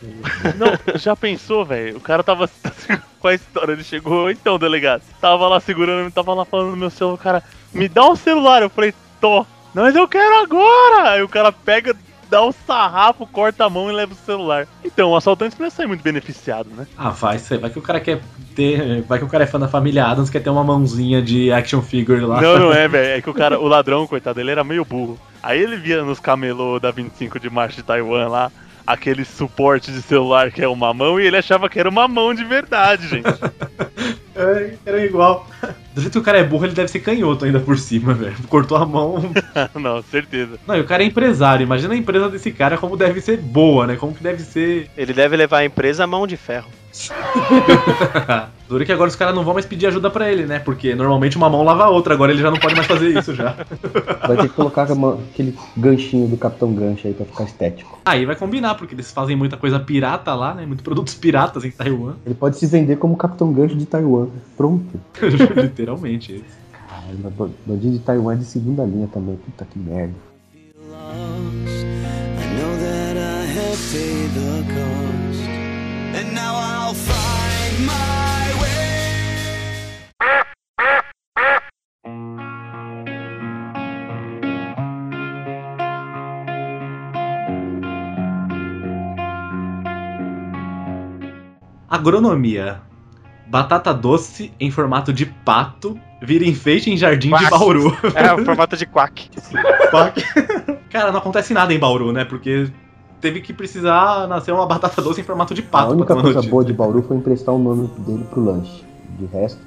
Não, 0.56 0.98
já 0.98 1.16
pensou, 1.16 1.64
velho? 1.64 1.96
O 1.96 2.00
cara 2.00 2.22
tava. 2.22 2.48
Qual 3.20 3.32
a 3.32 3.34
história? 3.34 3.72
Ele 3.72 3.82
chegou, 3.82 4.30
então, 4.30 4.58
delegado. 4.58 5.02
Tava 5.20 5.48
lá 5.48 5.58
segurando, 5.58 6.12
tava 6.12 6.34
lá 6.34 6.44
falando 6.44 6.70
no 6.70 6.76
meu 6.76 6.90
celular. 6.90 7.14
O 7.14 7.18
cara, 7.18 7.42
me 7.72 7.88
dá 7.88 8.08
um 8.08 8.14
celular. 8.14 8.62
Eu 8.62 8.70
falei, 8.70 8.94
tô. 9.20 9.44
Mas 9.74 9.94
eu 9.94 10.08
quero 10.08 10.42
agora! 10.42 11.10
Aí 11.10 11.22
o 11.22 11.28
cara 11.28 11.52
pega, 11.52 11.94
dá 12.28 12.44
um 12.44 12.52
sarrafo, 12.52 13.26
corta 13.26 13.64
a 13.64 13.70
mão 13.70 13.90
e 13.90 13.94
leva 13.94 14.12
o 14.12 14.26
celular. 14.26 14.66
Então, 14.84 15.10
o 15.10 15.16
assaltante 15.16 15.56
não 15.58 15.66
ia 15.66 15.70
sair 15.70 15.86
muito 15.86 16.02
beneficiado, 16.02 16.68
né? 16.70 16.86
Ah, 16.96 17.10
vai, 17.10 17.38
sei, 17.38 17.58
vai 17.58 17.70
que 17.70 17.78
o 17.78 17.82
cara 17.82 18.00
quer 18.00 18.20
ter. 18.54 19.02
Vai 19.02 19.18
que 19.18 19.24
o 19.24 19.28
cara 19.28 19.44
é 19.44 19.46
fã 19.46 19.58
da 19.58 19.68
família 19.68 20.06
Adams, 20.06 20.30
quer 20.30 20.40
ter 20.40 20.50
uma 20.50 20.64
mãozinha 20.64 21.22
de 21.22 21.52
action 21.52 21.82
figure 21.82 22.20
lá. 22.20 22.40
Não, 22.40 22.58
não 22.58 22.72
é, 22.72 22.86
velho. 22.88 23.18
É 23.18 23.22
que 23.22 23.30
o 23.30 23.34
cara, 23.34 23.58
o 23.58 23.68
ladrão, 23.68 24.06
coitado, 24.06 24.40
ele 24.40 24.50
era 24.50 24.64
meio 24.64 24.84
burro. 24.84 25.18
Aí 25.42 25.60
ele 25.60 25.76
via 25.76 26.02
nos 26.02 26.18
camelô 26.18 26.80
da 26.80 26.90
25 26.90 27.38
de 27.38 27.48
março 27.48 27.76
de 27.76 27.82
Taiwan 27.82 28.28
lá, 28.28 28.50
aquele 28.88 29.22
suporte 29.22 29.92
de 29.92 30.00
celular 30.00 30.50
que 30.50 30.62
é 30.62 30.68
uma 30.68 30.94
mão, 30.94 31.20
e 31.20 31.26
ele 31.26 31.36
achava 31.36 31.68
que 31.68 31.78
era 31.78 31.88
uma 31.88 32.08
mão 32.08 32.32
de 32.32 32.42
verdade, 32.44 33.06
gente. 33.06 33.28
É, 34.38 34.74
era 34.86 35.04
igual. 35.04 35.48
Do 35.92 36.00
jeito 36.00 36.12
que 36.12 36.18
o 36.20 36.22
cara 36.22 36.38
é 36.38 36.44
burro, 36.44 36.64
ele 36.64 36.72
deve 36.72 36.86
ser 36.86 37.00
canhoto 37.00 37.44
ainda 37.44 37.58
por 37.58 37.76
cima, 37.76 38.14
velho. 38.14 38.36
Cortou 38.46 38.78
a 38.78 38.86
mão. 38.86 39.32
não, 39.74 40.00
certeza. 40.00 40.60
Não, 40.64 40.76
e 40.76 40.80
o 40.80 40.84
cara 40.84 41.02
é 41.02 41.06
empresário. 41.06 41.64
Imagina 41.64 41.92
a 41.92 41.96
empresa 41.96 42.28
desse 42.28 42.52
cara 42.52 42.78
como 42.78 42.96
deve 42.96 43.20
ser 43.20 43.36
boa, 43.38 43.84
né? 43.84 43.96
Como 43.96 44.14
que 44.14 44.22
deve 44.22 44.44
ser. 44.44 44.88
Ele 44.96 45.12
deve 45.12 45.36
levar 45.36 45.58
a 45.58 45.64
empresa 45.64 46.04
à 46.04 46.06
mão 46.06 46.24
de 46.24 46.36
ferro. 46.36 46.70
Duro 48.68 48.84
que 48.84 48.92
agora 48.92 49.08
os 49.08 49.16
caras 49.16 49.34
não 49.34 49.44
vão 49.44 49.54
mais 49.54 49.64
pedir 49.64 49.86
ajuda 49.86 50.10
pra 50.10 50.30
ele, 50.30 50.44
né? 50.44 50.58
Porque 50.58 50.94
normalmente 50.94 51.36
uma 51.38 51.48
mão 51.48 51.62
lava 51.62 51.84
a 51.84 51.88
outra, 51.88 52.12
agora 52.14 52.32
ele 52.32 52.42
já 52.42 52.50
não 52.50 52.58
pode 52.58 52.74
mais 52.74 52.86
fazer 52.86 53.16
isso 53.18 53.34
já. 53.34 53.56
Vai 54.26 54.36
ter 54.36 54.48
que 54.48 54.54
colocar 54.54 54.82
aquele 54.82 55.56
ganchinho 55.76 56.28
do 56.28 56.36
Capitão 56.36 56.72
Gancho 56.74 57.06
aí 57.06 57.14
pra 57.14 57.24
ficar 57.24 57.44
estético. 57.44 57.98
Aí 58.04 58.26
vai 58.26 58.36
combinar, 58.36 58.74
porque 58.74 58.94
eles 58.94 59.10
fazem 59.10 59.34
muita 59.36 59.56
coisa 59.56 59.80
pirata 59.80 60.34
lá, 60.34 60.52
né? 60.54 60.66
Muitos 60.66 60.82
produtos 60.84 61.14
piratas 61.14 61.64
em 61.64 61.70
Taiwan. 61.70 62.14
Ele 62.26 62.34
pode 62.34 62.58
se 62.58 62.66
vender 62.66 62.96
como 62.96 63.16
Capitão 63.16 63.50
Gancho 63.52 63.74
de 63.76 63.86
Taiwan. 63.86 64.28
Pronto. 64.56 65.00
Literalmente. 65.56 66.44
Caramba, 66.88 67.30
ba- 67.30 67.48
bandido 67.66 67.92
de 67.94 67.98
Taiwan 68.00 68.34
é 68.34 68.36
de 68.36 68.44
segunda 68.44 68.84
linha 68.84 69.08
também. 69.12 69.36
Puta 69.36 69.64
que 69.64 69.78
merda. 69.78 70.12
I 70.90 70.90
know 72.60 72.76
that 72.78 73.16
I 73.16 73.46
have 73.46 73.78
paid 73.92 74.30
the 74.34 74.62
cost. 74.74 75.07
And 76.14 76.34
now 76.34 76.54
I'll 76.56 76.94
find 76.94 77.86
my 77.86 78.62
way. 78.62 78.78
Agronomia. 91.88 92.82
Batata 93.46 93.94
doce 93.94 94.52
em 94.60 94.70
formato 94.70 95.12
de 95.12 95.24
pato 95.26 95.98
vira 96.20 96.44
enfeite 96.44 96.90
em 96.90 96.96
jardim 96.96 97.30
de 97.30 97.34
Quack. 97.34 97.50
Bauru. 97.50 97.96
É, 98.14 98.32
o 98.34 98.44
formato 98.44 98.76
de 98.76 98.84
quack. 98.86 99.30
Quack. 99.90 100.22
Cara, 100.90 101.10
não 101.10 101.18
acontece 101.18 101.54
nada 101.54 101.72
em 101.72 101.78
Bauru, 101.78 102.12
né? 102.12 102.24
Porque 102.24 102.70
teve 103.20 103.40
que 103.40 103.52
precisar 103.52 104.26
nascer 104.28 104.52
uma 104.52 104.66
batata 104.66 105.00
doce 105.02 105.20
em 105.20 105.24
formato 105.24 105.54
de 105.54 105.60
A 105.62 105.64
pato. 105.64 105.92
única 105.92 106.06
ter 106.08 106.12
uma 106.14 106.22
coisa 106.22 106.36
notícia. 106.36 106.50
boa 106.50 106.64
de 106.64 106.72
Bauru 106.72 107.02
foi 107.02 107.16
emprestar 107.16 107.54
o 107.54 107.58
nome 107.58 107.88
dele 107.98 108.24
pro 108.30 108.42
lanche. 108.44 108.84
De 109.18 109.26
resto, 109.26 109.60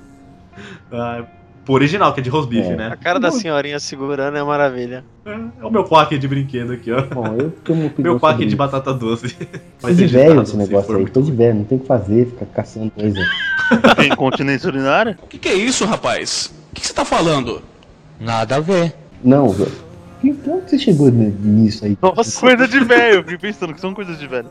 Ah, 0.91 1.23
pro 1.65 1.73
original, 1.73 2.13
que 2.13 2.19
é 2.19 2.23
de 2.23 2.29
rosbife, 2.29 2.69
É. 2.69 2.73
A 2.73 2.77
né? 2.77 2.97
cara 3.01 3.19
da 3.19 3.31
senhorinha 3.31 3.79
segurando 3.79 4.37
é 4.37 4.43
maravilha. 4.43 5.03
É 5.25 5.65
o 5.65 5.69
meu 5.69 5.83
quack 5.83 6.17
de 6.17 6.27
brinquedo 6.27 6.73
aqui, 6.73 6.91
ó. 6.91 7.01
bom, 7.03 7.35
eu 7.37 7.51
tenho 7.63 7.91
Meu 7.97 8.19
quack 8.19 8.39
de 8.39 8.47
isso. 8.47 8.55
batata 8.57 8.93
doce. 8.93 9.35
Coisa 9.81 9.97
de 9.97 10.07
velho 10.07 10.41
esse 10.41 10.51
se 10.51 10.57
negócio 10.57 10.95
aí, 10.95 11.05
coisa 11.07 11.29
de 11.31 11.35
velho, 11.35 11.55
não 11.59 11.63
tem 11.65 11.77
o 11.77 11.81
que 11.81 11.87
fazer, 11.87 12.25
ficar 12.27 12.45
caçando 12.47 12.91
coisa. 12.91 13.19
Tem 13.95 14.11
incontinência 14.11 14.67
urinária? 14.67 15.17
O 15.23 15.27
que, 15.27 15.37
que 15.37 15.47
é 15.47 15.53
isso, 15.53 15.85
rapaz? 15.85 16.53
O 16.71 16.75
que, 16.75 16.81
que 16.81 16.87
você 16.87 16.93
tá 16.93 17.05
falando? 17.05 17.61
Nada 18.19 18.57
a 18.57 18.59
ver. 18.59 18.93
Não, 19.23 19.47
velho. 19.49 19.71
Que 20.21 20.33
ponto 20.33 20.69
você 20.69 20.77
chegou 20.77 21.09
nisso 21.11 21.83
aí? 21.85 21.97
Nossa, 22.01 22.39
coisa 22.39 22.67
de 22.67 22.79
velho. 22.83 23.15
Eu 23.17 23.23
fiquei 23.23 23.37
pensando 23.37 23.73
que 23.73 23.81
são 23.81 23.93
coisas 23.93 24.19
de 24.19 24.27
velho. 24.27 24.47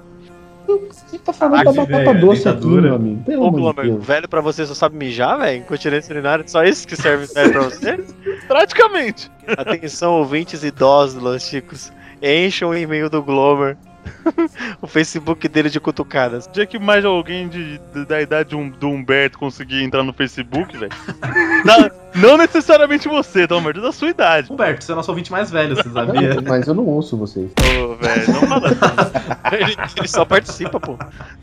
Você 0.67 1.19
tá 1.19 1.33
falando 1.33 1.65
da 1.65 1.73
batata 1.73 2.13
velho, 2.13 2.21
doce 2.21 2.49
aqui, 2.49 2.67
meu 2.67 2.95
amigo. 2.95 3.23
Pelo 3.25 3.43
Ô, 3.45 3.49
amor 3.49 3.57
de 3.57 3.61
Glomer, 3.63 3.85
Deus. 3.93 4.07
velho 4.07 4.29
pra 4.29 4.41
você 4.41 4.65
só 4.67 4.75
sabe 4.75 4.97
mijar, 4.97 5.39
velho? 5.39 5.59
Incontinência 5.63 6.13
urinária, 6.13 6.45
só 6.47 6.63
isso 6.63 6.87
que 6.87 6.95
serve 6.97 7.27
velho 7.33 7.53
pra 7.53 7.63
você? 7.63 7.97
Praticamente. 8.47 9.31
Atenção, 9.57 10.13
ouvintes 10.19 10.63
idosos, 10.63 11.21
Los 11.21 11.43
Chicos. 11.43 11.93
Encham 12.23 12.71
o 12.71 12.77
e-mail 12.77 13.09
do 13.11 13.23
Glomer. 13.23 13.77
o 14.83 14.87
Facebook 14.87 15.49
dele 15.49 15.71
de 15.71 15.81
cutucadas. 15.81 16.47
O 16.47 16.51
dia 16.53 16.67
que 16.67 16.79
mais 16.79 17.05
alguém 17.05 17.49
de, 17.49 17.79
de- 17.79 18.05
da 18.07 18.21
idade 18.21 18.51
de 18.51 18.57
um- 18.57 18.69
do 18.71 18.89
Humberto 18.89 19.39
conseguir 19.39 19.83
entrar 19.83 20.03
no 20.03 20.13
Facebook, 20.13 20.77
velho. 20.77 20.93
Não 22.15 22.37
necessariamente 22.37 23.07
você, 23.09 23.47
tá, 23.47 23.57
Humberto? 23.57 23.81
Da 23.81 23.93
sua 23.93 24.09
idade. 24.11 24.53
Humberto, 24.53 24.83
você 24.85 24.91
é 24.91 24.95
o 24.95 24.97
nosso 24.97 25.11
ouvinte 25.13 25.31
mais 25.31 25.49
velho, 25.51 25.77
você 25.77 25.89
sabia? 25.89 26.35
Não, 26.35 26.43
mas 26.43 26.67
eu 26.67 26.75
não 26.75 26.85
ouço 26.87 27.17
vocês. 27.17 27.53
Ô, 27.79 27.95
velho, 27.97 28.33
não 28.33 28.49
fala 28.49 28.69
assim. 29.49 29.55
Ele, 29.65 29.77
ele 29.97 30.09
só 30.09 30.25
participa, 30.25 30.81
pô. 30.81 30.99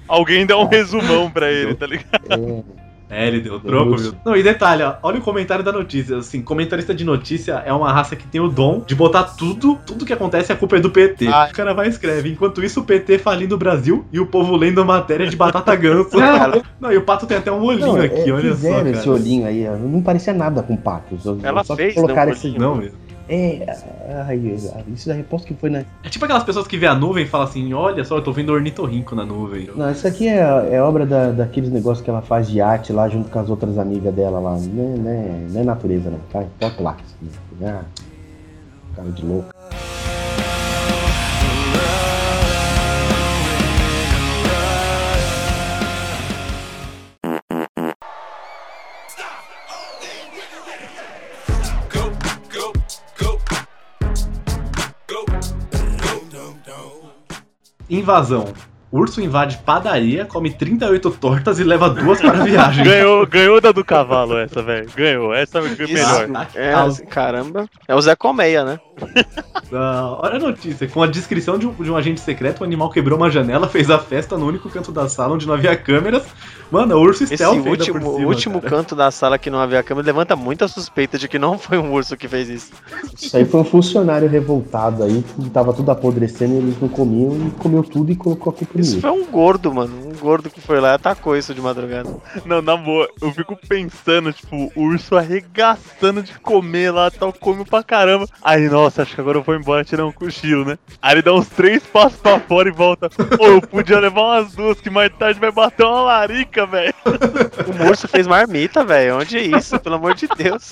Alguém 0.08 0.46
dá 0.46 0.58
um 0.58 0.66
resumão 0.68 1.32
pra 1.32 1.50
ele, 1.50 1.74
tá 1.76 1.88
ligado? 1.88 2.20
É, 2.30 2.64
É, 3.10 3.26
ele 3.26 3.40
deu 3.40 3.56
o 3.56 3.60
troco, 3.62 3.96
viu? 3.96 4.14
Não, 4.26 4.36
e 4.36 4.44
detalhe, 4.44 4.84
ó, 4.84 4.96
olha 5.02 5.20
o 5.20 5.22
comentário 5.22 5.64
da 5.64 5.72
notícia. 5.72 6.18
Assim, 6.18 6.42
comentarista 6.42 6.94
de 6.94 7.06
notícia 7.06 7.64
é 7.66 7.72
uma 7.72 7.92
raça 7.92 8.18
que 8.18 8.28
tem 8.28 8.42
o 8.42 8.50
dom 8.50 8.84
de 8.86 8.94
botar 8.96 9.24
tudo, 9.24 9.78
tudo 9.86 10.06
que 10.06 10.12
acontece, 10.12 10.52
a 10.52 10.58
culpa 10.58 10.76
é 10.76 10.80
do 10.82 10.90
PT. 10.90 11.28
Ai. 11.28 11.50
O 11.52 11.54
cara 11.54 11.74
vai 11.74 11.86
e 11.88 11.90
escreve. 11.90 12.30
Enquanto 12.30 12.62
isso, 12.62 12.82
o 12.82 12.84
PT 12.84 13.18
falindo 13.20 13.56
o 13.56 13.58
Brasil 13.58 14.06
e 14.12 14.20
o 14.20 14.26
povo 14.26 14.58
lendo 14.58 14.84
matéria 14.84 15.26
de 15.26 15.38
batata 15.38 15.74
ganso. 15.76 16.18
Não, 16.82 16.92
e 16.92 16.98
o 16.98 17.02
pato 17.04 17.26
tem 17.26 17.38
até 17.38 17.50
um 17.52 17.64
olhinho 17.64 17.94
Não, 17.94 18.02
aqui, 18.02 18.30
é, 18.30 18.34
olha 18.34 18.50
só. 18.50 18.56
fizeram 18.56 18.88
esse 18.90 19.00
Cara. 19.06 19.12
olhinho 19.12 19.48
aí, 19.48 19.68
ó, 19.68 19.78
não 19.78 20.02
parecia 20.02 20.34
nada 20.34 20.62
com 20.62 20.76
patos. 20.76 21.24
Só- 21.24 21.38
Ela 21.42 21.64
só 21.64 21.76
fez, 21.76 21.96
colocaram 21.96 22.26
né, 22.28 22.32
um 22.32 22.34
esse. 22.34 22.48
olhinho. 22.48 22.62
Não, 22.62 22.76
mesmo. 22.76 23.07
É, 23.30 23.78
ai, 24.26 24.38
isso 24.88 25.10
daí 25.10 25.20
aposto 25.20 25.46
que 25.46 25.54
foi 25.54 25.70
na. 25.70 25.80
É 26.04 26.10
tipo 26.10 26.24
aquelas 26.24 26.44
pessoas 26.46 26.66
que 26.66 26.78
vê 26.78 26.88
a 26.88 26.96
nuvem 26.96 27.26
e 27.26 27.28
falam 27.28 27.48
assim: 27.48 27.74
olha 27.74 28.04
só, 28.06 28.18
eu 28.18 28.24
tô 28.24 28.32
vendo 28.32 28.54
ornitorrinco 28.54 29.16
na 29.16 29.26
nuvem. 29.26 29.70
Não, 29.76 29.92
isso 29.92 30.08
aqui 30.08 30.28
é, 30.28 30.40
é 30.72 30.82
obra 30.82 31.06
da, 31.06 31.32
daqueles 31.32 31.70
negócios 31.70 32.04
que 32.04 32.10
ela 32.10 32.22
faz 32.22 32.48
de 32.48 32.62
arte 32.62 32.94
lá 32.94 33.10
junto 33.10 33.30
com 33.30 33.40
as 33.40 33.50
outras 33.50 33.78
amigas 33.78 34.14
dela 34.14 34.40
lá. 34.40 34.58
Não 34.58 34.84
é, 34.84 34.98
não 34.98 35.12
é, 35.12 35.48
não 35.50 35.62
é 35.62 35.64
natureza, 35.64 36.10
não, 36.10 36.20
tá? 36.32 36.46
É 36.60 36.70
placa. 36.70 37.04
Ah, 37.62 37.84
cara 38.96 39.10
de 39.12 39.26
louco. 39.26 39.57
Invasão. 57.90 58.54
Urso 58.90 59.20
invade 59.22 59.58
padaria, 59.58 60.26
come 60.26 60.50
38 60.50 61.12
tortas 61.12 61.60
e 61.60 61.64
leva 61.64 61.90
duas 61.90 62.22
para 62.22 62.42
a 62.42 62.46
viagem. 62.46 62.86
Ganhou, 62.86 63.28
ganhou 63.28 63.60
da 63.60 63.74
do 63.74 63.84
cavalo 63.84 64.38
essa, 64.38 64.64
velho. 64.64 64.90
Ganhou. 64.96 65.34
Essa 65.34 65.60
é 65.60 65.62
melhor. 65.62 66.48
É, 66.56 67.06
caramba. 67.08 67.68
É 67.86 67.94
o 67.94 68.02
Zé 68.02 68.16
Colmeia, 68.16 68.64
né? 68.64 68.80
Ah, 69.74 70.18
olha 70.22 70.36
a 70.38 70.40
notícia. 70.40 70.88
Com 70.88 71.04
a 71.04 71.08
descrição 71.08 71.58
de 71.58 71.68
um, 71.68 71.74
de 71.74 71.92
um 71.92 71.98
agente 71.98 72.22
secreto, 72.22 72.62
o 72.62 72.64
animal 72.64 72.90
quebrou 72.90 73.18
uma 73.18 73.30
janela, 73.30 73.68
fez 73.68 73.90
a 73.90 74.00
festa 74.00 74.38
no 74.38 74.48
único 74.48 74.70
canto 74.70 74.92
da 74.92 75.10
sala 75.10 75.36
onde 75.36 75.46
não 75.46 75.54
havia 75.54 75.76
câmeras. 75.76 76.24
Mano, 76.72 76.96
o 76.96 77.02
urso 77.02 77.24
Esse 77.24 77.36
stealth 77.36 77.66
último, 77.66 78.00
por 78.00 78.16
cima, 78.16 78.28
último 78.28 78.62
cara. 78.62 78.76
canto 78.76 78.96
da 78.96 79.10
sala 79.12 79.38
que 79.38 79.50
não 79.50 79.60
havia 79.60 79.82
câmera 79.84 80.08
levanta 80.08 80.36
muita 80.36 80.68
suspeita 80.68 81.18
de 81.18 81.28
que 81.28 81.40
não 81.40 81.58
foi 81.58 81.78
um 81.78 81.94
urso 81.94 82.18
que 82.18 82.28
fez 82.28 82.50
isso. 82.50 82.72
Isso 83.16 83.36
aí 83.36 83.46
foi 83.46 83.62
um 83.62 83.66
funcionário 83.66 84.28
revoltado 84.28 85.04
aí, 85.04 85.24
que 85.24 85.50
tava 85.50 85.74
tudo 85.74 85.92
apodrecendo 85.92 86.56
e 86.56 86.58
eles 86.58 86.82
não 86.82 86.90
comiam 86.90 87.38
e 87.48 87.52
comeu 87.52 87.84
tudo 87.84 88.12
e 88.12 88.16
colocou 88.16 88.52
a 88.52 88.56
Isso 88.82 89.00
foi 89.02 89.12
um 89.12 89.26
gordo, 89.26 89.74
mano. 89.74 89.94
Um 90.10 90.16
gordo 90.18 90.50
que 90.50 90.62
foi 90.62 90.80
lá 90.80 90.90
e 90.92 90.96
atacou 90.96 91.36
isso 91.36 91.54
de 91.54 91.62
madrugada. 91.62 92.10
Não, 92.46 92.62
na 92.62 92.76
boa, 92.78 93.08
eu 93.22 93.32
fico 93.32 93.56
pensando, 93.68 94.32
tipo, 94.34 94.72
o 94.76 94.82
urso 94.84 95.16
arregaçando 95.16 96.22
de 96.24 96.38
comer 96.40 96.92
lá, 96.92 97.10
tal, 97.12 97.32
come 97.34 97.64
pra 97.66 97.84
caramba. 97.84 98.26
Aí, 98.44 98.70
nossa, 98.70 99.02
acho 99.02 99.16
que 99.16 99.22
agora 99.22 99.38
eu 99.38 99.44
vou 99.44 99.56
embora 99.56 99.84
tirar 99.84 100.06
um 100.06 100.12
cochilo, 100.12 100.66
né? 100.66 100.78
Aí 101.02 101.16
ele 101.16 101.22
dá 101.22 101.34
uns 101.34 101.48
três 101.48 101.84
passos 101.84 102.20
pra 102.20 102.40
fora 102.40 102.70
e 102.70 102.72
volta. 102.72 103.10
Ô, 103.40 103.46
eu 103.48 103.62
podia 103.62 104.00
levar 104.00 104.22
umas 104.22 104.54
duas, 104.54 104.80
que 104.80 104.90
mais 104.90 105.12
tarde 105.18 105.40
vai 105.40 105.52
bater 105.52 105.86
uma 105.86 106.02
larica, 106.02 106.66
velho. 106.66 106.94
O 107.06 107.90
urso 107.90 108.08
fez 108.08 108.28
marmita, 108.28 108.84
velho. 108.84 109.18
Onde 109.20 109.38
é 109.38 109.42
isso? 109.58 109.80
Pelo 109.80 109.96
amor 109.96 110.14
de 110.16 110.28
Deus. 110.38 110.72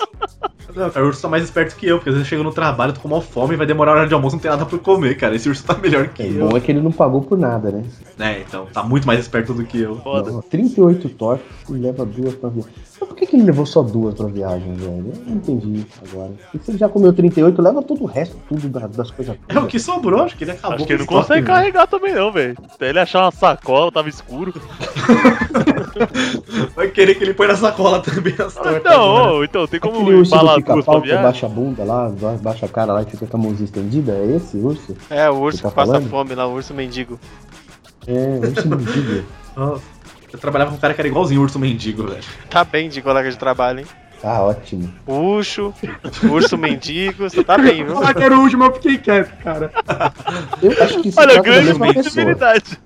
Não, 0.76 0.90
cara, 0.90 1.06
o 1.06 1.10
urso 1.10 1.22
tá 1.22 1.28
mais 1.30 1.44
esperto 1.44 1.76
que 1.76 1.88
eu, 1.88 1.98
porque 1.98 2.10
às 2.10 2.16
vezes 2.16 2.28
eu 2.28 2.30
chego 2.30 2.44
no 2.44 2.52
trabalho, 2.54 2.92
tô 2.94 3.00
com 3.00 3.08
mal 3.08 3.22
fome 3.22 3.54
e 3.54 3.58
vai 3.58 3.66
demorar 3.66 3.92
a 3.92 3.96
hora 3.96 4.08
de 4.08 4.14
almoço, 4.14 4.36
não 4.36 4.42
tem 4.42 4.52
nada 4.52 4.66
pra 4.66 4.78
comer, 4.80 5.16
cara. 5.18 5.36
Esse 5.36 5.48
urso 5.48 5.64
tá 5.64 5.74
melhor 5.76 6.08
que 6.10 6.24
É 6.24 6.28
eu. 6.28 6.48
bom 6.50 6.58
é 6.58 6.60
que 6.60 6.72
ele 6.72 6.82
não 6.82 6.92
pagou 6.92 7.22
por 7.22 7.38
nada, 7.38 7.72
né? 7.72 7.84
É, 8.18 8.40
então, 8.40 8.66
tá 8.68 8.82
muito 8.82 9.06
mais 9.06 9.20
esperto 9.20 9.54
do 9.54 9.66
que 9.66 9.82
eu. 9.82 9.98
Foda. 9.98 10.32
Não, 10.32 10.42
38 10.42 11.10
tortas 11.10 11.46
e 11.70 11.74
leva 11.74 12.06
duas 12.06 12.34
pra 12.36 12.48
viagem. 12.50 12.72
Mas 12.98 13.10
por 13.10 13.16
que, 13.18 13.26
que 13.28 13.36
ele 13.36 13.44
levou 13.44 13.66
só 13.66 13.84
duas 13.84 14.16
pra 14.16 14.28
viagem, 14.28 14.74
velho? 14.74 15.12
Eu 15.14 15.22
não 15.28 15.36
entendi 15.36 15.86
agora. 16.10 16.32
E 16.54 16.58
se 16.60 16.72
ele 16.72 16.78
já 16.78 16.88
comeu 16.88 17.12
38, 17.12 17.62
leva 17.62 17.84
todo 17.84 18.04
o 18.04 18.08
resto, 18.08 18.38
tudo 18.48 18.70
da- 18.70 18.88
das 18.88 19.12
coisas. 19.12 19.36
É 19.50 19.60
o 19.60 19.68
que 19.68 19.78
sobrou, 19.80 20.22
acho 20.24 20.38
que 20.38 20.46
ele 20.46 20.52
acabou 20.52 20.78
Acho 20.78 20.86
que 20.86 20.94
ele 20.94 21.00
não 21.00 21.08
consegue 21.08 21.42
né? 21.42 21.48
carregar 21.48 21.88
também, 21.88 22.16
não, 22.16 22.32
velho. 22.32 22.56
Até 22.74 22.90
ele 22.90 23.00
achar 23.00 23.26
uma 23.26 23.32
sacola, 23.32 23.92
tava 23.92 24.08
escuro. 24.08 24.54
Vai 26.76 26.88
querer 26.90 27.16
que 27.16 27.24
ele 27.24 27.34
põe 27.34 27.48
na 27.48 27.56
sacola 27.56 28.02
também 28.02 28.34
as 28.34 28.58
Ah, 28.58 28.62
tortas. 28.64 28.84
Não, 28.94 29.40
né? 29.40 29.46
então 29.46 29.68
tem 29.68 29.80
como 29.80 30.02
Aquele 30.02 30.16
urso 30.18 30.34
embalar 30.34 30.62
duas 30.62 30.86
pra 30.86 31.02
que 31.02 31.16
baixa 31.18 31.46
a 31.46 31.50
bunda 31.50 31.84
lá, 31.84 32.10
ba- 32.10 32.38
baixa 32.42 32.66
a 32.66 32.70
cara 32.70 32.94
lá 32.94 33.02
e 33.02 33.06
fica 33.06 33.26
com 33.26 33.38
a 33.38 33.40
mãozinha 33.40 33.66
estendida? 33.66 34.12
É 34.14 34.36
esse 34.38 34.58
urso? 34.58 34.96
É, 35.10 35.30
o 35.30 35.36
urso 35.36 35.58
Você 35.58 35.64
tá 35.64 35.70
que 35.70 35.76
passa 35.76 35.92
falando? 35.94 36.10
fome 36.10 36.36
lá, 36.36 36.48
o 36.48 36.54
urso 36.54 36.74
mendigo. 36.74 37.20
É, 38.08 38.40
urso 38.48 38.68
mendigo. 38.68 39.26
Nossa, 39.56 39.84
Eu 40.32 40.40
trabalhava 40.40 40.72
com 40.72 40.78
um 40.78 40.80
cara 40.80 40.94
que 40.94 41.02
era 41.02 41.08
igualzinho 41.08 41.42
urso 41.42 41.58
mendigo, 41.60 42.08
velho. 42.08 42.24
Tá 42.50 42.64
bem 42.64 42.90
de 42.90 43.02
colega 43.02 43.30
de 43.30 43.38
trabalho, 43.38 43.80
hein? 43.80 43.86
Tá 44.22 44.42
ótimo. 44.42 44.92
Urso, 45.06 45.74
urso 46.30 46.58
mendigo, 46.58 47.30
você 47.30 47.44
tá 47.44 47.58
bem, 47.58 47.86
viu? 47.86 47.94
Falar 47.94 48.14
que 48.14 48.24
era 48.24 48.38
o 48.38 48.42
último, 48.42 48.64
eu 48.64 48.74
fiquei 48.74 48.98
quieto, 48.98 49.38
cara. 49.44 49.72
Eu 50.62 50.72
acho 50.84 51.02
que 51.02 51.12
se 51.12 51.20
Olha, 51.20 51.42
grande 51.42 51.74
possibilidade. 51.94 52.80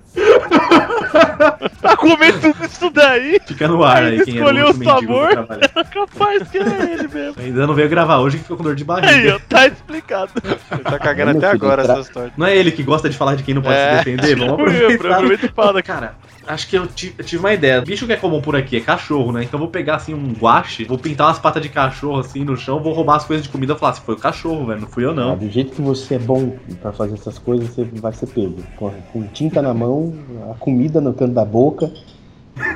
Tá 1.82 1.97
comendo 1.97 2.39
tudo 2.39 2.66
isso 2.66 2.89
daí? 2.89 3.39
Fica 3.45 3.68
no 3.68 3.84
ar 3.84 4.03
aí 4.03 4.24
quem 4.24 4.36
o 4.36 4.38
Escolheu 4.38 4.68
urso 4.68 4.82
o 4.82 4.84
sabor? 4.84 5.30
Era 5.32 5.84
capaz 5.86 6.47
que 6.49 6.57
era 6.57 6.91
ele 6.91 7.07
mesmo. 7.07 7.36
Ainda 7.41 7.68
não 7.68 7.74
veio 7.74 7.89
gravar 7.89 8.18
hoje 8.20 8.38
que 8.38 8.43
ficou 8.43 8.57
com 8.57 8.64
dor 8.64 8.76
de 8.76 8.84
Aí, 8.84 8.88
barriga. 8.88 9.36
ó, 9.36 9.39
tá 9.47 9.68
explicado. 9.68 10.32
Ele 10.72 10.84
tá 10.84 10.99
cagando 10.99 11.38
até 11.38 11.47
agora 11.47 11.82
essas 11.84 12.10
tortas. 12.10 12.34
Não 12.38 12.45
é 12.45 12.55
ele 12.55 12.72
que 12.72 12.84
gosta 12.84 13.10
de 13.10 13.18
falar 13.18 13.36
de 13.36 13.43
quem 13.43 13.53
não 13.53 13.62
pode 13.62 13.76
É. 13.76 13.89
se 13.99 14.05
defender? 14.05 14.36
Vamos 14.36 14.53
aproveitar. 14.53 15.12
Aproveita 15.14 15.45
e 15.45 15.49
fala. 15.49 15.82
Cara, 15.84 16.14
acho 16.47 16.68
que 16.68 16.76
eu 16.78 16.88
ti- 16.88 17.14
eu 17.18 17.24
tive 17.26 17.39
uma 17.43 17.53
ideia. 17.53 17.82
Bicho 17.82 18.05
que 18.05 18.14
é 18.14 18.16
comum 18.18 18.41
por 18.41 18.55
aqui 18.55 18.78
é 18.78 18.80
cachorro, 18.82 19.32
né? 19.32 19.43
Então 19.43 19.57
eu 19.57 19.62
vou 19.64 19.70
pegar 19.70 19.95
assim 19.95 20.14
um 20.14 20.34
guache, 20.34 20.86
vou 20.86 20.97
pintar 20.97 21.28
umas 21.28 21.39
patas 21.39 21.62
de 21.62 21.70
cachorro 21.70 22.20
assim 22.20 22.43
no 22.43 22.55
chão, 22.57 22.80
vou 22.82 22.93
roubar 22.93 23.16
as 23.18 23.26
coisas 23.26 23.45
de 23.45 23.51
comida 23.51 23.74
e 23.74 23.78
falar, 23.78 23.93
se 23.93 24.01
foi 24.01 24.16
o 24.16 24.18
cachorro, 24.18 24.66
velho, 24.68 24.82
não 24.82 24.88
fui 24.88 25.05
eu 25.05 25.12
Ah, 25.12 25.16
não. 25.16 25.38
do 25.38 25.49
jeito 25.49 25.72
que 25.76 25.82
você 25.82 26.16
é 26.16 26.20
bom 26.20 26.55
pra 26.82 26.91
fazer 26.91 27.14
essas 27.16 27.38
coisas, 27.39 27.68
você 27.70 27.84
vai 27.93 28.14
ser 28.14 28.28
pego. 28.28 28.57
Com 28.78 29.24
tinta 29.34 29.62
na 29.62 29.74
mão, 29.74 30.14
a 30.51 30.53
comida 30.55 30.98
no 31.01 31.13
canto 31.13 31.33
da 31.33 31.45
boca, 31.45 31.91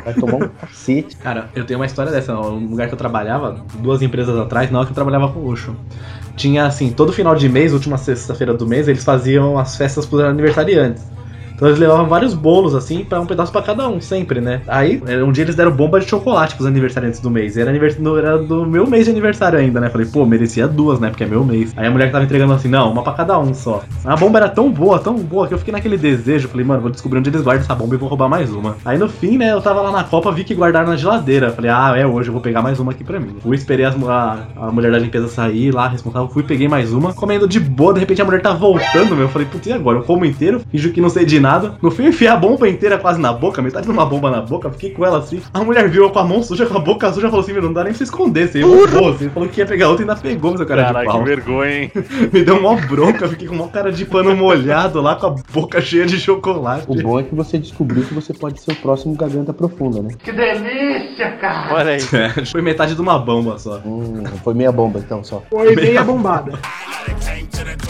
vai 0.03 0.13
tomar 0.13 0.35
um 0.35 0.49
cacete. 0.59 1.15
Cara, 1.17 1.49
eu 1.55 1.65
tenho 1.65 1.79
uma 1.79 1.85
história 1.85 2.11
dessa. 2.11 2.33
No 2.33 2.57
lugar 2.57 2.87
que 2.87 2.93
eu 2.93 2.97
trabalhava, 2.97 3.63
duas 3.79 4.01
empresas 4.01 4.37
atrás, 4.37 4.71
na 4.71 4.79
hora 4.79 4.85
que 4.85 4.91
eu 4.91 4.95
trabalhava 4.95 5.31
com 5.31 5.39
luxo. 5.39 5.75
Tinha 6.35 6.65
assim, 6.65 6.91
todo 6.91 7.13
final 7.13 7.35
de 7.35 7.47
mês, 7.47 7.73
última 7.73 7.97
sexta-feira 7.97 8.53
do 8.53 8.65
mês, 8.65 8.87
eles 8.87 9.03
faziam 9.03 9.59
as 9.59 9.75
festas 9.77 10.05
pros 10.05 10.21
aniversariantes. 10.21 11.03
Então 11.63 11.71
eles 11.71 11.79
levavam 11.79 12.07
vários 12.07 12.33
bolos, 12.33 12.75
assim, 12.75 13.05
pra 13.05 13.21
um 13.21 13.25
pedaço 13.25 13.49
pra 13.49 13.61
cada 13.61 13.87
um, 13.87 14.01
sempre, 14.01 14.41
né? 14.41 14.61
Aí, 14.67 15.01
um 15.25 15.31
dia 15.31 15.45
eles 15.45 15.55
deram 15.55 15.71
bomba 15.71 15.97
de 15.97 16.09
chocolate 16.09 16.55
pros 16.55 16.67
aniversariantes 16.67 17.21
do 17.21 17.31
mês. 17.31 17.55
Era, 17.55 17.69
anivers... 17.69 17.95
era 18.17 18.37
do 18.37 18.65
meu 18.65 18.85
mês 18.85 19.05
de 19.05 19.11
aniversário 19.11 19.57
ainda, 19.57 19.79
né? 19.79 19.89
Falei, 19.89 20.05
pô, 20.05 20.25
merecia 20.25 20.67
duas, 20.67 20.99
né? 20.99 21.07
Porque 21.07 21.23
é 21.23 21.25
meu 21.25 21.41
mês. 21.45 21.71
Aí 21.77 21.87
a 21.87 21.89
mulher 21.89 22.07
que 22.07 22.11
tava 22.11 22.25
entregando 22.25 22.51
assim, 22.51 22.67
não, 22.67 22.91
uma 22.91 23.01
pra 23.01 23.13
cada 23.13 23.39
um 23.39 23.53
só. 23.53 23.81
A 24.03 24.13
bomba 24.17 24.39
era 24.39 24.49
tão 24.49 24.69
boa, 24.69 24.99
tão 24.99 25.15
boa, 25.15 25.47
que 25.47 25.53
eu 25.53 25.57
fiquei 25.57 25.71
naquele 25.71 25.97
desejo. 25.97 26.49
Falei, 26.49 26.65
mano, 26.65 26.81
vou 26.81 26.91
descobrir 26.91 27.19
onde 27.19 27.29
eles 27.29 27.41
guardam 27.41 27.63
essa 27.63 27.73
bomba 27.73 27.95
e 27.95 27.97
vou 27.97 28.09
roubar 28.09 28.27
mais 28.27 28.51
uma. 28.51 28.75
Aí 28.83 28.97
no 28.97 29.07
fim, 29.07 29.37
né, 29.37 29.53
eu 29.53 29.61
tava 29.61 29.79
lá 29.79 29.91
na 29.93 30.03
Copa, 30.03 30.33
vi 30.33 30.43
que 30.43 30.53
guardaram 30.53 30.89
na 30.89 30.97
geladeira. 30.97 31.49
Falei, 31.53 31.71
ah, 31.71 31.93
é 31.95 32.05
hoje, 32.05 32.27
eu 32.27 32.33
vou 32.33 32.41
pegar 32.41 32.61
mais 32.61 32.77
uma 32.77 32.91
aqui 32.91 33.05
pra 33.05 33.21
mim. 33.21 33.37
Fui, 33.41 33.55
esperei 33.55 33.85
a, 33.85 34.37
a 34.57 34.69
mulher 34.69 34.91
da 34.91 34.99
limpeza 34.99 35.29
sair 35.29 35.71
lá, 35.71 35.87
responsável, 35.87 36.27
fui, 36.27 36.43
peguei 36.43 36.67
mais 36.67 36.91
uma, 36.91 37.13
comendo 37.13 37.47
de 37.47 37.61
boa, 37.61 37.93
de 37.93 38.01
repente 38.01 38.21
a 38.21 38.25
mulher 38.25 38.41
tá 38.41 38.51
voltando, 38.51 39.15
meu. 39.15 39.21
Eu 39.21 39.29
falei, 39.29 39.47
putz, 39.47 39.65
e 39.67 39.71
agora? 39.71 39.99
Eu 39.99 40.03
como 40.03 40.25
inteiro, 40.25 40.61
finjo 40.69 40.91
que 40.91 40.99
não 40.99 41.09
sei 41.09 41.23
de 41.23 41.39
nada. 41.39 41.52
No 41.81 41.91
fim, 41.91 42.03
eu 42.03 42.09
enfiei 42.09 42.29
a 42.29 42.35
bomba 42.35 42.67
inteira 42.67 42.97
quase 42.97 43.19
na 43.19 43.33
boca, 43.33 43.61
metade 43.61 43.85
de 43.85 43.91
uma 43.91 44.05
bomba 44.05 44.29
na 44.31 44.41
boca, 44.41 44.69
fiquei 44.71 44.91
com 44.91 45.05
ela 45.05 45.19
assim. 45.19 45.41
A 45.53 45.63
mulher 45.63 45.87
viu 45.89 46.03
eu 46.03 46.09
com 46.09 46.19
a 46.19 46.23
mão 46.23 46.41
suja, 46.43 46.65
com 46.65 46.77
a 46.77 46.79
boca 46.79 47.11
suja, 47.11 47.27
falou 47.29 47.43
assim, 47.43 47.53
meu, 47.53 47.61
não 47.61 47.73
dá 47.73 47.83
nem 47.83 47.91
pra 47.91 47.97
você 47.97 48.03
esconder, 48.03 48.47
você 48.47 48.61
roubou, 48.61 49.09
assim. 49.09 49.29
Falou 49.29 49.49
que 49.49 49.59
ia 49.59 49.65
pegar 49.65 49.89
outra 49.89 50.05
e 50.05 50.09
ainda 50.09 50.19
pegou, 50.21 50.55
seu 50.57 50.65
cara 50.65 50.85
Caralho, 50.85 51.07
de 51.07 51.11
que 51.11 51.17
pau. 51.17 51.25
vergonha, 51.25 51.71
hein? 51.83 51.91
Me 52.33 52.43
deu 52.43 52.57
uma 52.57 52.75
bronca, 52.75 53.27
fiquei 53.27 53.47
com 53.47 53.55
uma 53.55 53.67
cara 53.67 53.91
de 53.91 54.05
pano 54.05 54.35
molhado 54.35 55.01
lá, 55.01 55.15
com 55.15 55.27
a 55.27 55.35
boca 55.51 55.81
cheia 55.81 56.05
de 56.05 56.19
chocolate. 56.19 56.85
O 56.87 56.95
bom 56.95 57.19
é 57.19 57.23
que 57.23 57.35
você 57.35 57.57
descobriu 57.57 58.03
que 58.03 58.13
você 58.13 58.33
pode 58.33 58.59
ser 58.59 58.71
o 58.71 58.75
próximo 58.75 59.15
garganta 59.15 59.53
profunda, 59.53 60.01
né? 60.01 60.09
Olha 61.73 61.91
aí. 61.91 62.03
É, 62.13 62.45
foi 62.45 62.61
metade 62.61 62.95
de 62.95 63.01
uma 63.01 63.17
bomba 63.19 63.57
só. 63.57 63.81
Hum, 63.85 64.23
foi 64.43 64.53
meia 64.53 64.71
bomba 64.71 64.99
então 64.99 65.23
só. 65.23 65.41
Foi 65.49 65.75
meia 65.75 66.03
bombada. 66.03 66.53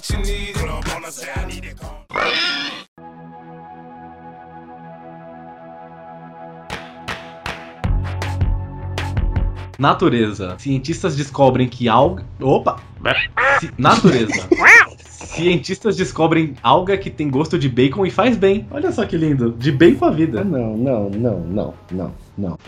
what 0.00 0.10
you 0.10 0.18
need. 0.24 0.54
Club 0.54 0.84
on 0.96 1.02
the 1.02 1.10
side, 1.10 1.28
I 1.36 1.44
need 1.46 1.64
it. 1.64 2.90
Natureza. 9.78 10.56
Cientistas 10.58 11.16
descobrem 11.16 11.68
que 11.68 11.88
alga. 11.88 12.24
Opa! 12.40 12.76
Ci- 13.60 13.70
Natureza. 13.78 14.48
Cientistas 15.08 15.96
descobrem 15.96 16.54
alga 16.62 16.98
que 16.98 17.08
tem 17.08 17.30
gosto 17.30 17.58
de 17.58 17.68
bacon 17.68 18.04
e 18.04 18.10
faz 18.10 18.36
bem. 18.36 18.66
Olha 18.70 18.92
só 18.92 19.06
que 19.06 19.16
lindo. 19.16 19.52
De 19.52 19.72
bem 19.72 19.94
com 19.94 20.04
a 20.04 20.08
Ah, 20.08 20.12
vida. 20.12 20.44
não, 20.44 20.76
não, 20.76 21.08
não, 21.10 21.40
não, 21.40 21.74
não, 21.90 22.14
não. 22.36 22.58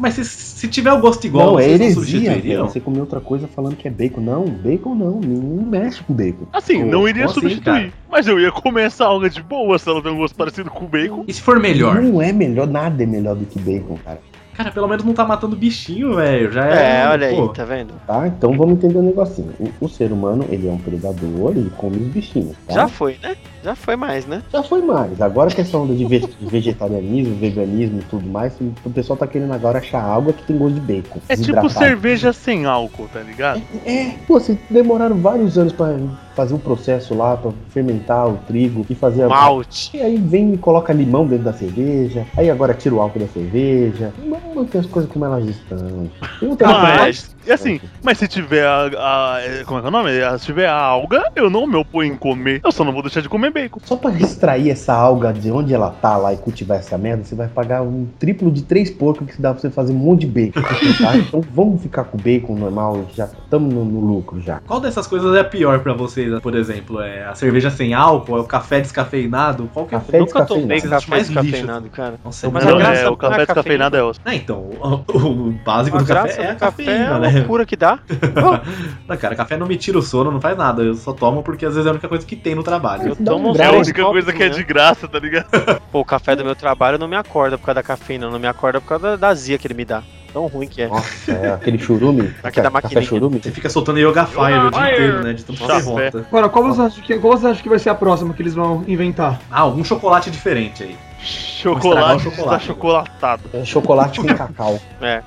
Mas 0.00 0.14
se, 0.14 0.24
se 0.24 0.66
tiver 0.66 0.90
o 0.92 0.98
gosto 0.98 1.26
igual, 1.26 1.52
não, 1.52 1.60
é 1.60 1.66
não 1.66 1.74
heresia, 1.74 1.94
substituiriam? 1.94 2.40
velho. 2.40 2.68
Você 2.68 2.80
comer 2.80 3.00
outra 3.00 3.20
coisa 3.20 3.46
falando 3.46 3.76
que 3.76 3.86
é 3.86 3.90
bacon. 3.90 4.22
Não, 4.22 4.46
bacon 4.46 4.94
não. 4.94 5.20
Ninguém 5.20 5.66
mexe 5.66 6.02
com 6.02 6.14
bacon. 6.14 6.46
Assim, 6.54 6.80
Pô, 6.80 6.86
não 6.86 7.06
iria 7.06 7.26
como 7.26 7.38
assim, 7.38 7.48
substituir. 7.48 7.92
mas 8.10 8.26
eu 8.26 8.40
ia 8.40 8.50
comer 8.50 8.84
essa 8.84 9.04
alga 9.04 9.28
de 9.28 9.42
boa 9.42 9.78
se 9.78 9.90
ela 9.90 10.02
tem 10.02 10.10
um 10.10 10.16
gosto 10.16 10.34
parecido 10.34 10.70
com 10.70 10.86
o 10.86 10.88
bacon. 10.88 11.24
E 11.28 11.34
se 11.34 11.42
for 11.42 11.60
melhor? 11.60 12.00
Não 12.00 12.22
é 12.22 12.32
melhor, 12.32 12.66
nada 12.66 13.02
é 13.02 13.06
melhor 13.06 13.36
do 13.36 13.44
que 13.44 13.58
bacon, 13.58 13.98
cara. 14.02 14.20
Cara, 14.54 14.72
pelo 14.72 14.88
menos 14.88 15.04
não 15.04 15.14
tá 15.14 15.24
matando 15.24 15.56
bichinho, 15.56 16.16
velho. 16.16 16.50
Já 16.50 16.66
é. 16.66 17.02
É, 17.02 17.08
olha 17.08 17.30
pô, 17.30 17.42
aí, 17.42 17.48
tá 17.54 17.64
vendo? 17.64 17.94
Tá? 18.06 18.26
Então 18.26 18.52
vamos 18.56 18.74
entender 18.74 18.98
um 18.98 19.02
negocinho. 19.02 19.52
O, 19.58 19.84
o 19.84 19.88
ser 19.88 20.12
humano, 20.12 20.44
ele 20.50 20.68
é 20.68 20.70
um 20.70 20.78
predador, 20.78 21.52
ele 21.52 21.70
come 21.76 21.96
os 21.96 22.08
bichinhos, 22.08 22.56
tá? 22.66 22.74
Já 22.74 22.88
foi, 22.88 23.16
né? 23.22 23.36
Já 23.62 23.74
foi 23.74 23.96
mais, 23.96 24.26
né? 24.26 24.42
Já 24.52 24.62
foi 24.62 24.82
mais. 24.82 25.20
Agora 25.20 25.50
que 25.50 25.60
essa 25.60 25.76
onda 25.76 25.94
de 25.94 26.04
ve- 26.04 26.20
de 26.20 26.28
vegetarianismo, 26.46 27.34
veganismo 27.36 28.00
e 28.00 28.04
tudo 28.04 28.28
mais, 28.28 28.52
o 28.84 28.90
pessoal 28.90 29.16
tá 29.16 29.26
querendo 29.26 29.52
agora 29.52 29.78
achar 29.78 30.02
algo 30.02 30.32
que 30.32 30.42
tem 30.44 30.56
gosto 30.56 30.74
de 30.74 30.80
bacon. 30.80 31.20
É 31.28 31.36
tipo 31.36 31.68
cerveja 31.68 32.32
sem 32.32 32.64
álcool, 32.66 33.08
tá 33.12 33.20
ligado? 33.20 33.60
É, 33.84 34.14
pô, 34.26 34.40
vocês 34.40 34.58
demoraram 34.70 35.16
vários 35.16 35.58
anos 35.58 35.72
pra 35.72 35.94
fazer 36.34 36.54
o 36.54 36.58
processo 36.58 37.12
lá, 37.14 37.36
pra 37.36 37.50
fermentar 37.68 38.26
o 38.28 38.38
trigo 38.46 38.86
e 38.88 38.94
fazer 38.94 39.24
a. 39.24 39.28
Malte. 39.28 39.90
E 39.96 40.00
aí 40.00 40.16
vem 40.16 40.54
e 40.54 40.58
coloca 40.58 40.92
limão 40.92 41.26
dentro 41.26 41.44
da 41.44 41.52
cerveja, 41.52 42.24
aí 42.36 42.48
agora 42.50 42.72
tira 42.72 42.94
o 42.94 43.00
álcool 43.00 43.18
da 43.18 43.26
cerveja. 43.26 44.12
Vamos 44.18 44.54
manter 44.54 44.78
as 44.78 44.86
coisas 44.86 45.10
como 45.10 45.24
elas 45.24 45.44
estão. 45.46 46.08
Não 46.40 46.56
tem 46.56 46.66
Mas, 46.66 47.36
e 47.46 47.52
assim, 47.52 47.80
mas 48.02 48.16
se 48.18 48.26
tiver 48.28 48.64
a, 48.66 48.86
a- 48.86 49.38
Como 49.66 49.78
é 49.78 49.82
que 49.82 49.86
é 49.86 49.88
o 49.88 49.92
nome? 49.92 50.10
Se 50.38 50.46
tiver 50.46 50.66
a 50.68 50.74
alga, 50.74 51.24
eu 51.36 51.50
não 51.50 51.66
me 51.66 51.76
oponho 51.76 52.12
em 52.14 52.16
comer. 52.16 52.60
Eu 52.64 52.72
só 52.72 52.84
não 52.84 52.92
vou 52.92 53.02
deixar 53.02 53.20
de 53.20 53.28
comer 53.28 53.49
bacon. 53.50 53.80
Só 53.84 53.96
pra 53.96 54.10
extrair 54.12 54.70
essa 54.70 54.92
alga 54.94 55.32
de 55.32 55.50
onde 55.50 55.74
ela 55.74 55.90
tá 55.90 56.16
lá 56.16 56.32
e 56.32 56.36
cultivar 56.36 56.78
essa 56.78 56.96
merda, 56.98 57.24
você 57.24 57.34
vai 57.34 57.48
pagar 57.48 57.82
um 57.82 58.06
triplo 58.18 58.50
de 58.50 58.62
três 58.62 58.90
porcos 58.90 59.26
que 59.34 59.40
dá 59.40 59.52
pra 59.52 59.60
você 59.60 59.70
fazer 59.70 59.92
um 59.92 59.96
monte 59.96 60.20
de 60.20 60.26
bacon. 60.26 60.60
Tá? 61.00 61.16
Então 61.16 61.40
vamos 61.54 61.80
ficar 61.82 62.04
com 62.04 62.18
o 62.18 62.20
bacon 62.20 62.54
normal, 62.56 63.06
já 63.14 63.24
estamos 63.24 63.72
no, 63.72 63.84
no 63.84 64.00
lucro 64.00 64.40
já. 64.40 64.60
Qual 64.66 64.80
dessas 64.80 65.06
coisas 65.06 65.34
é 65.34 65.42
pior 65.42 65.78
pra 65.80 65.92
vocês, 65.94 66.38
por 66.40 66.54
exemplo? 66.54 67.00
É 67.00 67.24
a 67.24 67.34
cerveja 67.34 67.70
sem 67.70 67.94
álcool? 67.94 68.36
É 68.36 68.40
o 68.40 68.44
café 68.44 68.80
descafeinado? 68.80 69.70
Qual 69.72 69.86
que 69.86 69.94
é 69.94 69.98
Café 69.98 70.18
Nunca 70.18 70.44
tomei 70.44 70.80
descafeinado. 70.80 71.00
Vocês 71.00 71.00
café 71.04 71.16
lixo. 71.18 71.32
descafeinado, 71.42 71.88
cara. 71.90 72.14
Nossa, 72.24 72.50
Mas 72.50 72.60
mas 72.64 72.66
a 72.66 72.70
Não, 72.70 72.78
graça 72.78 73.00
é, 73.00 73.04
não 73.04 73.12
o 73.12 73.16
café 73.16 73.42
é 73.42 73.46
descafeinado 73.46 73.96
é 73.96 74.02
osso. 74.02 74.20
Ah, 74.24 74.34
então, 74.34 74.58
o, 74.58 75.16
o 75.18 75.52
básico 75.64 75.96
A 75.96 76.00
do 76.00 76.06
café 76.06 76.42
é 76.42 76.50
a 76.50 76.54
café 76.54 76.82
é 76.82 76.86
cafeína, 76.86 77.14
a 77.14 77.18
né? 77.18 77.30
loucura 77.38 77.64
que 77.66 77.76
dá. 77.76 77.98
Não, 79.08 79.16
cara, 79.16 79.34
café 79.34 79.56
não 79.56 79.66
me 79.66 79.76
tira 79.76 79.98
o 79.98 80.02
sono, 80.02 80.30
não 80.30 80.40
faz 80.40 80.56
nada. 80.56 80.82
Eu 80.82 80.94
só 80.94 81.12
tomo 81.12 81.42
porque 81.42 81.64
às 81.66 81.74
vezes 81.74 81.86
é 81.86 81.88
a 81.88 81.92
única 81.92 82.08
coisa 82.08 82.24
que 82.26 82.36
tem 82.36 82.54
no 82.54 82.62
trabalho. 82.62 83.08
Eu 83.08 83.16
tomo 83.16 83.39
É 83.58 83.64
a 83.64 83.72
única 83.72 84.02
copos, 84.02 84.12
coisa 84.12 84.32
que 84.32 84.42
é 84.42 84.48
né? 84.48 84.54
de 84.54 84.64
graça, 84.64 85.08
tá 85.08 85.18
ligado? 85.18 85.46
Pô, 85.90 86.00
o 86.00 86.04
café 86.04 86.36
do 86.36 86.44
meu 86.44 86.54
trabalho 86.54 86.98
não 86.98 87.08
me 87.08 87.16
acorda 87.16 87.56
por 87.56 87.66
causa 87.66 87.76
da 87.76 87.82
cafeína, 87.82 88.30
não 88.30 88.38
me 88.38 88.46
acorda 88.46 88.80
por 88.80 88.88
causa 88.88 89.16
da, 89.16 89.28
azia 89.28 89.58
que 89.58 89.66
ele 89.66 89.74
me 89.74 89.84
dá. 89.84 90.02
Tão 90.32 90.46
ruim 90.46 90.68
que 90.68 90.82
é. 90.82 90.88
Nossa, 90.88 91.32
é 91.32 91.52
aquele 91.52 91.78
churume. 91.78 92.32
Aqui 92.42 92.56
da 92.60 92.70
café 92.70 92.70
maquininha. 92.70 93.02
churume. 93.02 93.40
Você 93.42 93.50
fica 93.50 93.68
soltando 93.68 93.98
Yoga 93.98 94.26
Fire 94.26 94.58
o 94.58 94.70
dia 94.70 94.80
Fire! 94.80 94.92
inteiro, 94.92 95.22
né? 95.24 95.32
De 95.32 95.44
tanto 95.44 95.66
derrota. 95.66 96.26
Agora, 96.28 96.48
qual 96.48 96.64
você, 96.64 96.82
acha 96.82 97.00
que, 97.00 97.18
qual 97.18 97.36
você 97.36 97.46
acha 97.48 97.62
que 97.62 97.68
vai 97.68 97.78
ser 97.80 97.90
a 97.90 97.94
próxima 97.94 98.32
que 98.32 98.40
eles 98.40 98.54
vão 98.54 98.84
inventar? 98.86 99.40
Ah, 99.50 99.60
algum 99.60 99.82
chocolate 99.82 100.30
diferente 100.30 100.84
aí. 100.84 100.96
Chocolate, 101.22 102.24
chocolate. 102.24 102.40
está 102.40 102.58
chocolatado. 102.58 103.42
É 103.52 103.64
chocolate 103.64 104.20
com 104.20 104.26
cacau. 104.26 104.80
É. 105.00 105.22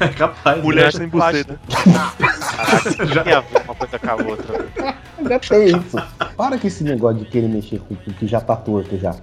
É 0.00 0.08
capaz. 0.08 0.62
Mulher 0.62 0.92
sem 0.94 1.08
buceta. 1.08 1.58
Caraca, 1.68 3.06
já 3.06 3.24
tem 3.24 3.32
a 3.32 3.40
ver 3.40 3.62
uma 3.64 3.74
coisa 3.74 3.98
com 3.98 4.10
a 4.10 4.14
outra. 4.14 4.66
Já 5.28 5.38
tem 5.40 5.66
isso. 5.66 5.96
Para 6.36 6.58
com 6.58 6.66
esse 6.66 6.84
negócio 6.84 7.18
de 7.18 7.24
querer 7.24 7.48
mexer 7.48 7.80
com 7.80 7.94
o 7.94 7.96
que 7.96 8.26
já 8.26 8.40
tá 8.40 8.54
torto 8.54 8.96
já. 8.98 9.14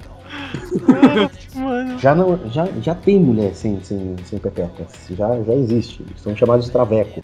Mano. 1.55 1.99
Já, 1.99 2.15
não, 2.15 2.39
já, 2.49 2.67
já 2.81 2.95
tem 2.95 3.19
mulher 3.19 3.53
sem, 3.53 3.81
sem, 3.83 4.15
sem 4.25 4.39
pepeca. 4.39 4.85
Já, 5.11 5.41
já 5.41 5.53
existe. 5.53 6.05
São 6.17 6.35
chamados 6.35 6.65
de 6.65 6.71
traveco. 6.71 7.21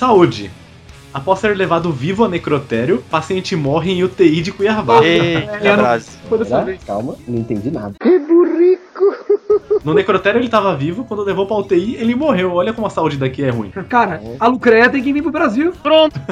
Saúde. 0.00 0.50
Após 1.12 1.40
ser 1.40 1.54
levado 1.54 1.92
vivo 1.92 2.24
a 2.24 2.28
necrotério, 2.28 3.04
paciente 3.10 3.54
morre 3.54 3.92
em 3.92 4.02
UTI 4.02 4.40
de 4.40 4.50
Cuiabá. 4.50 4.96
Foi 6.26 6.38
dessa 6.38 6.50
Será? 6.50 6.64
vez. 6.64 6.82
Calma, 6.86 7.16
não 7.28 7.38
entendi 7.38 7.70
nada. 7.70 7.94
No 9.84 9.94
necrotério 9.94 10.40
ele 10.40 10.48
tava 10.48 10.74
vivo, 10.76 11.04
quando 11.04 11.22
levou 11.22 11.46
pra 11.46 11.56
UTI 11.56 11.96
ele 11.96 12.14
morreu. 12.14 12.52
Olha 12.54 12.72
como 12.72 12.86
a 12.86 12.90
saúde 12.90 13.16
daqui 13.16 13.42
é 13.42 13.50
ruim. 13.50 13.70
Cara, 13.88 14.20
a 14.38 14.46
Lucreia 14.46 14.88
tem 14.88 15.02
que 15.02 15.12
vir 15.12 15.22
pro 15.22 15.30
Brasil. 15.32 15.72
Pronto. 15.82 16.18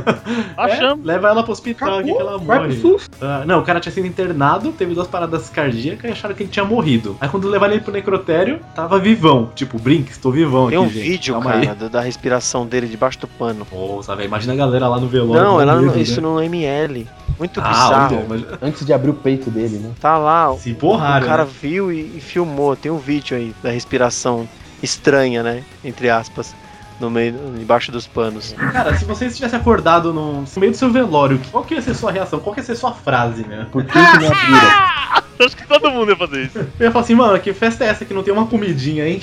É, 0.58 0.62
Achamos. 0.62 1.04
leva 1.06 1.28
ela 1.28 1.42
pro 1.42 1.52
hospital 1.52 1.98
aqui 1.98 2.12
que 2.12 2.18
ela 2.18 2.36
Vai 2.38 2.58
pro 2.58 2.68
morre. 2.68 2.80
SUS. 2.80 3.08
Ah, 3.20 3.44
não, 3.46 3.60
o 3.60 3.62
cara 3.62 3.78
tinha 3.80 3.92
sido 3.92 4.06
internado, 4.06 4.72
teve 4.72 4.92
duas 4.94 5.06
paradas 5.06 5.48
cardíacas 5.48 6.10
e 6.10 6.12
acharam 6.12 6.34
que 6.34 6.42
ele 6.42 6.50
tinha 6.50 6.64
morrido. 6.64 7.16
Aí 7.20 7.28
quando 7.28 7.48
levaram 7.48 7.74
ele 7.74 7.82
pro 7.82 7.92
necrotério, 7.92 8.60
tava 8.74 8.98
vivão. 8.98 9.50
Tipo, 9.54 9.78
brinque, 9.78 10.10
estou 10.10 10.32
vivão 10.32 10.68
Tem 10.68 10.76
aqui, 10.78 10.86
um 10.86 10.90
gente. 10.90 11.02
vídeo, 11.02 11.34
Calma 11.34 11.52
cara, 11.52 11.76
aí. 11.80 11.88
da 11.88 12.00
respiração 12.00 12.66
dele 12.66 12.86
debaixo 12.88 13.20
do 13.20 13.26
pano. 13.28 13.66
Nossa, 13.72 14.14
velho, 14.16 14.26
imagina 14.26 14.52
a 14.52 14.56
galera 14.56 14.88
lá 14.88 14.98
no 15.00 15.06
velório. 15.06 15.42
Não, 15.42 15.60
é 15.60 15.64
no- 15.64 15.82
medo, 15.82 15.98
isso 15.98 16.20
né? 16.20 16.26
no 16.28 16.42
ML. 16.42 17.06
Muito 17.38 17.60
Ah, 17.60 17.68
bizarro. 17.68 18.16
olha, 18.16 18.24
imagina- 18.24 18.58
Antes 18.60 18.84
de 18.84 18.92
abrir 18.92 19.10
o 19.10 19.14
peito 19.14 19.48
dele, 19.50 19.78
né? 19.78 19.90
Tá 20.00 20.18
lá, 20.18 20.50
o 20.50 20.58
se 20.58 20.72
borraram, 20.72 21.26
cara 21.26 21.44
né? 21.44 21.50
viu 21.62 21.92
e, 21.92 22.16
e 22.16 22.20
filmou. 22.20 22.74
Tem 22.74 22.90
um 22.90 22.98
vídeo 22.98 23.36
aí 23.38 23.54
da 23.62 23.70
respiração 23.70 24.48
estranha, 24.82 25.42
né? 25.42 25.64
Entre 25.84 26.10
aspas. 26.10 26.54
No 27.00 27.08
meio, 27.08 27.34
embaixo 27.56 27.92
dos 27.92 28.08
panos. 28.08 28.56
Cara, 28.72 28.96
se 28.98 29.04
você 29.04 29.26
estivesse 29.26 29.54
acordado 29.54 30.12
no, 30.12 30.42
no 30.42 30.48
meio 30.56 30.72
do 30.72 30.76
seu 30.76 30.90
velório, 30.90 31.40
qual 31.52 31.62
que 31.62 31.74
ia 31.74 31.80
ser 31.80 31.94
sua 31.94 32.10
reação? 32.10 32.40
Qual 32.40 32.52
que 32.52 32.60
ia 32.60 32.64
ser 32.64 32.74
sua 32.74 32.92
frase, 32.92 33.46
né? 33.46 33.68
Por 33.70 33.84
que, 33.84 33.92
que 33.92 33.98
não 34.18 34.26
abriram? 34.26 34.88
Acho 35.38 35.56
que 35.56 35.66
todo 35.66 35.90
mundo 35.90 36.10
ia 36.10 36.16
fazer 36.16 36.46
isso. 36.46 36.58
Eu 36.58 36.86
ia 36.86 36.90
falar 36.90 37.04
assim, 37.04 37.14
mano, 37.14 37.38
que 37.38 37.52
festa 37.52 37.84
é 37.84 37.88
essa 37.88 38.04
que 38.04 38.12
não 38.12 38.22
tem 38.24 38.32
uma 38.32 38.46
comidinha, 38.46 39.08
hein? 39.08 39.20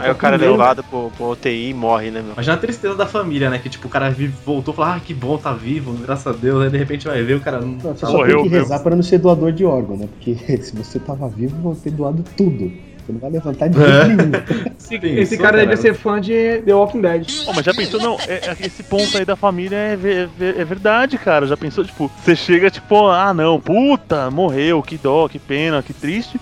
Aí 0.00 0.10
o 0.10 0.14
cara 0.14 0.34
é 0.34 0.38
Meu. 0.38 0.52
levado 0.52 0.82
pro, 0.82 1.10
pro 1.16 1.30
UTI 1.30 1.70
e 1.70 1.74
morre, 1.74 2.10
né, 2.10 2.20
meu? 2.20 2.32
Imagina 2.32 2.56
a 2.56 2.58
tristeza 2.58 2.96
da 2.96 3.06
família, 3.06 3.48
né? 3.48 3.58
Que 3.58 3.68
tipo, 3.68 3.86
o 3.86 3.90
cara 3.90 4.10
vive, 4.10 4.34
voltou 4.44 4.74
e 4.74 4.76
falou, 4.76 4.92
ah, 4.94 5.00
que 5.00 5.14
bom, 5.14 5.38
tá 5.38 5.52
vivo, 5.52 5.92
graças 5.92 6.26
a 6.26 6.32
Deus. 6.32 6.64
Aí 6.64 6.70
de 6.70 6.78
repente 6.78 7.06
vai 7.06 7.22
ver 7.22 7.34
o 7.34 7.40
cara. 7.40 7.60
Não... 7.60 7.78
Você 7.78 8.06
só 8.06 8.12
Morreu 8.12 8.38
tem 8.38 8.50
que 8.50 8.56
rezar 8.56 8.80
pra 8.80 8.96
não 8.96 9.02
ser 9.02 9.18
doador 9.18 9.52
de 9.52 9.64
órgão, 9.64 9.96
né? 9.96 10.08
Porque 10.08 10.34
se 10.58 10.74
você 10.74 10.98
tava 10.98 11.28
vivo, 11.28 11.56
vão 11.62 11.74
ter 11.74 11.92
doado 11.92 12.24
tudo. 12.36 12.72
Você 13.04 13.12
não 13.12 13.18
vai 13.20 13.30
levantar 13.30 13.68
de 13.68 13.78
jeito 13.78 13.90
É. 13.90 14.04
nenhum. 14.08 14.30
Esse, 14.78 15.00
Sim, 15.00 15.16
esse 15.18 15.38
cara 15.38 15.58
deve 15.58 15.76
ser 15.76 15.94
fã 15.94 16.20
de 16.20 16.62
The 16.66 16.74
Walking 16.74 17.00
Dead. 17.00 17.26
Pô, 17.46 17.52
mas 17.54 17.64
já 17.64 17.72
pensou, 17.72 17.98
não, 18.00 18.16
é- 18.28 18.50
é- 18.50 18.56
esse 18.66 18.82
ponto 18.82 19.16
aí 19.16 19.24
da 19.24 19.34
família 19.36 19.76
é, 19.76 19.96
ve- 19.96 20.28
é 20.58 20.64
verdade, 20.64 21.16
cara. 21.18 21.46
Já 21.46 21.56
pensou, 21.56 21.82
tipo, 21.84 22.10
você 22.22 22.36
chega, 22.36 22.70
tipo, 22.70 23.08
ah, 23.08 23.32
não, 23.32 23.58
puta, 23.60 24.30
morreu, 24.30 24.82
que 24.82 24.98
dó, 24.98 25.28
que 25.28 25.38
pena, 25.38 25.82
que 25.82 25.92
triste. 25.94 26.38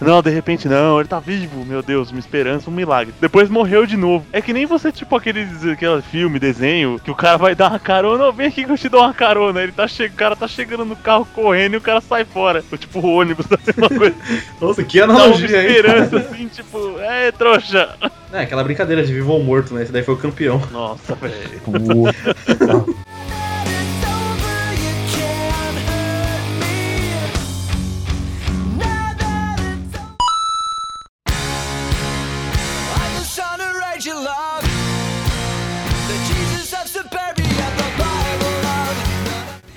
Não, 0.00 0.22
de 0.22 0.30
repente 0.30 0.68
não, 0.68 0.98
ele 0.98 1.08
tá 1.08 1.20
vivo, 1.20 1.64
meu 1.64 1.82
Deus, 1.82 2.10
uma 2.10 2.18
esperança, 2.18 2.70
um 2.70 2.72
milagre. 2.72 3.14
Depois 3.20 3.48
morreu 3.48 3.86
de 3.86 3.96
novo. 3.96 4.26
É 4.32 4.40
que 4.40 4.52
nem 4.52 4.66
você, 4.66 4.90
tipo, 4.90 5.14
aqueles 5.14 5.64
aquele 5.66 6.02
filme, 6.02 6.38
desenho, 6.38 6.98
que 7.02 7.10
o 7.10 7.14
cara 7.14 7.36
vai 7.36 7.54
dar 7.54 7.70
uma 7.70 7.78
carona, 7.78 8.32
vem 8.32 8.46
aqui 8.46 8.64
que 8.64 8.70
eu 8.70 8.78
te 8.78 8.88
dou 8.88 9.02
uma 9.02 9.14
carona. 9.14 9.62
Ele 9.62 9.72
tá 9.72 9.86
che... 9.86 10.06
O 10.06 10.12
cara 10.12 10.34
tá 10.34 10.48
chegando 10.48 10.84
no 10.84 10.96
carro 10.96 11.26
correndo 11.34 11.74
e 11.74 11.76
o 11.76 11.80
cara 11.80 12.00
sai 12.00 12.24
fora. 12.24 12.64
Ou, 12.70 12.78
tipo, 12.78 12.98
o 13.00 13.14
ônibus 13.14 13.46
da 13.48 13.58
mesma 13.64 13.88
coisa. 13.88 14.16
Nossa, 14.60 14.84
que 14.84 14.98
Dá 14.98 15.04
uma 15.06 15.14
analogia, 15.14 15.62
hein? 15.62 15.68
esperança, 15.68 16.16
assim, 16.18 16.48
tipo, 16.48 16.98
é, 17.00 17.32
trouxa. 17.32 17.96
É, 18.32 18.42
aquela 18.42 18.64
brincadeira 18.64 19.04
de 19.04 19.12
vivo 19.12 19.32
ou 19.32 19.42
morto, 19.42 19.74
né? 19.74 19.82
Esse 19.82 19.92
daí 19.92 20.02
foi 20.02 20.14
o 20.14 20.18
campeão. 20.18 20.60
Nossa, 20.70 21.14
velho. 21.14 21.60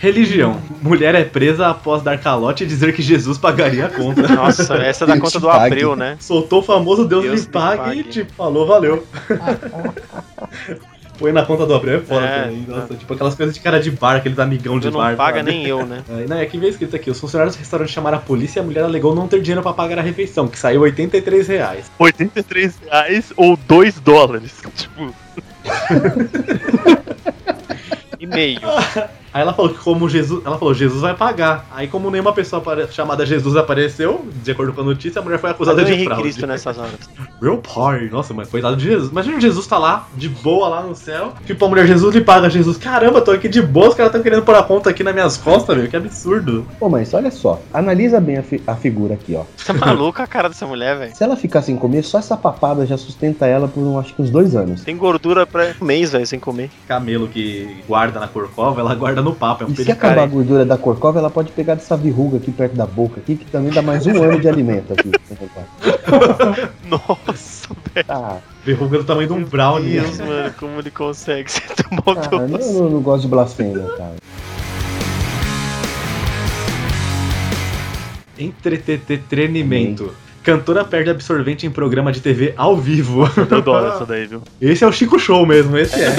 Religião. 0.03 0.59
Mulher 0.81 1.15
é 1.15 1.23
presa 1.23 1.67
após 1.69 2.01
dar 2.03 2.17
calote 2.19 2.65
e 2.65 2.67
dizer 2.67 2.93
que 2.93 3.01
Jesus 3.01 3.37
pagaria 3.37 3.85
a 3.85 3.89
conta. 3.89 4.27
Nossa, 4.27 4.75
essa 4.75 5.05
é 5.05 5.07
da 5.07 5.13
Deus 5.13 5.23
conta 5.23 5.39
do 5.39 5.47
pague. 5.47 5.65
Abreu, 5.75 5.95
né? 5.95 6.17
Soltou 6.19 6.59
o 6.59 6.61
famoso 6.61 7.05
Deus, 7.07 7.23
Deus 7.23 7.41
lhe 7.43 7.47
pague, 7.47 7.77
pague. 7.83 7.99
e 8.01 8.03
tipo, 8.03 8.33
falou, 8.33 8.67
valeu. 8.67 9.07
Põe 11.17 11.31
na 11.31 11.45
conta 11.45 11.65
do 11.65 11.73
Abreu 11.73 11.99
é 11.99 12.01
foda 12.01 12.25
É, 12.25 12.43
também. 12.43 12.65
Nossa, 12.67 12.95
tipo 12.95 13.13
aquelas 13.13 13.33
coisas 13.33 13.55
de 13.55 13.61
cara 13.61 13.79
de 13.79 13.91
bar, 13.91 14.17
aqueles 14.17 14.37
amigão 14.39 14.77
de 14.77 14.91
não 14.91 14.99
bar. 14.99 15.15
paga 15.15 15.37
sabe? 15.37 15.51
nem 15.51 15.65
eu, 15.65 15.85
né? 15.85 16.03
É, 16.11 16.25
Não, 16.27 16.37
é 16.37 16.45
que 16.47 16.57
veio 16.57 16.71
escrito 16.71 16.95
aqui, 16.97 17.09
os 17.09 17.17
funcionários 17.17 17.55
do 17.55 17.59
restaurante 17.59 17.89
chamaram 17.93 18.17
a 18.17 18.21
polícia 18.21 18.59
e 18.59 18.61
a 18.61 18.65
mulher 18.65 18.83
alegou 18.83 19.15
não 19.15 19.25
ter 19.29 19.39
dinheiro 19.41 19.61
pra 19.61 19.71
pagar 19.71 19.99
a 19.99 20.01
refeição, 20.01 20.49
que 20.49 20.59
saiu 20.59 20.81
83 20.81 21.47
reais. 21.47 21.89
83 21.97 22.77
reais 22.83 23.31
ou 23.37 23.55
2 23.55 24.01
dólares. 24.01 24.53
Tipo, 24.75 25.13
E 28.19 28.27
meio. 28.27 28.59
Aí 29.34 29.41
ela 29.41 29.53
falou 29.53 29.71
que 29.73 29.79
como 29.79 30.07
Jesus. 30.07 30.41
Ela 30.45 30.57
falou, 30.57 30.73
Jesus 30.73 31.01
vai 31.01 31.13
pagar. 31.15 31.65
Aí, 31.73 31.88
como 31.88 32.09
nenhuma 32.11 32.34
pessoa 32.34 32.61
chamada 32.91 33.25
Jesus 33.25 33.55
apareceu, 33.55 34.25
de 34.43 34.51
acordo 34.51 34.73
com 34.73 34.81
a 34.81 34.84
notícia, 34.84 35.19
a 35.19 35.23
mulher 35.23 35.39
foi 35.39 35.49
acusada 35.49 35.77
Cadê 35.77 35.88
de 35.88 35.93
Henrique 35.93 36.07
fraude. 36.09 36.23
Cristo 36.23 36.47
nessas 36.47 36.77
horas? 36.77 36.93
Meu 37.41 37.57
pai, 37.57 38.09
nossa, 38.11 38.34
mas 38.34 38.49
coitado 38.49 38.75
de 38.77 38.84
Jesus. 38.86 39.11
Imagina 39.11 39.39
Jesus 39.41 39.65
tá 39.65 39.77
lá, 39.77 40.07
de 40.15 40.29
boa 40.29 40.67
lá 40.69 40.84
no 40.84 40.95
céu. 40.95 41.34
Tipo, 41.45 41.65
a 41.65 41.69
mulher 41.69 41.88
Jesus 41.88 42.13
lhe 42.13 42.21
paga 42.21 42.49
Jesus. 42.49 42.77
Caramba, 42.77 43.21
tô 43.21 43.31
aqui 43.31 43.49
de 43.49 43.61
boa, 43.61 43.89
os 43.89 43.95
caras 43.95 44.11
estão 44.11 44.21
querendo 44.21 44.43
pôr 44.43 44.55
a 44.55 44.63
conta 44.63 44.89
aqui 44.89 45.03
nas 45.03 45.13
minhas 45.13 45.38
costas, 45.38 45.75
meu. 45.77 45.88
Que 45.88 45.95
absurdo. 45.97 46.65
Pô, 46.79 46.88
mas 46.89 47.13
olha 47.13 47.31
só, 47.31 47.59
analisa 47.73 48.19
bem 48.19 48.38
a, 48.38 48.43
fi- 48.43 48.61
a 48.67 48.75
figura 48.75 49.15
aqui, 49.15 49.36
ó. 49.36 49.43
Tá 49.65 49.73
maluca 49.73 50.23
a 50.23 50.27
cara 50.27 50.47
dessa 50.49 50.67
mulher, 50.67 50.97
velho? 50.97 51.15
Se 51.15 51.23
ela 51.23 51.36
ficar 51.36 51.61
sem 51.61 51.75
comer, 51.75 52.03
só 52.03 52.19
essa 52.19 52.38
papada 52.38 52.86
já 52.86 52.97
sustenta 52.97 53.47
ela 53.47 53.67
por 53.67 53.81
um, 53.81 53.97
acho 53.97 54.13
que 54.13 54.21
uns 54.21 54.29
dois 54.29 54.55
anos. 54.55 54.81
Tem 54.84 54.95
gordura 54.95 55.45
pra 55.47 55.73
um 55.81 55.86
mês, 55.86 56.11
velho, 56.11 56.27
sem 56.27 56.39
comer. 56.39 56.69
Camelo 56.88 57.27
que 57.27 57.77
guarda 57.88 58.19
na 58.19 58.27
corcova, 58.27 58.79
ela 58.81 58.93
guarda 58.93 59.22
no 59.24 59.34
papo. 59.34 59.63
É 59.63 59.67
um 59.67 59.71
E 59.71 59.76
se 59.76 59.91
acabar 59.91 60.24
a 60.24 60.26
gordura 60.28 60.65
da 60.65 60.78
corcova, 60.78 61.19
ela 61.19 61.30
pode 61.30 61.51
pegar 61.51 61.76
dessa 61.76 61.97
verruga 61.97 62.38
aqui 62.38 62.51
perto 62.51 62.76
da 62.76 62.86
boca 62.86 63.19
aqui, 63.19 63.36
que 63.36 63.45
também 63.45 63.71
dá 63.71 63.82
mais 63.82 64.05
um 64.05 64.21
ano 64.21 64.39
de 64.39 64.47
alimento 64.47 64.93
aqui. 64.93 65.11
Nossa, 66.88 67.69
velho. 67.93 68.05
Ah, 68.09 68.38
Verruga 68.65 68.99
do 68.99 69.03
tamanho 69.03 69.28
de 69.28 69.34
um 69.34 69.43
brownie. 69.43 69.99
Deus, 69.99 70.19
mano, 70.19 70.53
como 70.57 70.80
ele 70.80 70.91
consegue 70.91 71.51
ser 71.51 71.67
tão 71.76 71.99
ah, 72.05 72.30
eu 72.32 72.39
maldoso? 72.39 72.84
não, 72.84 72.89
não 72.91 73.01
gosto 73.01 73.24
de 73.24 73.28
blasfêmia, 73.28 73.84
cara. 73.97 74.15
Entretenimento. 78.38 80.13
Cantora 80.43 80.84
perde 80.84 81.09
absorvente 81.09 81.65
em 81.65 81.71
programa 81.71 82.11
de 82.11 82.19
TV 82.19 82.53
ao 82.57 82.76
vivo. 82.76 83.30
Eu 83.38 83.57
adoro 83.57 83.88
essa 83.95 84.05
daí, 84.05 84.28
viu? 84.28 84.41
Esse 84.61 84.84
é 84.84 84.88
o 84.88 84.91
Chico 84.91 85.17
Show 85.17 85.45
mesmo, 85.45 85.78
esse 85.78 85.99
é. 85.99 86.13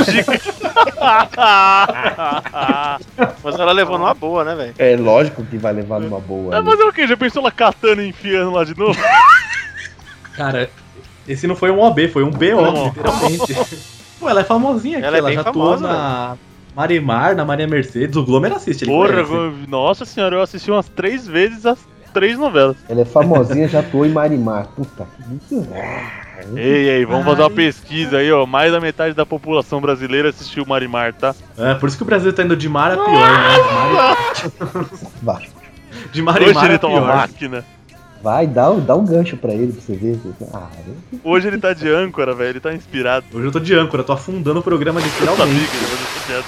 Mas 3.43 3.59
ela 3.59 3.73
levou 3.73 3.99
numa 3.99 4.15
boa, 4.15 4.45
né, 4.45 4.55
velho? 4.55 4.75
É 4.79 4.97
lógico 4.97 5.45
que 5.45 5.59
vai 5.59 5.73
levar 5.73 6.01
numa 6.01 6.21
boa. 6.21 6.55
É, 6.55 6.59
né? 6.59 6.63
mas 6.65 6.81
é 6.81 6.85
o 6.85 6.93
quê? 6.93 7.07
Já 7.07 7.17
pensou 7.17 7.41
ela 7.41 7.51
catando 7.51 8.03
e 8.03 8.09
enfiando 8.09 8.51
lá 8.51 8.65
de 8.65 8.77
novo? 8.77 8.99
Cara, 10.37 10.69
esse 11.29 11.47
não 11.47 11.55
foi 11.55 11.71
um 11.71 11.81
OB, 11.81 12.09
foi 12.09 12.25
um 12.25 12.31
BO, 12.31 12.73
Não. 12.73 12.87
literalmente. 12.87 13.55
Pô, 14.19 14.29
ela 14.29 14.41
é 14.41 14.45
famosinha 14.45 14.99
aqui, 14.99 15.07
Ela 15.07 15.19
ela, 15.19 15.29
é 15.29 15.31
bem 15.31 15.37
já 15.37 15.45
famosa, 15.45 15.87
atuou 15.87 15.99
na 15.99 16.37
Marimar, 16.75 17.37
na 17.37 17.45
Maria 17.45 17.69
Mercedes, 17.69 18.17
o 18.17 18.25
Glomer 18.25 18.53
assiste, 18.53 18.83
ele 18.83 18.91
Porra, 18.91 19.25
conhece. 19.25 19.67
nossa 19.69 20.05
senhora, 20.05 20.37
eu 20.37 20.43
assisti 20.43 20.71
umas 20.71 20.89
três 20.89 21.27
vezes 21.27 21.67
as 21.67 21.79
três 22.13 22.39
novelas. 22.39 22.77
Ela 22.89 23.03
é 23.03 23.05
famosinha, 23.05 23.69
já 23.69 23.81
atuou 23.81 24.07
em 24.07 24.11
Marimar. 24.11 24.69
Puta 24.69 25.07
que 25.17 25.55
Ei, 26.57 26.89
ei, 26.91 27.05
vamos 27.07 27.25
fazer 27.25 27.43
uma 27.43 27.51
pesquisa 27.51 28.19
aí, 28.19 28.31
ó. 28.33 28.45
Mais 28.47 28.73
da 28.73 28.81
metade 28.81 29.15
da 29.15 29.25
população 29.25 29.81
brasileira 29.81 30.29
assistiu 30.31 30.65
Marimar, 30.67 31.13
tá? 31.15 31.35
É, 31.57 31.75
por 31.75 31.89
isso 31.89 31.97
que 31.97 32.03
o 32.03 32.07
Brasil 32.07 32.33
tá 32.33 32.43
indo 32.43 32.57
de 32.57 32.69
mar 32.69 32.93
a 32.93 32.97
pior, 32.97 33.09
né? 33.13 33.55
De 34.43 34.65
mar, 34.65 34.87
Vai, 35.23 35.49
de 36.13 36.23
mar 36.23 36.43
Hoje 36.43 36.55
mar 36.55 36.65
ele 36.67 36.75
a 36.75 36.79
tá 36.79 36.87
uma 36.89 37.01
máquina. 37.01 37.65
vai 38.23 38.47
dá, 38.47 38.71
um- 38.71 38.81
dá 38.81 38.95
um 38.97 39.05
gancho 39.05 39.37
pra 39.37 39.53
ele 39.53 39.73
pra 39.73 39.81
você 39.83 39.95
ver. 39.97 40.19
Ah, 40.53 40.69
eu- 40.87 41.21
Hoje 41.25 41.49
ele 41.49 41.59
tá 41.59 41.73
de 41.73 41.89
âncora, 41.89 42.35
velho. 42.35 42.51
Ele 42.51 42.61
tá 42.61 42.73
inspirado. 42.75 43.27
Hoje 43.33 43.47
eu 43.47 43.53
tô 43.53 43.61
de 43.61 43.75
âncora, 43.75 44.03
tô 44.05 44.13
afundando 44.13 44.61
o 44.61 44.63
programa 44.63 45.01
essa 45.01 45.09
piada. 45.25 45.45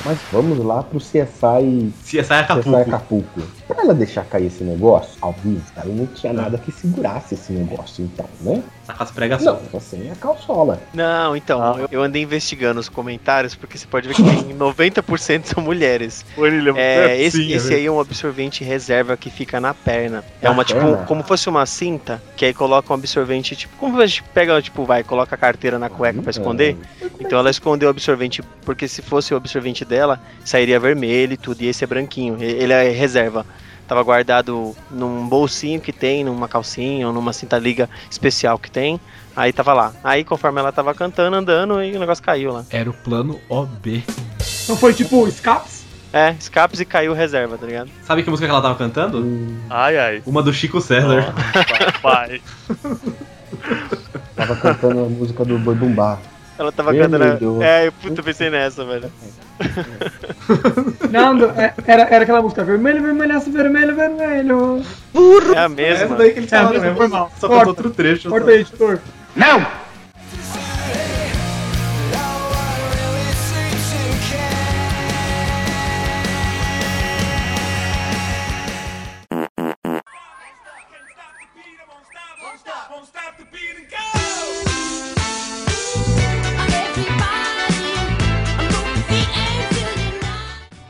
mas 0.04 0.18
vamos 0.32 0.58
lá 0.64 0.82
pro 0.82 0.98
CSI, 0.98 1.92
CSI 2.02 2.22
CSI 2.22 2.32
Acapulco. 2.32 2.76
Acapulco. 2.76 3.42
Pra 3.68 3.82
ela 3.82 3.94
deixar 3.94 4.24
cair 4.24 4.46
esse 4.46 4.64
negócio, 4.64 5.12
ao 5.20 5.32
vivo, 5.32 5.62
ela 5.76 5.92
não 5.94 6.06
tinha 6.06 6.32
nada 6.32 6.56
que 6.58 6.72
segurasse 6.72 7.34
esse 7.34 7.52
negócio, 7.52 8.04
então, 8.04 8.26
né? 8.40 8.62
Tá 8.86 8.94
com 8.94 9.02
as 9.02 9.10
pregações. 9.10 9.46
Não, 9.62 9.80
você 9.80 9.96
é 10.08 10.12
a 10.12 10.14
calçola. 10.14 10.80
Não, 10.94 11.36
então, 11.36 11.60
Ah. 11.62 11.74
eu, 11.80 11.88
eu 11.90 12.02
andei 12.02 12.22
investigando 12.22 12.78
os 12.78 12.88
comentários, 12.88 13.54
porque 13.54 13.76
você 13.76 13.86
pode 13.86 14.06
ver 14.06 14.14
que 14.14 14.22
tem 14.22 14.54
90% 14.56 15.44
são 15.46 15.62
mulheres. 15.62 16.24
Ele 16.38 16.60
levou 16.60 16.80
É, 16.80 17.20
esse, 17.20 17.38
sim, 17.44 17.52
é 17.52 17.56
esse 17.56 17.74
aí 17.74 17.86
é 17.86 17.90
um 17.90 17.98
absorvente 18.00 18.62
reserva 18.62 19.16
que 19.16 19.28
fica 19.30 19.60
na 19.60 19.74
perna. 19.74 20.24
É 20.40 20.48
uma, 20.48 20.64
tipo, 20.64 20.80
perna? 20.80 20.96
como 21.06 21.22
fosse 21.24 21.48
uma 21.48 21.66
cinta, 21.66 22.22
que 22.36 22.44
aí 22.44 22.54
coloca 22.54 22.92
um 22.92 22.96
absorvente, 22.96 23.56
tipo, 23.56 23.76
como 23.76 24.00
a 24.00 24.06
gente 24.06 24.22
pega, 24.22 24.60
tipo, 24.62 24.84
vai, 24.84 25.02
coloca 25.02 25.34
a 25.34 25.38
carteira 25.38 25.78
na 25.78 25.88
cueca 25.88 26.22
pra 26.22 26.30
esconder. 26.30 26.76
Então 27.18 27.38
ela 27.38 27.50
escondeu 27.50 27.88
o 27.88 27.90
absorvente, 27.90 28.42
porque 28.64 28.86
se 28.86 29.02
fosse 29.02 29.34
o 29.34 29.36
absorvente 29.36 29.84
dela, 29.84 30.20
sairia 30.44 30.78
vermelho 30.78 31.32
e 31.32 31.36
tudo, 31.36 31.62
e 31.62 31.66
esse 31.66 31.82
é 31.82 31.86
branquinho, 31.86 32.36
ele 32.40 32.72
é 32.72 32.88
reserva. 32.90 33.44
Tava 33.86 34.02
guardado 34.02 34.74
num 34.90 35.28
bolsinho 35.28 35.80
que 35.80 35.92
tem, 35.92 36.24
numa 36.24 36.48
calcinha 36.48 37.06
ou 37.06 37.12
numa 37.12 37.32
cinta 37.32 37.58
liga 37.58 37.88
especial 38.10 38.58
que 38.58 38.70
tem. 38.70 39.00
Aí 39.34 39.52
tava 39.52 39.72
lá. 39.72 39.92
Aí 40.02 40.24
conforme 40.24 40.60
ela 40.60 40.72
tava 40.72 40.94
cantando, 40.94 41.36
andando, 41.36 41.82
e 41.82 41.94
o 41.94 42.00
negócio 42.00 42.22
caiu 42.22 42.52
lá. 42.52 42.64
Era 42.70 42.90
o 42.90 42.92
plano 42.92 43.40
OB. 43.48 44.02
Não 44.68 44.76
foi 44.76 44.92
tipo 44.92 45.26
escapes? 45.28 45.84
É, 46.12 46.34
escapes 46.38 46.80
e 46.80 46.84
caiu 46.84 47.12
reserva, 47.12 47.58
tá 47.58 47.66
ligado? 47.66 47.90
Sabe 48.02 48.22
que 48.22 48.30
música 48.30 48.46
que 48.46 48.50
ela 48.50 48.62
tava 48.62 48.74
cantando? 48.74 49.24
Ai, 49.68 49.98
ai. 49.98 50.22
Uma 50.24 50.42
do 50.42 50.52
Chico 50.52 50.80
César. 50.80 51.34
Nossa, 51.34 52.00
pai. 52.00 52.40
Tava 54.34 54.56
cantando 54.56 55.00
a 55.00 55.08
música 55.08 55.44
do 55.44 55.58
Boi 55.58 55.74
Bumbá. 55.74 56.18
Ela 56.58 56.72
tava 56.72 56.92
Vermelho. 56.92 57.28
cantando. 57.38 57.62
É, 57.62 57.90
puta, 57.90 58.20
eu 58.20 58.24
pensei 58.24 58.48
nessa, 58.50 58.84
velho. 58.84 59.10
Não, 61.10 61.44
é- 61.58 61.74
era, 61.86 62.02
era 62.04 62.22
aquela 62.24 62.42
música 62.42 62.64
vermelho, 62.64 63.02
vermelhaço, 63.02 63.50
vermelho, 63.50 63.94
vermelho. 63.94 64.82
É 65.54 65.58
a 65.58 65.64
É 65.64 65.68
mesma. 65.68 66.04
essa 66.04 66.14
daí 66.14 66.32
que 66.32 66.38
eles 66.40 66.52
É, 66.52 66.56
falaram 66.58 66.80
mesmo, 66.80 66.96
foi 66.96 67.08
mal. 67.08 67.24
mesmo. 67.24 67.38
Só 67.40 67.48
Corta. 67.48 67.68
outro 67.68 67.90
trecho. 67.90 68.28
Corta 68.30 68.50
aí, 68.50 68.60
editor. 68.60 68.98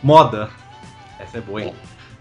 Moda. 0.07 0.49
Essa 1.19 1.39
é 1.39 1.41
boa, 1.41 1.65
hein? 1.65 1.75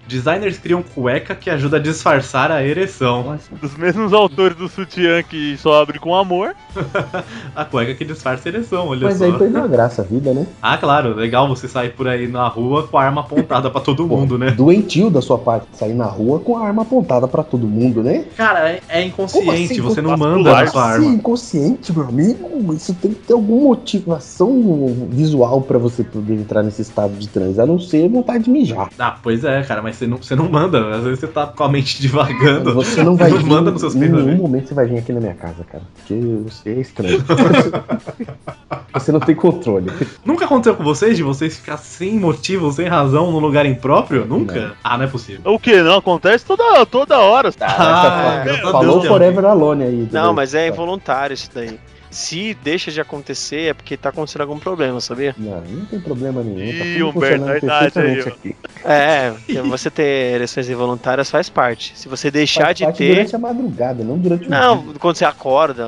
Designers 0.08 0.58
criam 0.58 0.84
cueca 0.84 1.34
que 1.36 1.50
ajuda 1.50 1.78
a 1.78 1.80
disfarçar 1.80 2.52
a 2.52 2.64
ereção. 2.64 3.38
Dos 3.62 3.76
mesmos 3.76 4.14
autores 4.14 4.56
do 4.56 4.68
sutiã 4.70 5.24
que 5.24 5.58
só 5.58 5.82
abre 5.82 6.00
com 6.00 6.16
amor. 6.16 6.56
A 7.56 7.64
cueca 7.66 7.94
que 7.94 8.04
disfarça 8.04 8.50
a 8.50 8.52
ereção, 8.52 8.88
olha 8.90 9.06
Mas 9.06 9.18
só. 9.18 9.26
aí 9.26 9.34
perdeu 9.34 9.64
a 9.64 9.68
graça 9.68 10.02
a 10.02 10.06
vida, 10.06 10.34
né? 10.34 10.46
Ah, 10.62 10.78
claro, 10.78 11.16
legal 11.16 11.48
você 11.48 11.68
sair 11.68 11.92
por 11.92 12.08
aí 12.08 12.28
na 12.28 12.48
rua 12.48 12.88
com 12.88 12.98
a 12.98 13.04
arma 13.04 13.22
apontada 13.22 13.70
pra 13.70 13.82
todo 13.82 14.06
Pô, 14.08 14.18
mundo, 14.18 14.38
né? 14.38 14.52
Doentio 14.52 15.10
da 15.10 15.22
sua 15.22 15.38
parte 15.38 15.68
sair 15.74 15.94
na 15.94 16.06
rua 16.06 16.40
com 16.40 16.58
a 16.58 16.66
arma 16.68 16.82
apontada 16.82 17.28
pra 17.28 17.44
todo 17.44 17.66
mundo, 17.68 18.04
né? 18.04 18.26
Cara, 18.36 18.70
é, 18.70 18.82
é 18.90 19.02
inconsciente, 19.04 19.74
assim, 19.74 19.82
você 19.82 20.02
não 20.02 20.18
manda 20.18 20.52
na 20.54 20.68
sua 20.68 20.84
Sim, 20.84 20.90
arma. 20.94 21.06
inconsciente, 21.06 21.94
meu 21.94 22.08
amigo. 22.08 22.74
Isso 22.74 22.94
tem 22.96 23.14
que 23.14 23.22
ter 23.22 23.34
alguma 23.34 23.64
motivação 23.70 25.08
visual 25.10 25.62
pra 25.62 25.78
você 25.78 26.04
poder 26.04 26.34
entrar 26.36 26.62
nesse 26.64 26.82
estado 26.82 27.14
de 27.16 27.28
transe, 27.28 27.60
a 27.60 27.66
não 27.66 27.80
ser 27.80 28.08
vontade 28.10 28.46
de 28.46 28.50
mijar. 28.50 28.90
Ah, 29.00 29.16
pois 29.22 29.44
é, 29.44 29.62
cara, 29.64 29.82
mas 29.82 29.95
você 29.96 30.08
não, 30.08 30.18
você 30.18 30.36
não 30.36 30.50
manda. 30.50 30.96
Às 30.96 31.04
vezes 31.04 31.20
você 31.20 31.28
tá 31.28 31.48
com 31.48 31.64
a 31.64 31.70
mente 31.70 32.02
divagando. 32.02 32.74
Você 32.74 33.04
não 33.04 33.16
vai 33.16 33.30
não 33.30 33.38
vir, 33.38 33.46
manda 33.46 33.72
nos 33.72 33.82
seus 33.82 33.96
em 33.96 34.00
nenhum 34.00 34.14
pensamentos. 34.16 34.42
momento 34.42 34.68
você 34.68 34.74
vai 34.74 34.86
vir 34.86 34.98
aqui 35.00 35.14
na 35.14 35.20
minha 35.20 35.34
casa, 35.34 35.64
cara. 35.64 35.84
Porque 35.96 36.14
você 36.44 36.70
é 36.70 36.80
estranho. 36.80 37.24
você 38.94 39.12
não 39.12 39.20
tem 39.20 39.36
controle. 39.36 39.92
Nunca 40.26 40.46
aconteceu 40.46 40.76
com 40.76 40.84
vocês 40.84 41.18
de 41.18 41.24
vocês 41.24 41.58
ficar 41.58 41.78
sem 41.78 42.20
motivo, 42.20 42.72
sem 42.72 42.88
razão, 42.88 43.32
num 43.32 43.40
lugar 43.40 43.66
impróprio? 43.66 44.26
Nunca? 44.26 44.74
Ah, 44.84 44.98
não 44.98 45.06
é 45.06 45.08
possível. 45.08 45.42
O 45.54 45.60
que? 45.60 45.82
Não 45.82 45.98
acontece 45.98 46.46
toda, 46.46 46.86
toda 46.86 47.18
hora. 47.20 47.50
Ah, 47.62 48.44
Essa- 48.46 48.54
meu 48.62 48.72
falou 48.72 48.96
Deus, 49.00 49.08
Forever 49.08 49.46
Alone 49.46 49.84
aí. 49.84 50.10
Não, 50.12 50.34
mas 50.34 50.54
é 50.54 50.68
involuntário. 50.68 50.86
involuntário 50.86 51.34
isso 51.34 51.50
daí. 51.54 51.80
Se 52.16 52.54
deixa 52.64 52.92
de 52.92 53.02
acontecer 53.02 53.70
é 53.70 53.74
porque 53.74 53.98
tá 53.98 54.08
acontecendo 54.08 54.40
algum 54.42 54.58
problema, 54.58 55.02
sabia? 55.02 55.36
Não, 55.38 55.60
não 55.60 55.86
tem 55.86 56.00
problema 56.00 56.42
nenhum. 56.42 56.64
Ih, 56.64 56.78
tá 56.78 56.86
tudo 56.86 57.10
Humberto, 57.10 57.46
a 57.50 57.58
idade 57.58 58.00
aí, 58.00 58.20
aqui. 58.22 58.56
É, 58.86 59.32
porque 59.32 59.62
você 59.62 59.90
ter 59.92 60.36
ereções 60.36 60.70
involuntárias 60.70 61.30
faz 61.30 61.50
parte. 61.50 61.92
Se 61.96 62.08
você 62.08 62.32
deixar 62.32 62.66
Faz 62.68 62.78
de 62.78 62.86
parte 62.86 62.98
ter. 63.00 63.14
durante 63.16 63.36
a 63.36 63.40
madrugada, 63.40 64.02
não 64.04 64.18
durante 64.18 64.48
o 64.48 64.50
Não, 64.50 64.78
dia. 64.84 64.94
quando 64.98 65.18
você 65.18 65.26
acorda. 65.26 65.86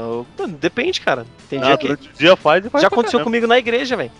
Depende, 0.60 1.00
cara. 1.00 1.26
Tem 1.50 1.62
dia 1.62 1.74
Ah, 1.74 1.78
que. 1.78 1.88
durante 1.88 2.10
o 2.10 2.14
dia 2.18 2.36
faz 2.36 2.66
e 2.66 2.70
faz 2.70 2.82
Já 2.82 2.88
aconteceu 2.90 3.20
caramba. 3.20 3.24
comigo 3.24 3.48
na 3.48 3.58
igreja, 3.58 3.96
velho. 3.96 4.12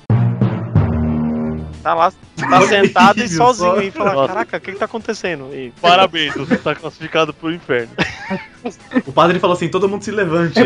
Tá 1.88 1.94
lá, 1.94 2.12
tá 2.36 2.62
sentado 2.64 3.24
e 3.24 3.30
sozinho 3.30 3.72
aí. 3.80 3.92
Fala, 3.92 4.28
caraca, 4.28 4.58
o 4.58 4.60
que 4.60 4.74
que 4.74 4.78
tá 4.78 4.84
acontecendo? 4.84 5.50
E, 5.54 5.72
Parabéns, 5.80 6.34
você 6.34 6.58
tá 6.58 6.76
classificado 6.76 7.34
pro 7.34 7.50
inferno. 7.50 7.94
O 9.06 9.14
padre 9.14 9.40
falou 9.40 9.56
assim: 9.56 9.70
todo 9.70 9.88
mundo 9.88 10.04
se 10.04 10.12
levante. 10.12 10.60
É 10.60 10.64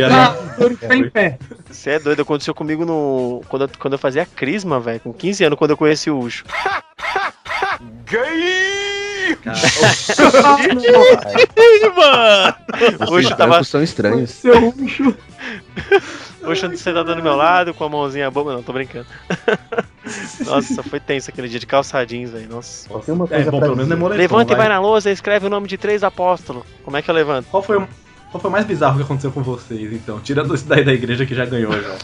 E 0.67 0.75
pra 0.77 0.95
em 0.95 1.07
pé. 1.11 1.37
Você 1.69 1.91
é 1.91 1.99
doido, 1.99 2.23
aconteceu 2.23 2.55
comigo 2.55 2.85
no. 2.87 3.43
Quando 3.49 3.65
eu, 3.65 3.69
quando 3.77 3.93
eu 3.93 3.99
fazia 3.99 4.25
crisma, 4.25 4.79
velho, 4.79 4.99
com 5.01 5.13
15 5.13 5.43
anos, 5.43 5.59
quando 5.59 5.69
eu 5.71 5.77
conheci 5.77 6.09
o 6.09 6.17
Ucho. 6.17 6.43
Ih, 11.57 11.89
mano! 11.95 12.55
Hoje 13.11 13.35
tava- 13.35 13.63
são 13.63 13.83
estranhos. 13.83 14.31
Seu 14.31 14.69
Ucho. 14.69 15.15
O 16.43 16.49
Ucho 16.51 16.75
sentado 16.77 17.15
do 17.15 17.21
meu 17.21 17.35
lado, 17.35 17.73
com 17.75 17.83
a 17.83 17.89
mãozinha 17.89 18.31
boba. 18.31 18.53
Não, 18.53 18.63
tô 18.63 18.73
brincando. 18.73 19.05
Nossa, 20.45 20.81
foi 20.83 20.99
tenso 20.99 21.29
aquele 21.29 21.47
dia 21.47 21.59
de 21.59 21.65
calçadinhos, 21.67 22.31
velho. 22.31 22.49
Nossa. 22.49 22.87
Só 22.89 22.99
tem 22.99 23.13
uma 23.13 23.25
É, 23.25 23.27
coisa 23.27 23.51
bom, 23.51 23.57
pra 23.59 23.67
pelo 23.67 23.77
menos 23.77 23.91
é 23.91 23.95
moletom, 23.95 24.21
Levanta 24.21 24.53
e 24.53 24.55
vai 24.55 24.67
vai. 24.67 24.75
na 24.75 24.81
lousa 24.81 25.09
e 25.09 25.13
escreve 25.13 25.45
o 25.45 25.49
nome 25.49 25.67
de 25.67 25.77
três 25.77 26.03
apóstolos. 26.03 26.63
Como 26.83 26.97
é 26.97 27.01
que 27.01 27.09
eu 27.11 27.15
levanto? 27.15 27.47
Qual 27.51 27.61
foi, 27.61 27.77
o- 27.77 27.87
qual 28.31 28.41
foi 28.41 28.49
o 28.49 28.51
mais 28.51 28.65
bizarro 28.65 28.97
que 28.97 29.03
aconteceu 29.03 29.31
com 29.31 29.43
vocês, 29.43 29.91
então? 29.93 30.19
Tirando 30.19 30.55
isso 30.55 30.65
daí 30.67 30.83
da 30.83 30.93
igreja 30.93 31.25
que 31.25 31.35
já 31.35 31.45
ganhou, 31.45 31.71
já. 31.73 31.95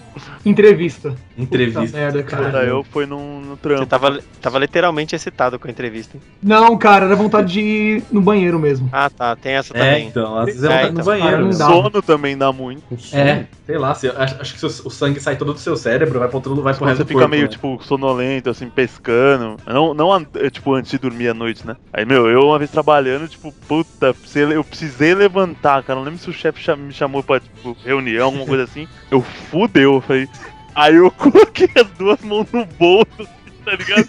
Entrevista. 0.44 1.10
Puta 1.10 1.42
Entrevista. 1.42 1.96
merda, 1.98 2.22
Cara, 2.22 2.64
eu 2.64 2.82
fui 2.84 3.04
no, 3.06 3.40
no 3.40 3.56
Você 3.56 3.62
trampo. 3.62 3.86
tava, 3.86 4.18
tava 4.40 4.58
literalmente 4.58 5.14
excitado 5.14 5.58
com 5.58 5.68
a 5.68 5.70
entrevista. 5.70 6.18
Não, 6.42 6.76
cara, 6.78 7.06
era 7.06 7.16
vontade 7.16 7.52
de 7.52 7.60
ir 7.60 8.02
no 8.10 8.20
banheiro 8.20 8.58
mesmo. 8.58 8.88
Ah, 8.92 9.10
tá. 9.10 9.36
Tem 9.36 9.52
essa 9.52 9.76
É, 9.76 9.80
também. 9.80 10.08
então, 10.08 10.36
às 10.38 10.46
vezes 10.46 10.62
É, 10.64 10.68
vou 10.68 10.82
no 10.82 10.88
então. 10.92 11.04
banheiro. 11.04 11.30
Cara, 11.30 11.42
não 11.42 11.48
né? 11.48 11.52
Sono 11.54 12.02
também 12.02 12.36
dá 12.38 12.52
muito. 12.52 12.82
É, 13.12 13.44
sei 13.66 13.78
lá, 13.78 13.94
se, 13.94 14.08
acho, 14.08 14.40
acho 14.40 14.54
que 14.54 14.66
o, 14.66 14.90
sangue 14.90 15.20
sai 15.20 15.36
todo 15.36 15.52
do 15.52 15.58
seu 15.58 15.76
cérebro, 15.76 16.18
vai 16.18 16.28
pro 16.28 16.36
outro 16.38 16.54
vai 16.62 16.74
pro 16.74 16.84
resto 16.86 16.98
você 16.98 17.04
do 17.04 17.08
fica 17.08 17.20
corpo, 17.20 17.30
meio, 17.30 17.42
né? 17.44 17.48
tipo, 17.48 17.78
sonolento, 17.82 18.48
assim, 18.50 18.68
pescando. 18.70 19.56
Não, 19.66 19.92
não 19.92 20.16
é, 20.16 20.50
tipo, 20.50 20.72
antes 20.74 20.90
de 20.90 20.98
dormir 20.98 21.28
à 21.28 21.34
noite, 21.34 21.66
né? 21.66 21.76
Aí, 21.92 22.04
meu, 22.06 22.28
eu 22.28 22.40
uma 22.46 22.58
vez 22.58 22.70
trabalhando, 22.70 23.28
tipo, 23.28 23.52
puta, 23.68 24.14
eu 24.54 24.64
precisei 24.64 25.14
levantar, 25.14 25.65
cara. 25.82 25.98
Não 25.98 26.04
lembro 26.04 26.18
se 26.18 26.30
o 26.30 26.32
chefe 26.32 26.74
me 26.76 26.92
chamou 26.92 27.22
pra, 27.22 27.40
tipo, 27.40 27.76
reunião, 27.84 28.26
alguma 28.26 28.46
coisa 28.46 28.64
assim. 28.64 28.88
Eu 29.10 29.22
fudeu, 29.22 29.94
eu 29.94 30.00
falei. 30.00 30.28
Aí 30.74 30.94
eu 30.94 31.10
coloquei 31.12 31.70
as 31.74 31.88
duas 31.92 32.20
mãos 32.20 32.46
no 32.52 32.64
bolso, 32.64 33.28
tá 33.64 33.72
ligado? 33.72 34.08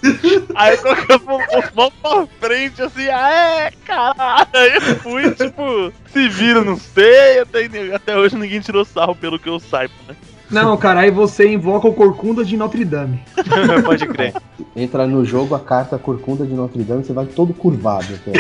Aí 0.55 0.73
eu 0.73 0.81
coloquei 0.81 1.15
as 1.15 1.23
mãos 1.23 1.71
mão 1.73 1.91
pra 2.01 2.27
frente, 2.39 2.81
assim, 2.81 3.05
é, 3.05 3.71
caralho. 3.85 4.47
Aí 4.53 4.75
eu 4.75 4.81
fui, 4.97 5.31
tipo, 5.31 5.93
se 6.11 6.27
vira, 6.27 6.63
não 6.63 6.77
sei. 6.77 7.39
Até, 7.39 7.65
até 7.93 8.17
hoje 8.17 8.35
ninguém 8.35 8.59
tirou 8.59 8.83
sarro 8.83 9.15
pelo 9.15 9.39
que 9.39 9.49
eu 9.49 9.59
saiba, 9.59 9.93
né? 10.07 10.15
Não, 10.49 10.77
cara, 10.77 11.01
aí 11.01 11.11
você 11.11 11.47
invoca 11.51 11.87
o 11.87 11.93
Corcunda 11.93 12.43
de 12.45 12.55
Notre 12.55 12.85
Dame. 12.85 13.19
Pode 13.85 14.07
crer. 14.07 14.33
Entra 14.75 15.05
no 15.05 15.23
jogo 15.25 15.53
a 15.55 15.59
carta 15.59 15.97
Corcunda 15.97 16.45
de 16.45 16.53
Notre 16.53 16.83
Dame, 16.83 17.03
você 17.03 17.13
vai 17.13 17.25
todo 17.25 17.53
curvado. 17.53 18.07
até. 18.13 18.31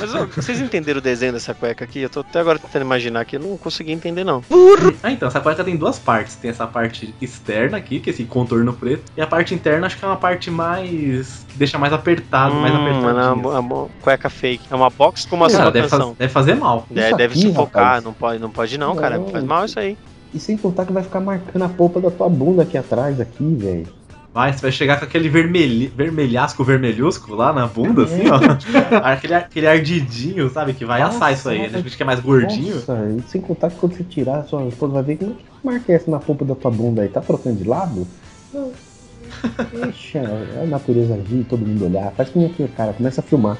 Mas 0.00 0.14
ó, 0.14 0.26
vocês 0.26 0.60
entenderam 0.60 0.98
o 0.98 1.02
desenho 1.02 1.32
dessa 1.32 1.54
cueca 1.54 1.84
aqui? 1.84 2.00
Eu 2.00 2.10
tô 2.10 2.20
até 2.20 2.40
agora 2.40 2.58
tentando 2.58 2.82
imaginar 2.82 3.20
aqui, 3.20 3.36
eu 3.36 3.40
não 3.40 3.56
consegui 3.56 3.92
entender 3.92 4.24
não. 4.24 4.42
Ah, 5.02 5.10
então, 5.12 5.28
essa 5.28 5.40
cueca 5.40 5.62
tem 5.62 5.76
duas 5.76 5.98
partes. 5.98 6.34
Tem 6.36 6.50
essa 6.50 6.66
parte 6.66 7.14
externa 7.20 7.76
aqui, 7.76 8.00
que 8.00 8.10
é 8.10 8.12
esse 8.12 8.24
contorno 8.24 8.72
preto. 8.72 9.04
E 9.16 9.20
a 9.22 9.26
parte 9.26 9.54
interna, 9.54 9.86
acho 9.86 9.96
que 9.96 10.04
é 10.04 10.08
uma 10.08 10.16
parte 10.16 10.50
mais. 10.50 11.46
que 11.48 11.56
deixa 11.56 11.78
mais 11.78 11.92
apertado, 11.92 12.54
mais 12.56 12.74
Hum, 12.74 12.78
apertadinho. 12.82 13.20
é 13.20 13.32
uma, 13.32 13.58
uma 13.60 13.88
cueca 14.00 14.28
fake. 14.28 14.64
É 14.70 14.74
uma 14.74 14.90
box 14.90 15.24
com 15.26 15.36
uma 15.36 15.48
Cara, 15.48 15.64
só 15.64 15.70
deve, 15.70 15.88
faz- 15.88 16.12
deve 16.18 16.32
fazer 16.32 16.54
mal. 16.56 16.86
É, 16.94 17.14
deve 17.14 17.34
aqui, 17.38 17.42
sufocar, 17.42 18.02
não 18.02 18.12
pode, 18.12 18.40
não 18.40 18.50
pode 18.50 18.76
não, 18.76 18.96
cara. 18.96 19.18
Não, 19.18 19.28
Faz 19.28 19.44
mal 19.44 19.64
isso 19.64 19.78
aí. 19.78 19.96
E 20.34 20.40
sem 20.40 20.56
contar 20.56 20.86
que 20.86 20.92
vai 20.92 21.02
ficar 21.02 21.20
marcando 21.20 21.62
a 21.62 21.68
polpa 21.68 22.00
da 22.00 22.10
tua 22.10 22.28
bunda 22.28 22.62
aqui 22.62 22.78
atrás, 22.78 23.20
aqui, 23.20 23.54
velho. 23.54 23.86
Vai, 24.32 24.50
você 24.50 24.62
vai 24.62 24.72
chegar 24.72 24.98
com 24.98 25.04
aquele 25.04 25.28
vermelhi, 25.28 25.88
vermelhasco, 25.88 26.64
vermelhusco 26.64 27.34
lá 27.34 27.52
na 27.52 27.66
bunda, 27.66 28.04
assim, 28.04 28.22
ó. 28.30 28.40
aquele, 29.04 29.34
aquele 29.34 29.66
ardidinho, 29.66 30.48
sabe? 30.48 30.72
Que 30.72 30.86
vai 30.86 31.02
Nossa, 31.02 31.16
assar 31.16 31.32
isso 31.34 31.48
aí. 31.50 31.58
nossa. 31.64 31.76
A 31.76 31.80
gente 31.82 31.96
que 31.98 32.02
é 32.02 32.06
mais 32.06 32.20
gordinho. 32.20 32.76
Nossa, 32.76 33.14
e 33.18 33.22
sem 33.30 33.42
contar 33.42 33.68
que 33.68 33.76
quando 33.76 33.94
você 33.94 34.04
tirar, 34.04 34.44
sua 34.44 34.64
esposa 34.64 34.94
vai 34.94 35.02
ver 35.02 35.16
que 35.16 35.36
marca 35.62 35.92
essa 35.92 36.10
na 36.10 36.18
polpa 36.18 36.46
da 36.46 36.54
tua 36.54 36.70
bunda 36.70 37.02
aí. 37.02 37.08
Tá 37.08 37.20
trocando 37.20 37.56
de 37.56 37.68
lado? 37.68 38.06
Não. 38.54 38.72
Deixa 39.84 40.20
a 40.20 40.64
natureza 40.64 41.14
agir, 41.14 41.44
todo 41.44 41.66
mundo 41.66 41.84
olhar. 41.84 42.10
Faz 42.12 42.30
que 42.30 42.38
nem 42.38 42.48
aquele 42.48 42.70
cara, 42.70 42.94
começa 42.94 43.20
a 43.20 43.24
filmar. 43.24 43.58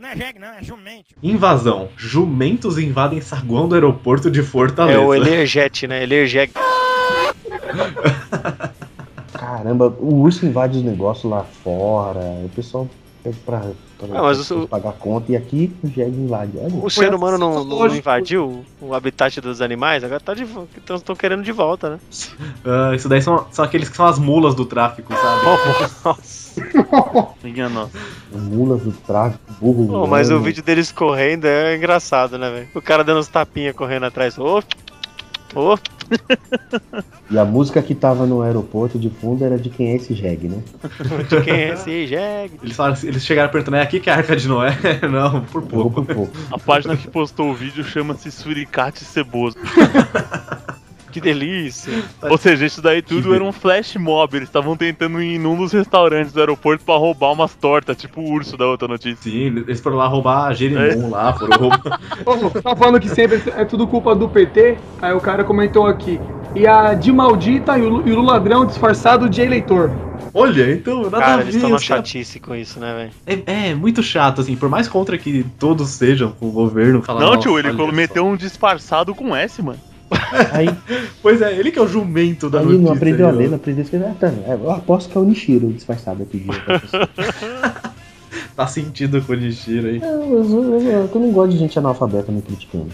Não 0.00 0.08
é 0.08 0.16
jegue, 0.16 0.38
não, 0.38 0.48
é 0.48 0.62
jumento. 0.62 1.04
Invasão. 1.22 1.88
Jumentos 1.94 2.78
invadem 2.78 3.20
saguão 3.20 3.68
do 3.68 3.74
aeroporto 3.74 4.30
de 4.30 4.42
Fortaleza. 4.42 4.98
É 4.98 5.04
o 5.04 5.14
Elerjet, 5.14 5.86
né? 5.86 6.02
Elerjet. 6.02 6.52
Caramba, 9.32 9.94
o 10.00 10.14
urso 10.22 10.46
invade 10.46 10.78
os 10.78 10.84
negócios 10.84 11.30
lá 11.30 11.44
fora. 11.62 12.20
O 12.44 12.48
pessoal 12.54 12.88
pede 13.22 13.36
pra, 13.40 13.60
pra, 13.98 14.08
mas 14.08 14.46
pra 14.48 14.56
o- 14.56 14.68
pagar 14.68 14.92
conta 14.94 15.32
e 15.32 15.36
aqui 15.36 15.70
o 15.82 15.88
jegue 15.88 16.16
invade. 16.16 16.52
Olha, 16.56 16.74
O 16.82 16.88
ser 16.90 17.14
humano 17.14 17.36
não, 17.38 17.64
não- 17.64 17.78
não 17.86 17.94
invadiu 17.94 18.64
o 18.80 18.94
habitat 18.94 19.38
dos 19.40 19.60
animais, 19.60 20.02
agora 20.02 20.20
tá 20.20 20.32
de 20.34 20.46
estão 20.94 21.14
querendo 21.14 21.42
de 21.42 21.52
volta, 21.52 21.90
né? 21.90 21.98
Ah, 22.64 22.94
isso 22.94 23.08
daí 23.08 23.20
são, 23.20 23.46
são 23.50 23.64
aqueles 23.64 23.88
que 23.90 23.96
são 23.96 24.06
as 24.06 24.18
mulas 24.18 24.54
do 24.54 24.64
tráfico, 24.64 25.12
sabe? 25.14 25.44
Nossa. 26.04 26.39
Minha 27.42 27.68
nossa. 27.68 27.98
mulas 28.32 28.82
do 28.82 28.92
tráfico, 28.92 29.40
burro. 29.60 29.86
Pô, 29.88 30.06
mas 30.06 30.30
o 30.30 30.40
vídeo 30.40 30.62
deles 30.62 30.90
correndo 30.92 31.44
é 31.46 31.76
engraçado, 31.76 32.38
né, 32.38 32.50
velho? 32.50 32.68
O 32.74 32.82
cara 32.82 33.02
dando 33.04 33.20
uns 33.20 33.28
tapinhas 33.28 33.74
correndo 33.74 34.06
atrás. 34.06 34.38
Ô, 34.38 34.62
ô, 35.54 35.78
E 37.30 37.38
a 37.38 37.44
música 37.44 37.80
que 37.80 37.94
tava 37.94 38.26
no 38.26 38.42
aeroporto 38.42 38.98
de 38.98 39.08
fundo 39.10 39.44
era 39.44 39.56
de 39.56 39.70
quem 39.70 39.90
é 39.92 39.96
esse 39.96 40.12
jegue, 40.14 40.48
né? 40.48 40.62
de 41.28 41.40
quem 41.42 41.54
é 41.54 41.68
esse 41.74 42.06
jegue? 42.06 42.58
Eles, 42.62 42.76
falaram, 42.76 42.94
assim- 42.94 43.08
eles 43.08 43.24
chegaram 43.24 43.50
perguntando, 43.50 43.76
é 43.76 43.82
aqui 43.82 44.00
que 44.00 44.10
é 44.10 44.12
a 44.12 44.16
Arca 44.16 44.34
de 44.36 44.48
Noé? 44.48 44.76
Não, 45.10 45.40
por 45.42 45.62
Pouco 45.62 45.90
pouco. 45.90 46.04
por 46.04 46.14
pouco. 46.14 46.32
A 46.52 46.58
página 46.58 46.96
que 46.96 47.08
postou 47.08 47.50
o 47.50 47.54
vídeo 47.54 47.84
chama-se 47.84 48.30
Suricate 48.32 49.04
Ceboso. 49.04 49.56
Que 51.10 51.20
delícia. 51.20 52.02
Ou 52.22 52.38
seja, 52.38 52.64
isso 52.66 52.80
daí 52.80 53.02
tudo 53.02 53.28
Que 53.30 53.34
era 53.34 53.44
um 53.44 53.52
flash 53.52 53.96
mob. 53.96 54.36
Eles 54.36 54.48
estavam 54.48 54.76
tentando 54.76 55.20
ir 55.22 55.34
em 55.36 55.46
um 55.46 55.56
dos 55.56 55.72
restaurantes 55.72 56.32
do 56.32 56.40
aeroporto 56.40 56.84
pra 56.84 56.94
roubar 56.96 57.32
umas 57.32 57.54
tortas, 57.54 57.96
tipo 57.96 58.20
o 58.20 58.30
urso 58.32 58.56
da 58.56 58.66
outra 58.66 58.86
notícia. 58.88 59.30
Sim, 59.30 59.46
eles 59.66 59.80
foram 59.80 59.96
lá 59.96 60.06
roubar 60.06 60.46
a 60.48 60.54
Jerimum 60.54 61.10
lá, 61.10 61.32
foram 61.32 61.58
roubar. 61.58 62.00
Ô, 62.24 62.50
tá 62.60 62.76
falando 62.76 63.00
que 63.00 63.08
sempre 63.08 63.42
é 63.56 63.64
tudo 63.64 63.86
culpa 63.86 64.14
do 64.14 64.28
PT? 64.28 64.78
Aí 65.02 65.12
o 65.12 65.20
cara 65.20 65.44
comentou 65.44 65.86
aqui. 65.86 66.20
E 66.54 66.66
a 66.66 66.94
de 66.94 67.12
maldita 67.12 67.78
e 67.78 67.82
o, 67.82 68.06
e 68.08 68.12
o 68.12 68.20
ladrão 68.22 68.66
disfarçado 68.66 69.28
de 69.28 69.40
eleitor. 69.40 69.90
Olha, 70.32 70.70
então, 70.72 71.02
nada 71.04 71.16
a 71.16 71.20
Cara, 71.20 71.36
ver. 71.38 71.42
eles 71.42 71.54
estão 71.56 71.70
na 71.70 71.78
chatice 71.78 72.38
com 72.38 72.54
isso, 72.54 72.78
né, 72.78 73.10
velho? 73.26 73.44
É, 73.46 73.70
é 73.70 73.74
muito 73.74 74.00
chato, 74.02 74.40
assim, 74.40 74.54
por 74.54 74.68
mais 74.68 74.86
contra 74.86 75.18
que 75.18 75.44
todos 75.58 75.88
sejam 75.90 76.30
com 76.32 76.46
o 76.46 76.52
governo. 76.52 77.02
Falar, 77.02 77.20
Não, 77.20 77.28
"Nossa, 77.30 77.40
tio, 77.42 77.58
ele 77.58 77.68
olha 77.68 77.76
colo- 77.76 77.88
só." 77.90 77.94
meteu 77.96 78.26
um 78.26 78.36
disfarçado 78.36 79.12
com 79.14 79.34
S, 79.34 79.60
mano. 79.62 79.78
Aí, 80.52 80.68
Pois 81.22 81.40
é, 81.42 81.54
ele 81.54 81.70
que 81.70 81.78
é 81.78 81.82
o 81.82 81.88
jumento 81.88 82.48
da 82.48 82.60
aí 82.60 82.64
notícia. 82.64 82.84
não 82.84 82.92
aprendeu 82.92 83.26
a 83.26 83.30
aí, 83.30 83.36
ó. 83.36 83.38
ler, 83.38 83.48
não 83.48 83.56
aprendeu 83.56 83.82
a 83.82 83.84
escrever. 83.84 84.06
Ah, 84.06 84.26
é, 84.46 84.54
eu 84.54 84.70
aposto 84.70 85.10
que 85.10 85.16
é 85.16 85.20
o 85.20 85.24
Nishiro 85.24 85.72
disfarçado 85.72 86.22
aqui. 86.22 86.46
Tá 88.56 88.66
sentindo 88.66 89.22
com 89.22 89.32
o 89.32 89.36
Nishiro 89.36 89.88
aí. 89.88 89.98
Não, 89.98 90.22
eu, 90.22 90.80
eu, 90.80 91.10
eu, 91.12 91.20
não 91.20 91.32
gosto 91.32 91.52
de 91.52 91.58
gente 91.58 91.78
analfabeta 91.78 92.30
me 92.30 92.42
criticando. 92.42 92.90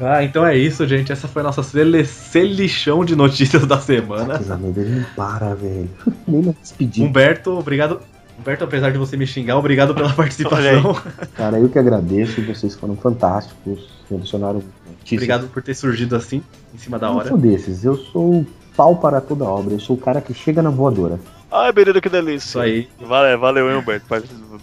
Ah, 0.00 0.24
então 0.24 0.46
é 0.46 0.56
isso, 0.56 0.86
gente. 0.88 1.12
Essa 1.12 1.28
foi 1.28 1.40
a 1.40 1.44
nossa 1.44 1.62
sele... 1.62 2.04
selichão 2.04 3.04
de 3.04 3.14
notícias 3.14 3.66
da 3.66 3.78
semana. 3.78 4.38
Deus, 4.38 4.48
não 4.48 5.04
para, 5.14 5.54
velho. 5.54 5.90
Nem 6.26 6.42
na 6.42 6.52
despedida. 6.52 7.06
Humberto, 7.06 7.50
obrigado. 7.58 8.00
Humberto, 8.40 8.64
apesar 8.64 8.90
de 8.90 8.98
você 8.98 9.16
me 9.16 9.26
xingar, 9.26 9.58
obrigado 9.58 9.94
pela 9.94 10.12
participação. 10.14 10.96
Cara, 11.36 11.58
eu 11.58 11.68
que 11.68 11.78
agradeço, 11.78 12.42
vocês 12.42 12.74
foram 12.74 12.96
fantásticos. 12.96 13.88
Adicionaram 14.10 14.62
notícias. 14.88 15.12
Obrigado 15.12 15.48
por 15.48 15.62
ter 15.62 15.74
surgido 15.74 16.16
assim, 16.16 16.42
em 16.74 16.78
cima 16.78 16.98
da 16.98 17.08
Eu 17.08 17.12
hora. 17.14 17.28
sou 17.28 17.38
desses, 17.38 17.84
eu 17.84 17.96
sou 17.96 18.44
pau 18.76 18.96
para 18.96 19.20
toda 19.20 19.44
obra. 19.44 19.74
Eu 19.74 19.80
sou 19.80 19.94
o 19.94 19.98
cara 19.98 20.20
que 20.20 20.34
chega 20.34 20.60
na 20.62 20.70
voadora. 20.70 21.20
Ai, 21.52 21.70
beleza, 21.72 22.00
que 22.00 22.08
delícia. 22.08 22.48
Isso 22.48 22.60
aí. 22.60 22.88
Valeu, 23.00 23.38
valeu, 23.38 23.70
hein, 23.70 23.76
Humberto. 23.76 24.06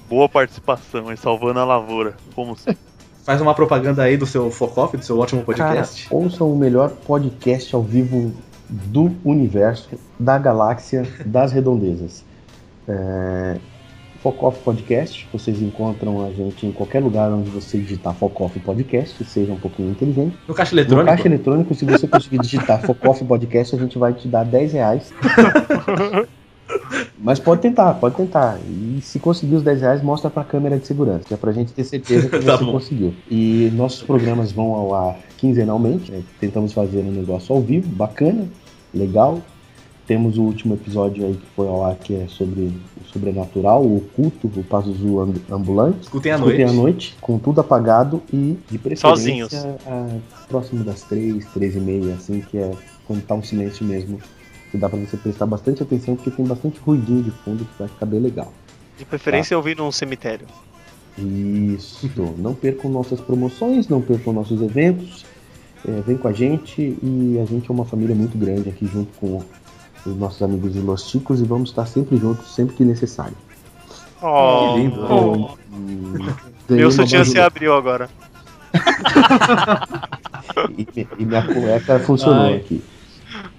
Boa 0.09 0.27
participação, 0.27 1.09
hein? 1.11 1.17
Salvando 1.17 1.59
a 1.59 1.65
lavoura. 1.65 2.15
Como 2.35 2.57
sempre. 2.57 2.79
Faz 3.23 3.41
uma 3.41 3.53
propaganda 3.53 4.03
aí 4.03 4.15
do 4.15 4.25
seu 4.25 4.49
Focoff, 4.49 4.95
do 4.95 5.03
seu 5.03 5.19
ótimo 5.19 5.43
podcast. 5.43 6.07
Cara, 6.07 6.15
ouçam 6.15 6.51
o 6.51 6.57
melhor 6.57 6.89
podcast 6.89 7.75
ao 7.75 7.83
vivo 7.83 8.33
do 8.69 9.11
universo, 9.23 9.89
da 10.17 10.37
galáxia, 10.37 11.05
das 11.25 11.51
redondezas. 11.51 12.23
É... 12.87 13.57
Focoff 14.23 14.59
Podcast, 14.63 15.27
vocês 15.31 15.61
encontram 15.61 16.25
a 16.25 16.31
gente 16.31 16.65
em 16.65 16.71
qualquer 16.71 17.01
lugar 17.03 17.31
onde 17.31 17.49
você 17.51 17.77
digitar 17.77 18.15
Focoff 18.15 18.59
Podcast, 18.59 19.23
seja 19.23 19.53
um 19.53 19.57
pouquinho 19.59 19.91
inteligente. 19.91 20.35
No 20.47 20.55
caixa 20.55 20.73
No 20.75 20.81
eletrônico. 20.81 21.05
caixa 21.07 21.27
eletrônico, 21.27 21.75
se 21.75 21.85
você 21.85 22.07
conseguir 22.07 22.39
digitar 22.39 22.81
Focoff 22.85 23.23
Podcast, 23.23 23.75
a 23.75 23.79
gente 23.79 23.97
vai 23.97 24.13
te 24.13 24.27
dar 24.27 24.43
10 24.43 24.73
reais. 24.73 25.13
Mas 27.17 27.39
pode 27.39 27.61
tentar, 27.61 27.93
pode 27.95 28.15
tentar. 28.15 28.57
E 28.67 28.99
se 29.01 29.19
conseguir 29.19 29.55
os 29.55 29.63
10 29.63 29.81
reais, 29.81 30.03
mostra 30.03 30.29
pra 30.29 30.43
câmera 30.43 30.77
de 30.77 30.85
segurança, 30.87 31.23
que 31.25 31.33
é 31.33 31.37
pra 31.37 31.51
gente 31.51 31.71
ter 31.73 31.83
certeza 31.83 32.27
que 32.29 32.39
Tá 32.43 32.57
você 32.57 32.63
bom. 32.65 32.71
conseguiu. 32.73 33.13
E 33.29 33.71
nossos 33.75 34.01
programas 34.03 34.51
vão 34.51 34.73
ao 34.73 34.93
ar 34.93 35.17
quinzenalmente, 35.37 36.11
né? 36.11 36.21
tentamos 36.39 36.73
fazer 36.73 36.99
um 36.99 37.11
negócio 37.11 37.53
ao 37.55 37.61
vivo, 37.61 37.87
bacana, 37.89 38.45
legal. 38.93 39.41
Temos 40.07 40.37
o 40.37 40.43
último 40.43 40.73
episódio 40.75 41.25
aí 41.25 41.33
que 41.33 41.45
foi 41.53 41.67
ao 41.67 41.85
ar, 41.85 41.95
que 41.95 42.15
é 42.15 42.27
sobre 42.29 42.71
o 43.01 43.05
sobrenatural, 43.11 43.83
o 43.83 43.97
oculto, 43.97 44.47
o 44.55 44.63
Pazuzu 44.63 45.19
amb- 45.19 45.37
ambulante. 45.51 45.99
Escutem 46.03 46.31
à 46.31 46.35
Escutem 46.35 46.59
noite. 46.59 46.71
à 46.71 46.73
noite, 46.73 47.17
com 47.19 47.37
tudo 47.37 47.59
apagado 47.59 48.23
e 48.31 48.57
de 48.71 48.77
preferência 48.77 49.09
Sozinhos. 49.09 49.53
a- 49.53 50.15
próximo 50.47 50.83
das 50.85 51.01
três, 51.03 51.45
três 51.53 51.75
e 51.75 51.79
meia, 51.81 52.13
assim, 52.13 52.39
que 52.39 52.57
é 52.57 52.71
quando 53.05 53.21
tá 53.23 53.35
um 53.35 53.43
silêncio 53.43 53.85
mesmo. 53.85 54.17
Que 54.71 54.77
dá 54.77 54.87
pra 54.89 54.97
você 54.97 55.15
prestar 55.17 55.45
bastante 55.45 55.83
atenção, 55.83 56.15
porque 56.15 56.31
tem 56.31 56.45
bastante 56.45 56.79
ruidinho 56.79 57.23
de 57.23 57.31
fundo 57.31 57.65
que 57.65 57.79
vai 57.79 57.87
ficar 57.89 58.05
bem 58.05 58.19
legal. 58.21 58.51
De 58.97 59.03
preferência 59.05 59.55
eu 59.55 59.61
vi 59.61 59.75
num 59.75 59.91
cemitério. 59.91 60.47
Isso. 61.17 62.09
Não 62.37 62.53
percam 62.53 62.89
nossas 62.91 63.19
promoções, 63.19 63.87
não 63.87 64.01
percam 64.01 64.31
nossos 64.33 64.61
eventos. 64.61 65.25
É, 65.87 66.01
vem 66.01 66.17
com 66.17 66.27
a 66.27 66.33
gente 66.33 66.81
e 67.01 67.39
a 67.41 67.45
gente 67.45 67.69
é 67.69 67.73
uma 67.73 67.85
família 67.85 68.15
muito 68.15 68.37
grande 68.37 68.69
aqui 68.69 68.85
junto 68.87 69.09
com 69.19 69.41
os 70.05 70.15
nossos 70.15 70.41
amigos 70.41 70.73
de 70.73 70.79
Los 70.79 71.09
Chicos 71.09 71.41
e 71.41 71.43
vamos 71.43 71.69
estar 71.69 71.85
sempre 71.85 72.17
juntos, 72.17 72.53
sempre 72.53 72.75
que 72.75 72.85
necessário. 72.85 73.35
Oh, 74.21 74.73
Que 74.73 74.79
lindo. 74.79 75.01
oh. 75.09 75.57
E 75.71 76.17
ganhei 76.67 76.81
Meu 76.81 76.91
sutiã 76.91 77.23
se 77.23 77.39
abriu 77.39 77.73
agora. 77.75 78.09
e, 80.77 81.07
e 81.19 81.25
minha 81.25 81.43
cueca 81.45 81.99
funcionou 81.99 82.45
Ai. 82.45 82.55
aqui. 82.57 82.83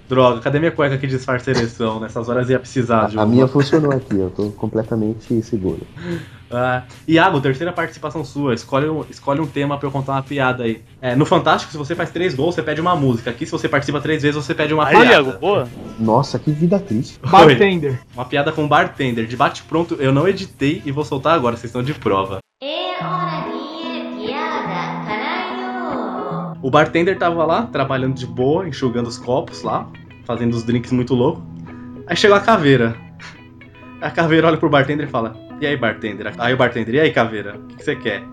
Droga, 0.07 0.41
cadê 0.41 0.59
minha 0.59 0.71
cueca 0.71 0.97
que 0.97 1.07
disfarça 1.07 1.51
a 1.51 1.53
ereção? 1.53 1.99
Nessas 1.99 2.27
horas 2.29 2.49
ia 2.49 2.59
precisar 2.59 3.09
de 3.09 3.17
A 3.17 3.21
uma. 3.21 3.27
minha 3.27 3.47
funcionou 3.47 3.91
aqui, 3.91 4.15
eu 4.17 4.29
tô 4.31 4.49
completamente 4.57 5.41
seguro. 5.43 5.81
Ah, 6.51 6.83
Iago, 7.07 7.39
terceira 7.39 7.71
participação 7.71 8.25
sua. 8.25 8.53
Escolhe 8.53 8.89
um, 8.89 9.05
escolhe 9.09 9.39
um 9.39 9.45
tema 9.45 9.77
pra 9.77 9.87
eu 9.87 9.91
contar 9.91 10.13
uma 10.13 10.23
piada 10.23 10.63
aí. 10.63 10.81
É, 11.01 11.15
no 11.15 11.25
Fantástico, 11.25 11.71
se 11.71 11.77
você 11.77 11.95
faz 11.95 12.09
três 12.09 12.33
gols, 12.33 12.55
você 12.55 12.63
pede 12.63 12.81
uma 12.81 12.95
música. 12.95 13.29
Aqui, 13.29 13.45
se 13.45 13.51
você 13.51 13.69
participa 13.69 14.01
três 14.01 14.21
vezes, 14.21 14.43
você 14.43 14.55
pede 14.55 14.73
uma 14.73 14.85
Aí, 14.85 14.95
piada. 14.95 15.11
Iago, 15.11 15.39
boa. 15.39 15.67
Nossa, 15.99 16.39
que 16.39 16.51
vida 16.51 16.79
triste. 16.79 17.19
Oi. 17.23 17.29
Bartender. 17.29 17.99
Uma 18.13 18.25
piada 18.25 18.51
com 18.51 18.67
bartender. 18.67 19.27
De 19.27 19.37
bate 19.37 19.63
pronto, 19.63 19.95
eu 19.99 20.11
não 20.11 20.27
editei 20.27 20.81
e 20.85 20.91
vou 20.91 21.05
soltar 21.05 21.35
agora, 21.35 21.55
vocês 21.55 21.69
estão 21.69 21.83
de 21.83 21.93
prova. 21.93 22.39
O 26.61 26.69
bartender 26.69 27.17
tava 27.17 27.45
lá, 27.45 27.63
trabalhando 27.67 28.15
de 28.15 28.27
boa, 28.27 28.67
enxugando 28.67 29.07
os 29.07 29.17
copos 29.17 29.61
lá, 29.61 29.87
fazendo 30.25 30.53
os 30.53 30.63
drinks 30.63 30.91
muito 30.91 31.15
loucos. 31.15 31.41
Aí 32.05 32.15
chegou 32.15 32.35
a 32.35 32.41
caveira. 32.41 32.95
A 34.01 34.11
caveira 34.11 34.47
olha 34.47 34.57
pro 34.57 34.69
bartender 34.69 35.07
e 35.07 35.09
fala: 35.09 35.35
E 35.61 35.67
aí, 35.67 35.75
bartender? 35.77 36.33
Aí 36.37 36.53
o 36.53 36.57
bartender: 36.57 36.95
E 36.95 36.99
aí, 36.99 37.11
caveira? 37.11 37.55
O 37.57 37.67
que 37.67 37.75
que 37.77 37.83
você 37.83 37.95
quer? 37.95 38.23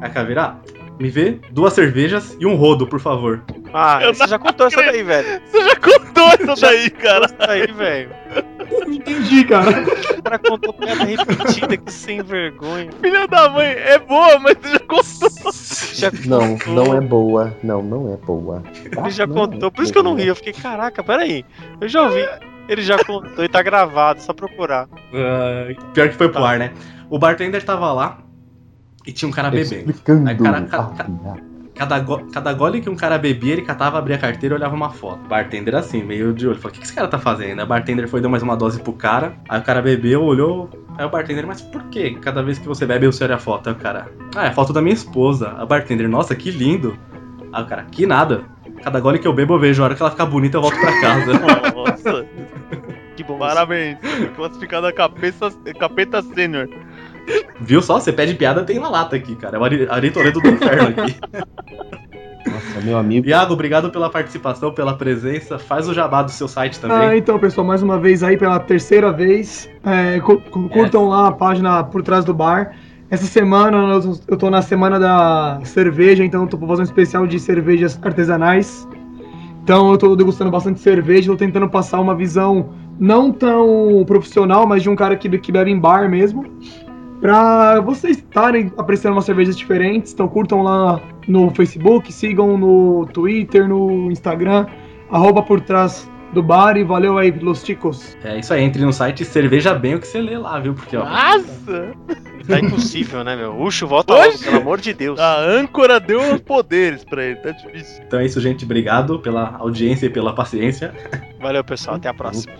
Aí 0.00 0.06
a 0.06 0.10
caveira: 0.10 0.42
Ah, 0.42 0.56
me 0.98 1.08
vê 1.08 1.38
duas 1.50 1.72
cervejas 1.72 2.36
e 2.40 2.46
um 2.46 2.54
rodo, 2.56 2.86
por 2.86 3.00
favor. 3.00 3.42
Ah, 3.72 4.00
Eu 4.02 4.14
você 4.14 4.26
já 4.28 4.38
contou 4.38 4.66
essa 4.68 4.76
daí, 4.82 5.02
velho. 5.02 5.40
Você 5.50 5.68
já 5.68 5.76
contou 5.76 6.28
essa 6.28 6.66
daí, 6.66 6.90
cara. 6.90 7.24
Essa 7.24 7.36
daí, 7.46 7.66
velho. 7.72 8.10
Não 8.86 8.92
entendi, 8.92 9.44
cara. 9.44 9.70
O 10.18 10.22
cara 10.22 10.38
contou 10.38 10.72
piada 10.72 11.04
repetida, 11.04 11.76
que 11.76 11.92
sem 11.92 12.22
vergonha. 12.22 12.88
Filha 13.00 13.26
da 13.26 13.48
mãe, 13.48 13.66
é 13.66 13.98
boa, 13.98 14.38
mas 14.38 14.56
você 14.62 14.72
já 14.72 14.78
contou. 14.80 15.52
Já 15.94 16.10
Não, 16.26 16.56
contou. 16.56 16.74
não 16.74 16.96
é 16.96 17.00
boa. 17.00 17.56
Não, 17.64 17.82
não 17.82 18.12
é 18.14 18.16
boa. 18.16 18.62
Ele 18.96 19.10
já 19.10 19.26
Não 19.26 19.34
contou, 19.34 19.68
é 19.68 19.70
por 19.72 19.82
isso 19.82 19.92
que 19.92 19.98
eu 19.98 20.02
não 20.04 20.12
boa. 20.12 20.22
ri. 20.22 20.28
Eu 20.28 20.36
fiquei, 20.36 20.52
caraca, 20.52 21.02
peraí. 21.02 21.44
Eu 21.80 21.88
já 21.88 22.02
ouvi. 22.04 22.24
Ele 22.68 22.82
já 22.82 23.02
contou 23.04 23.44
e 23.44 23.48
tá 23.48 23.62
gravado, 23.62 24.20
só 24.22 24.32
procurar. 24.32 24.88
Ah, 25.12 25.68
pior 25.92 26.08
que 26.08 26.14
foi 26.14 26.28
pro 26.28 26.40
Tá. 26.42 26.48
ar, 26.50 26.58
né? 26.58 26.72
O 27.10 27.18
bartender 27.18 27.62
tava 27.62 27.92
lá 27.92 28.18
e 29.06 29.12
tinha 29.12 29.28
um 29.28 29.32
cara 29.32 29.50
bebendo. 29.50 29.90
Explicando. 29.90 30.28
Aí, 30.28 30.36
cara, 30.36 30.62
ca- 30.62 30.84
ca- 30.96 31.04
piada. 31.04 31.54
Cada, 31.76 31.98
go- 31.98 32.24
cada 32.32 32.52
gole 32.52 32.80
que 32.80 32.88
um 32.88 32.94
cara 32.94 33.18
bebia, 33.18 33.52
ele 33.54 33.62
catava, 33.62 33.98
abria 33.98 34.14
a 34.14 34.18
carteira 34.18 34.54
e 34.54 34.58
olhava 34.58 34.76
uma 34.76 34.90
foto. 34.90 35.18
Bartender 35.28 35.74
assim, 35.74 36.04
meio 36.04 36.32
de 36.32 36.46
olho. 36.46 36.56
Falou, 36.56 36.70
o 36.70 36.72
que, 36.72 36.78
que 36.78 36.86
esse 36.86 36.94
cara 36.94 37.08
tá 37.08 37.18
fazendo? 37.18 37.58
Aí 37.58 37.64
o 37.64 37.68
bartender 37.68 38.06
foi, 38.08 38.20
deu 38.20 38.30
mais 38.30 38.44
uma 38.44 38.56
dose 38.56 38.80
pro 38.80 38.92
cara. 38.92 39.34
Aí 39.48 39.58
o 39.58 39.62
cara 39.64 39.82
bebeu, 39.82 40.22
olhou. 40.22 40.70
Aí 40.96 41.04
o 41.04 41.10
bartender, 41.10 41.44
mas 41.44 41.60
por 41.60 41.82
que 41.88 42.12
cada 42.20 42.44
vez 42.44 42.60
que 42.60 42.68
você 42.68 42.86
bebe 42.86 43.06
você 43.06 43.24
olha 43.24 43.34
a 43.34 43.38
foto? 43.38 43.68
Aí 43.68 43.72
o 43.74 43.78
cara, 43.78 44.06
ah, 44.36 44.44
é 44.44 44.48
a 44.48 44.52
foto 44.52 44.72
da 44.72 44.80
minha 44.80 44.94
esposa. 44.94 45.48
A 45.58 45.66
bartender, 45.66 46.08
nossa, 46.08 46.32
que 46.36 46.48
lindo. 46.52 46.96
Aí 47.52 47.62
o 47.64 47.66
cara, 47.66 47.82
que 47.90 48.06
nada. 48.06 48.44
Cada 48.84 49.00
gole 49.00 49.18
que 49.18 49.26
eu 49.26 49.32
bebo 49.32 49.54
eu 49.54 49.58
vejo. 49.58 49.82
A 49.82 49.86
hora 49.86 49.94
que 49.96 50.02
ela 50.02 50.12
ficar 50.12 50.26
bonita 50.26 50.56
eu 50.58 50.62
volto 50.62 50.78
pra 50.78 51.00
casa. 51.00 51.32
Nossa, 51.74 52.24
Que 53.26 53.32
bom. 53.32 53.38
parabéns. 53.38 53.98
Classificado 54.36 54.86
a 54.86 54.92
cabeça, 54.92 55.50
capeta 55.78 56.22
sênior. 56.22 56.68
Viu 57.60 57.80
só? 57.80 57.98
Você 57.98 58.12
pede 58.12 58.34
piada, 58.34 58.62
tem 58.64 58.78
na 58.78 58.88
lata 58.90 59.16
aqui, 59.16 59.34
cara. 59.36 59.56
É 59.56 59.60
o 59.60 59.64
Ari, 59.64 59.86
Ari 59.88 60.10
Toledo 60.10 60.40
do 60.40 60.48
inferno 60.48 60.88
aqui. 60.88 61.16
Nossa, 62.46 62.80
meu 62.84 62.98
amigo. 62.98 63.26
Iago, 63.26 63.54
obrigado 63.54 63.90
pela 63.90 64.10
participação, 64.10 64.72
pela 64.72 64.94
presença. 64.96 65.58
Faz 65.58 65.88
o 65.88 65.94
jabá 65.94 66.22
do 66.22 66.30
seu 66.30 66.46
site 66.46 66.78
também. 66.78 66.96
Ah, 66.96 67.16
então, 67.16 67.38
pessoal, 67.38 67.66
mais 67.66 67.82
uma 67.82 67.98
vez 67.98 68.22
aí, 68.22 68.36
pela 68.36 68.58
terceira 68.60 69.10
vez. 69.10 69.68
é, 69.84 70.20
cu- 70.20 70.38
cu- 70.50 70.68
curtam 70.68 71.08
lá 71.08 71.28
a 71.28 71.32
página 71.32 71.82
por 71.84 72.02
trás 72.02 72.24
do 72.24 72.34
bar. 72.34 72.72
Essa 73.10 73.24
semana 73.26 73.78
eu- 73.94 74.18
eu 74.28 74.36
tô 74.36 74.50
na 74.50 74.60
semana 74.60 74.98
da 75.00 75.60
cerveja, 75.64 76.24
então 76.24 76.42
eu 76.42 76.48
tô 76.48 76.58
fazendo 76.58 76.80
um 76.80 76.82
especial 76.82 77.26
de 77.26 77.38
cervejas 77.40 77.98
artesanais. 78.02 78.86
Então 79.64 79.90
eu 79.90 79.96
tô 79.96 80.14
degustando 80.14 80.50
bastante 80.50 80.78
cerveja, 80.78 81.32
tô 81.32 81.38
tentando 81.38 81.66
passar 81.70 81.98
uma 81.98 82.14
visão 82.14 82.68
não 83.00 83.32
tão 83.32 84.04
profissional, 84.06 84.66
mas 84.66 84.82
de 84.82 84.90
um 84.90 84.94
cara 84.94 85.16
que, 85.16 85.26
que 85.38 85.50
bebe 85.50 85.70
em 85.70 85.80
bar 85.80 86.06
mesmo. 86.06 86.44
Pra 87.18 87.80
vocês 87.80 88.18
estarem 88.18 88.70
apreciando 88.76 89.16
umas 89.16 89.24
cervejas 89.24 89.56
diferentes, 89.56 90.12
então 90.12 90.28
curtam 90.28 90.62
lá 90.62 91.00
no 91.26 91.48
Facebook, 91.54 92.12
sigam 92.12 92.58
no 92.58 93.06
Twitter, 93.06 93.66
no 93.66 94.12
Instagram, 94.12 94.66
arroba 95.10 95.42
por 95.42 95.62
trás 95.62 96.10
do 96.34 96.42
bar 96.42 96.76
e 96.76 96.84
valeu 96.84 97.16
aí, 97.16 97.30
Los 97.30 97.64
Chicos. 97.64 98.16
É 98.22 98.38
isso 98.38 98.52
aí, 98.52 98.62
entre 98.62 98.84
no 98.84 98.92
site 98.92 99.24
Cerveja 99.24 99.72
Bem 99.72 99.94
o 99.94 100.00
que 100.00 100.06
você 100.06 100.20
lê 100.20 100.36
lá, 100.36 100.58
viu? 100.58 100.74
Porque, 100.74 100.96
ó. 100.96 101.04
Nossa! 101.04 101.94
Tá 102.46 102.58
impossível, 102.58 103.24
né, 103.24 103.34
meu? 103.36 103.58
Ucho, 103.58 103.86
volta 103.86 104.12
logo, 104.12 104.38
pelo 104.38 104.56
amor 104.58 104.80
de 104.80 104.92
Deus. 104.92 105.18
A 105.18 105.38
âncora 105.40 105.98
deu 105.98 106.34
os 106.34 106.40
poderes 106.42 107.02
pra 107.04 107.24
ele, 107.24 107.36
tá 107.36 107.52
difícil. 107.52 108.04
Então 108.06 108.20
é 108.20 108.26
isso, 108.26 108.40
gente. 108.40 108.64
Obrigado 108.66 109.18
pela 109.20 109.56
audiência 109.56 110.06
e 110.06 110.10
pela 110.10 110.34
paciência. 110.34 110.92
Valeu, 111.40 111.64
pessoal. 111.64 111.96
Até 111.96 112.08
a 112.08 112.14
próxima. 112.14 112.52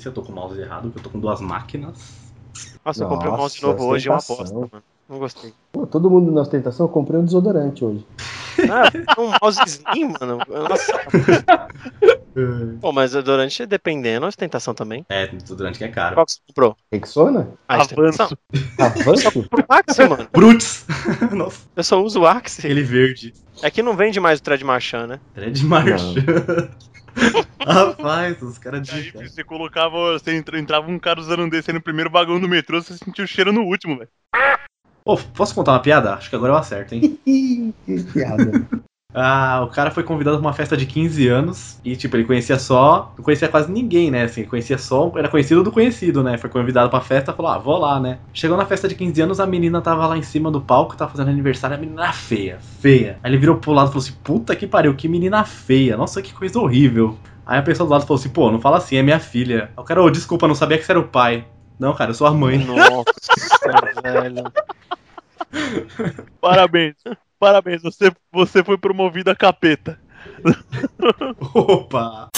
Notícia, 0.00 0.08
eu 0.08 0.12
tô 0.12 0.22
com 0.22 0.32
o 0.32 0.34
mouse 0.34 0.58
errado, 0.58 0.84
porque 0.84 0.98
eu 0.98 1.02
tô 1.02 1.10
com 1.10 1.20
duas 1.20 1.40
máquinas. 1.40 1.98
Nossa, 2.84 3.04
eu 3.04 3.08
comprei 3.08 3.30
um 3.30 3.36
mouse 3.36 3.62
novo 3.62 3.84
hoje, 3.84 4.08
é 4.08 4.12
uma 4.12 4.20
bosta, 4.26 4.54
mano. 4.54 4.70
Não 5.08 5.18
gostei. 5.18 5.52
Pô, 5.72 5.86
todo 5.86 6.10
mundo 6.10 6.32
na 6.32 6.40
ostentação, 6.40 6.86
eu 6.86 6.90
comprei 6.90 7.20
um 7.20 7.24
desodorante 7.24 7.84
hoje. 7.84 8.06
Ah, 8.68 8.90
um 9.20 9.32
mouse 9.40 9.60
slim, 9.66 10.12
mano. 10.18 10.38
Nossa. 10.48 10.92
Pô, 12.80 12.92
mas 12.92 13.12
durante, 13.12 13.66
dependendo, 13.66 14.24
a 14.24 14.28
ostentação 14.28 14.72
também. 14.72 15.04
É, 15.08 15.26
durante 15.26 15.78
que 15.78 15.84
é 15.84 15.88
caro. 15.88 16.14
Qual 16.14 16.26
que 16.26 16.32
você 16.32 16.38
comprou? 16.46 16.76
Rexona? 16.92 17.48
A 17.68 17.78
ostentação? 17.78 18.28
Avanço? 18.78 19.48
Pro 19.48 19.64
Axe, 19.68 20.08
mano. 20.08 20.28
Bruts! 20.32 20.86
Nossa, 21.32 21.60
Eu 21.74 21.84
só 21.84 22.02
uso 22.02 22.20
o 22.20 22.26
Axe. 22.26 22.60
aquele 22.60 22.82
verde. 22.82 23.34
É 23.62 23.70
que 23.70 23.82
não 23.82 23.96
vende 23.96 24.20
mais 24.20 24.38
o 24.38 24.42
Thread 24.42 24.64
Marchand, 24.64 25.06
né? 25.06 25.20
Thread 25.34 25.64
marcha. 25.64 26.14
Rapaz, 27.66 28.40
os 28.42 28.58
caras 28.58 28.88
Aí 28.90 29.02
de. 29.02 29.28
você 29.28 29.44
colocava, 29.44 30.12
você 30.12 30.34
entra- 30.34 30.58
entrava 30.58 30.90
um 30.90 30.98
cara 30.98 31.20
usando 31.20 31.42
um 31.42 31.48
desse 31.48 31.70
aí 31.70 31.74
no 31.74 31.82
primeiro 31.82 32.10
vagão 32.10 32.40
do 32.40 32.48
metrô, 32.48 32.80
você 32.82 32.96
sentia 32.96 33.24
o 33.24 33.28
cheiro 33.28 33.52
no 33.52 33.62
último, 33.62 33.98
velho. 33.98 34.10
Pô, 35.04 35.16
posso 35.16 35.54
contar 35.54 35.72
uma 35.72 35.80
piada? 35.80 36.14
Acho 36.14 36.30
que 36.30 36.36
agora 36.36 36.52
eu 36.52 36.56
acerto, 36.56 36.94
hein? 36.94 37.18
que 37.24 38.02
piada. 38.12 38.66
Ah, 39.12 39.62
o 39.64 39.70
cara 39.70 39.90
foi 39.90 40.04
convidado 40.04 40.38
pra 40.38 40.46
uma 40.46 40.52
festa 40.52 40.76
de 40.76 40.86
15 40.86 41.26
anos 41.26 41.80
e, 41.84 41.96
tipo, 41.96 42.16
ele 42.16 42.24
conhecia 42.24 42.58
só. 42.58 43.12
Não 43.16 43.24
conhecia 43.24 43.48
quase 43.48 43.70
ninguém, 43.70 44.10
né? 44.10 44.22
Assim, 44.22 44.44
conhecia 44.44 44.78
só. 44.78 45.10
Era 45.16 45.28
conhecido 45.28 45.64
do 45.64 45.72
conhecido, 45.72 46.22
né? 46.22 46.38
Foi 46.38 46.48
convidado 46.48 46.88
pra 46.88 47.00
festa 47.00 47.32
falou, 47.32 47.50
ah, 47.50 47.58
vou 47.58 47.76
lá, 47.76 47.98
né? 47.98 48.18
Chegou 48.32 48.56
na 48.56 48.64
festa 48.66 48.86
de 48.86 48.94
15 48.94 49.20
anos, 49.20 49.40
a 49.40 49.46
menina 49.46 49.80
tava 49.80 50.06
lá 50.06 50.16
em 50.16 50.22
cima 50.22 50.50
do 50.50 50.60
palco, 50.60 50.96
tava 50.96 51.10
fazendo 51.10 51.28
aniversário, 51.30 51.76
a 51.76 51.80
menina 51.80 52.04
era 52.04 52.12
feia, 52.12 52.58
feia. 52.80 53.18
Aí 53.22 53.30
ele 53.32 53.38
virou 53.38 53.56
pro 53.56 53.72
lado 53.72 53.88
e 53.88 53.92
falou 53.92 54.04
assim: 54.04 54.14
puta 54.22 54.54
que 54.54 54.66
pariu, 54.66 54.94
que 54.94 55.08
menina 55.08 55.44
feia. 55.44 55.96
Nossa, 55.96 56.22
que 56.22 56.32
coisa 56.32 56.60
horrível. 56.60 57.18
Aí 57.50 57.58
a 57.58 57.62
pessoa 57.62 57.84
do 57.84 57.90
lado 57.90 58.06
falou 58.06 58.20
assim: 58.20 58.28
pô, 58.28 58.48
não 58.48 58.60
fala 58.60 58.76
assim, 58.78 58.94
é 58.94 59.02
minha 59.02 59.18
filha. 59.18 59.72
Aí 59.76 59.82
o 59.82 59.82
cara, 59.82 60.00
ô, 60.00 60.08
desculpa, 60.08 60.46
não 60.46 60.54
sabia 60.54 60.78
que 60.78 60.84
você 60.84 60.92
era 60.92 61.00
o 61.00 61.08
pai. 61.08 61.44
Não, 61.80 61.92
cara, 61.92 62.12
eu 62.12 62.14
sou 62.14 62.28
a 62.28 62.30
mãe. 62.30 62.58
Nossa, 62.58 63.10
velho. 64.00 64.44
Parabéns. 66.40 66.94
Parabéns, 67.40 67.82
você, 67.82 68.12
você 68.30 68.62
foi 68.62 68.78
promovido 68.78 69.32
a 69.32 69.34
capeta. 69.34 69.98
Opa! 71.52 72.28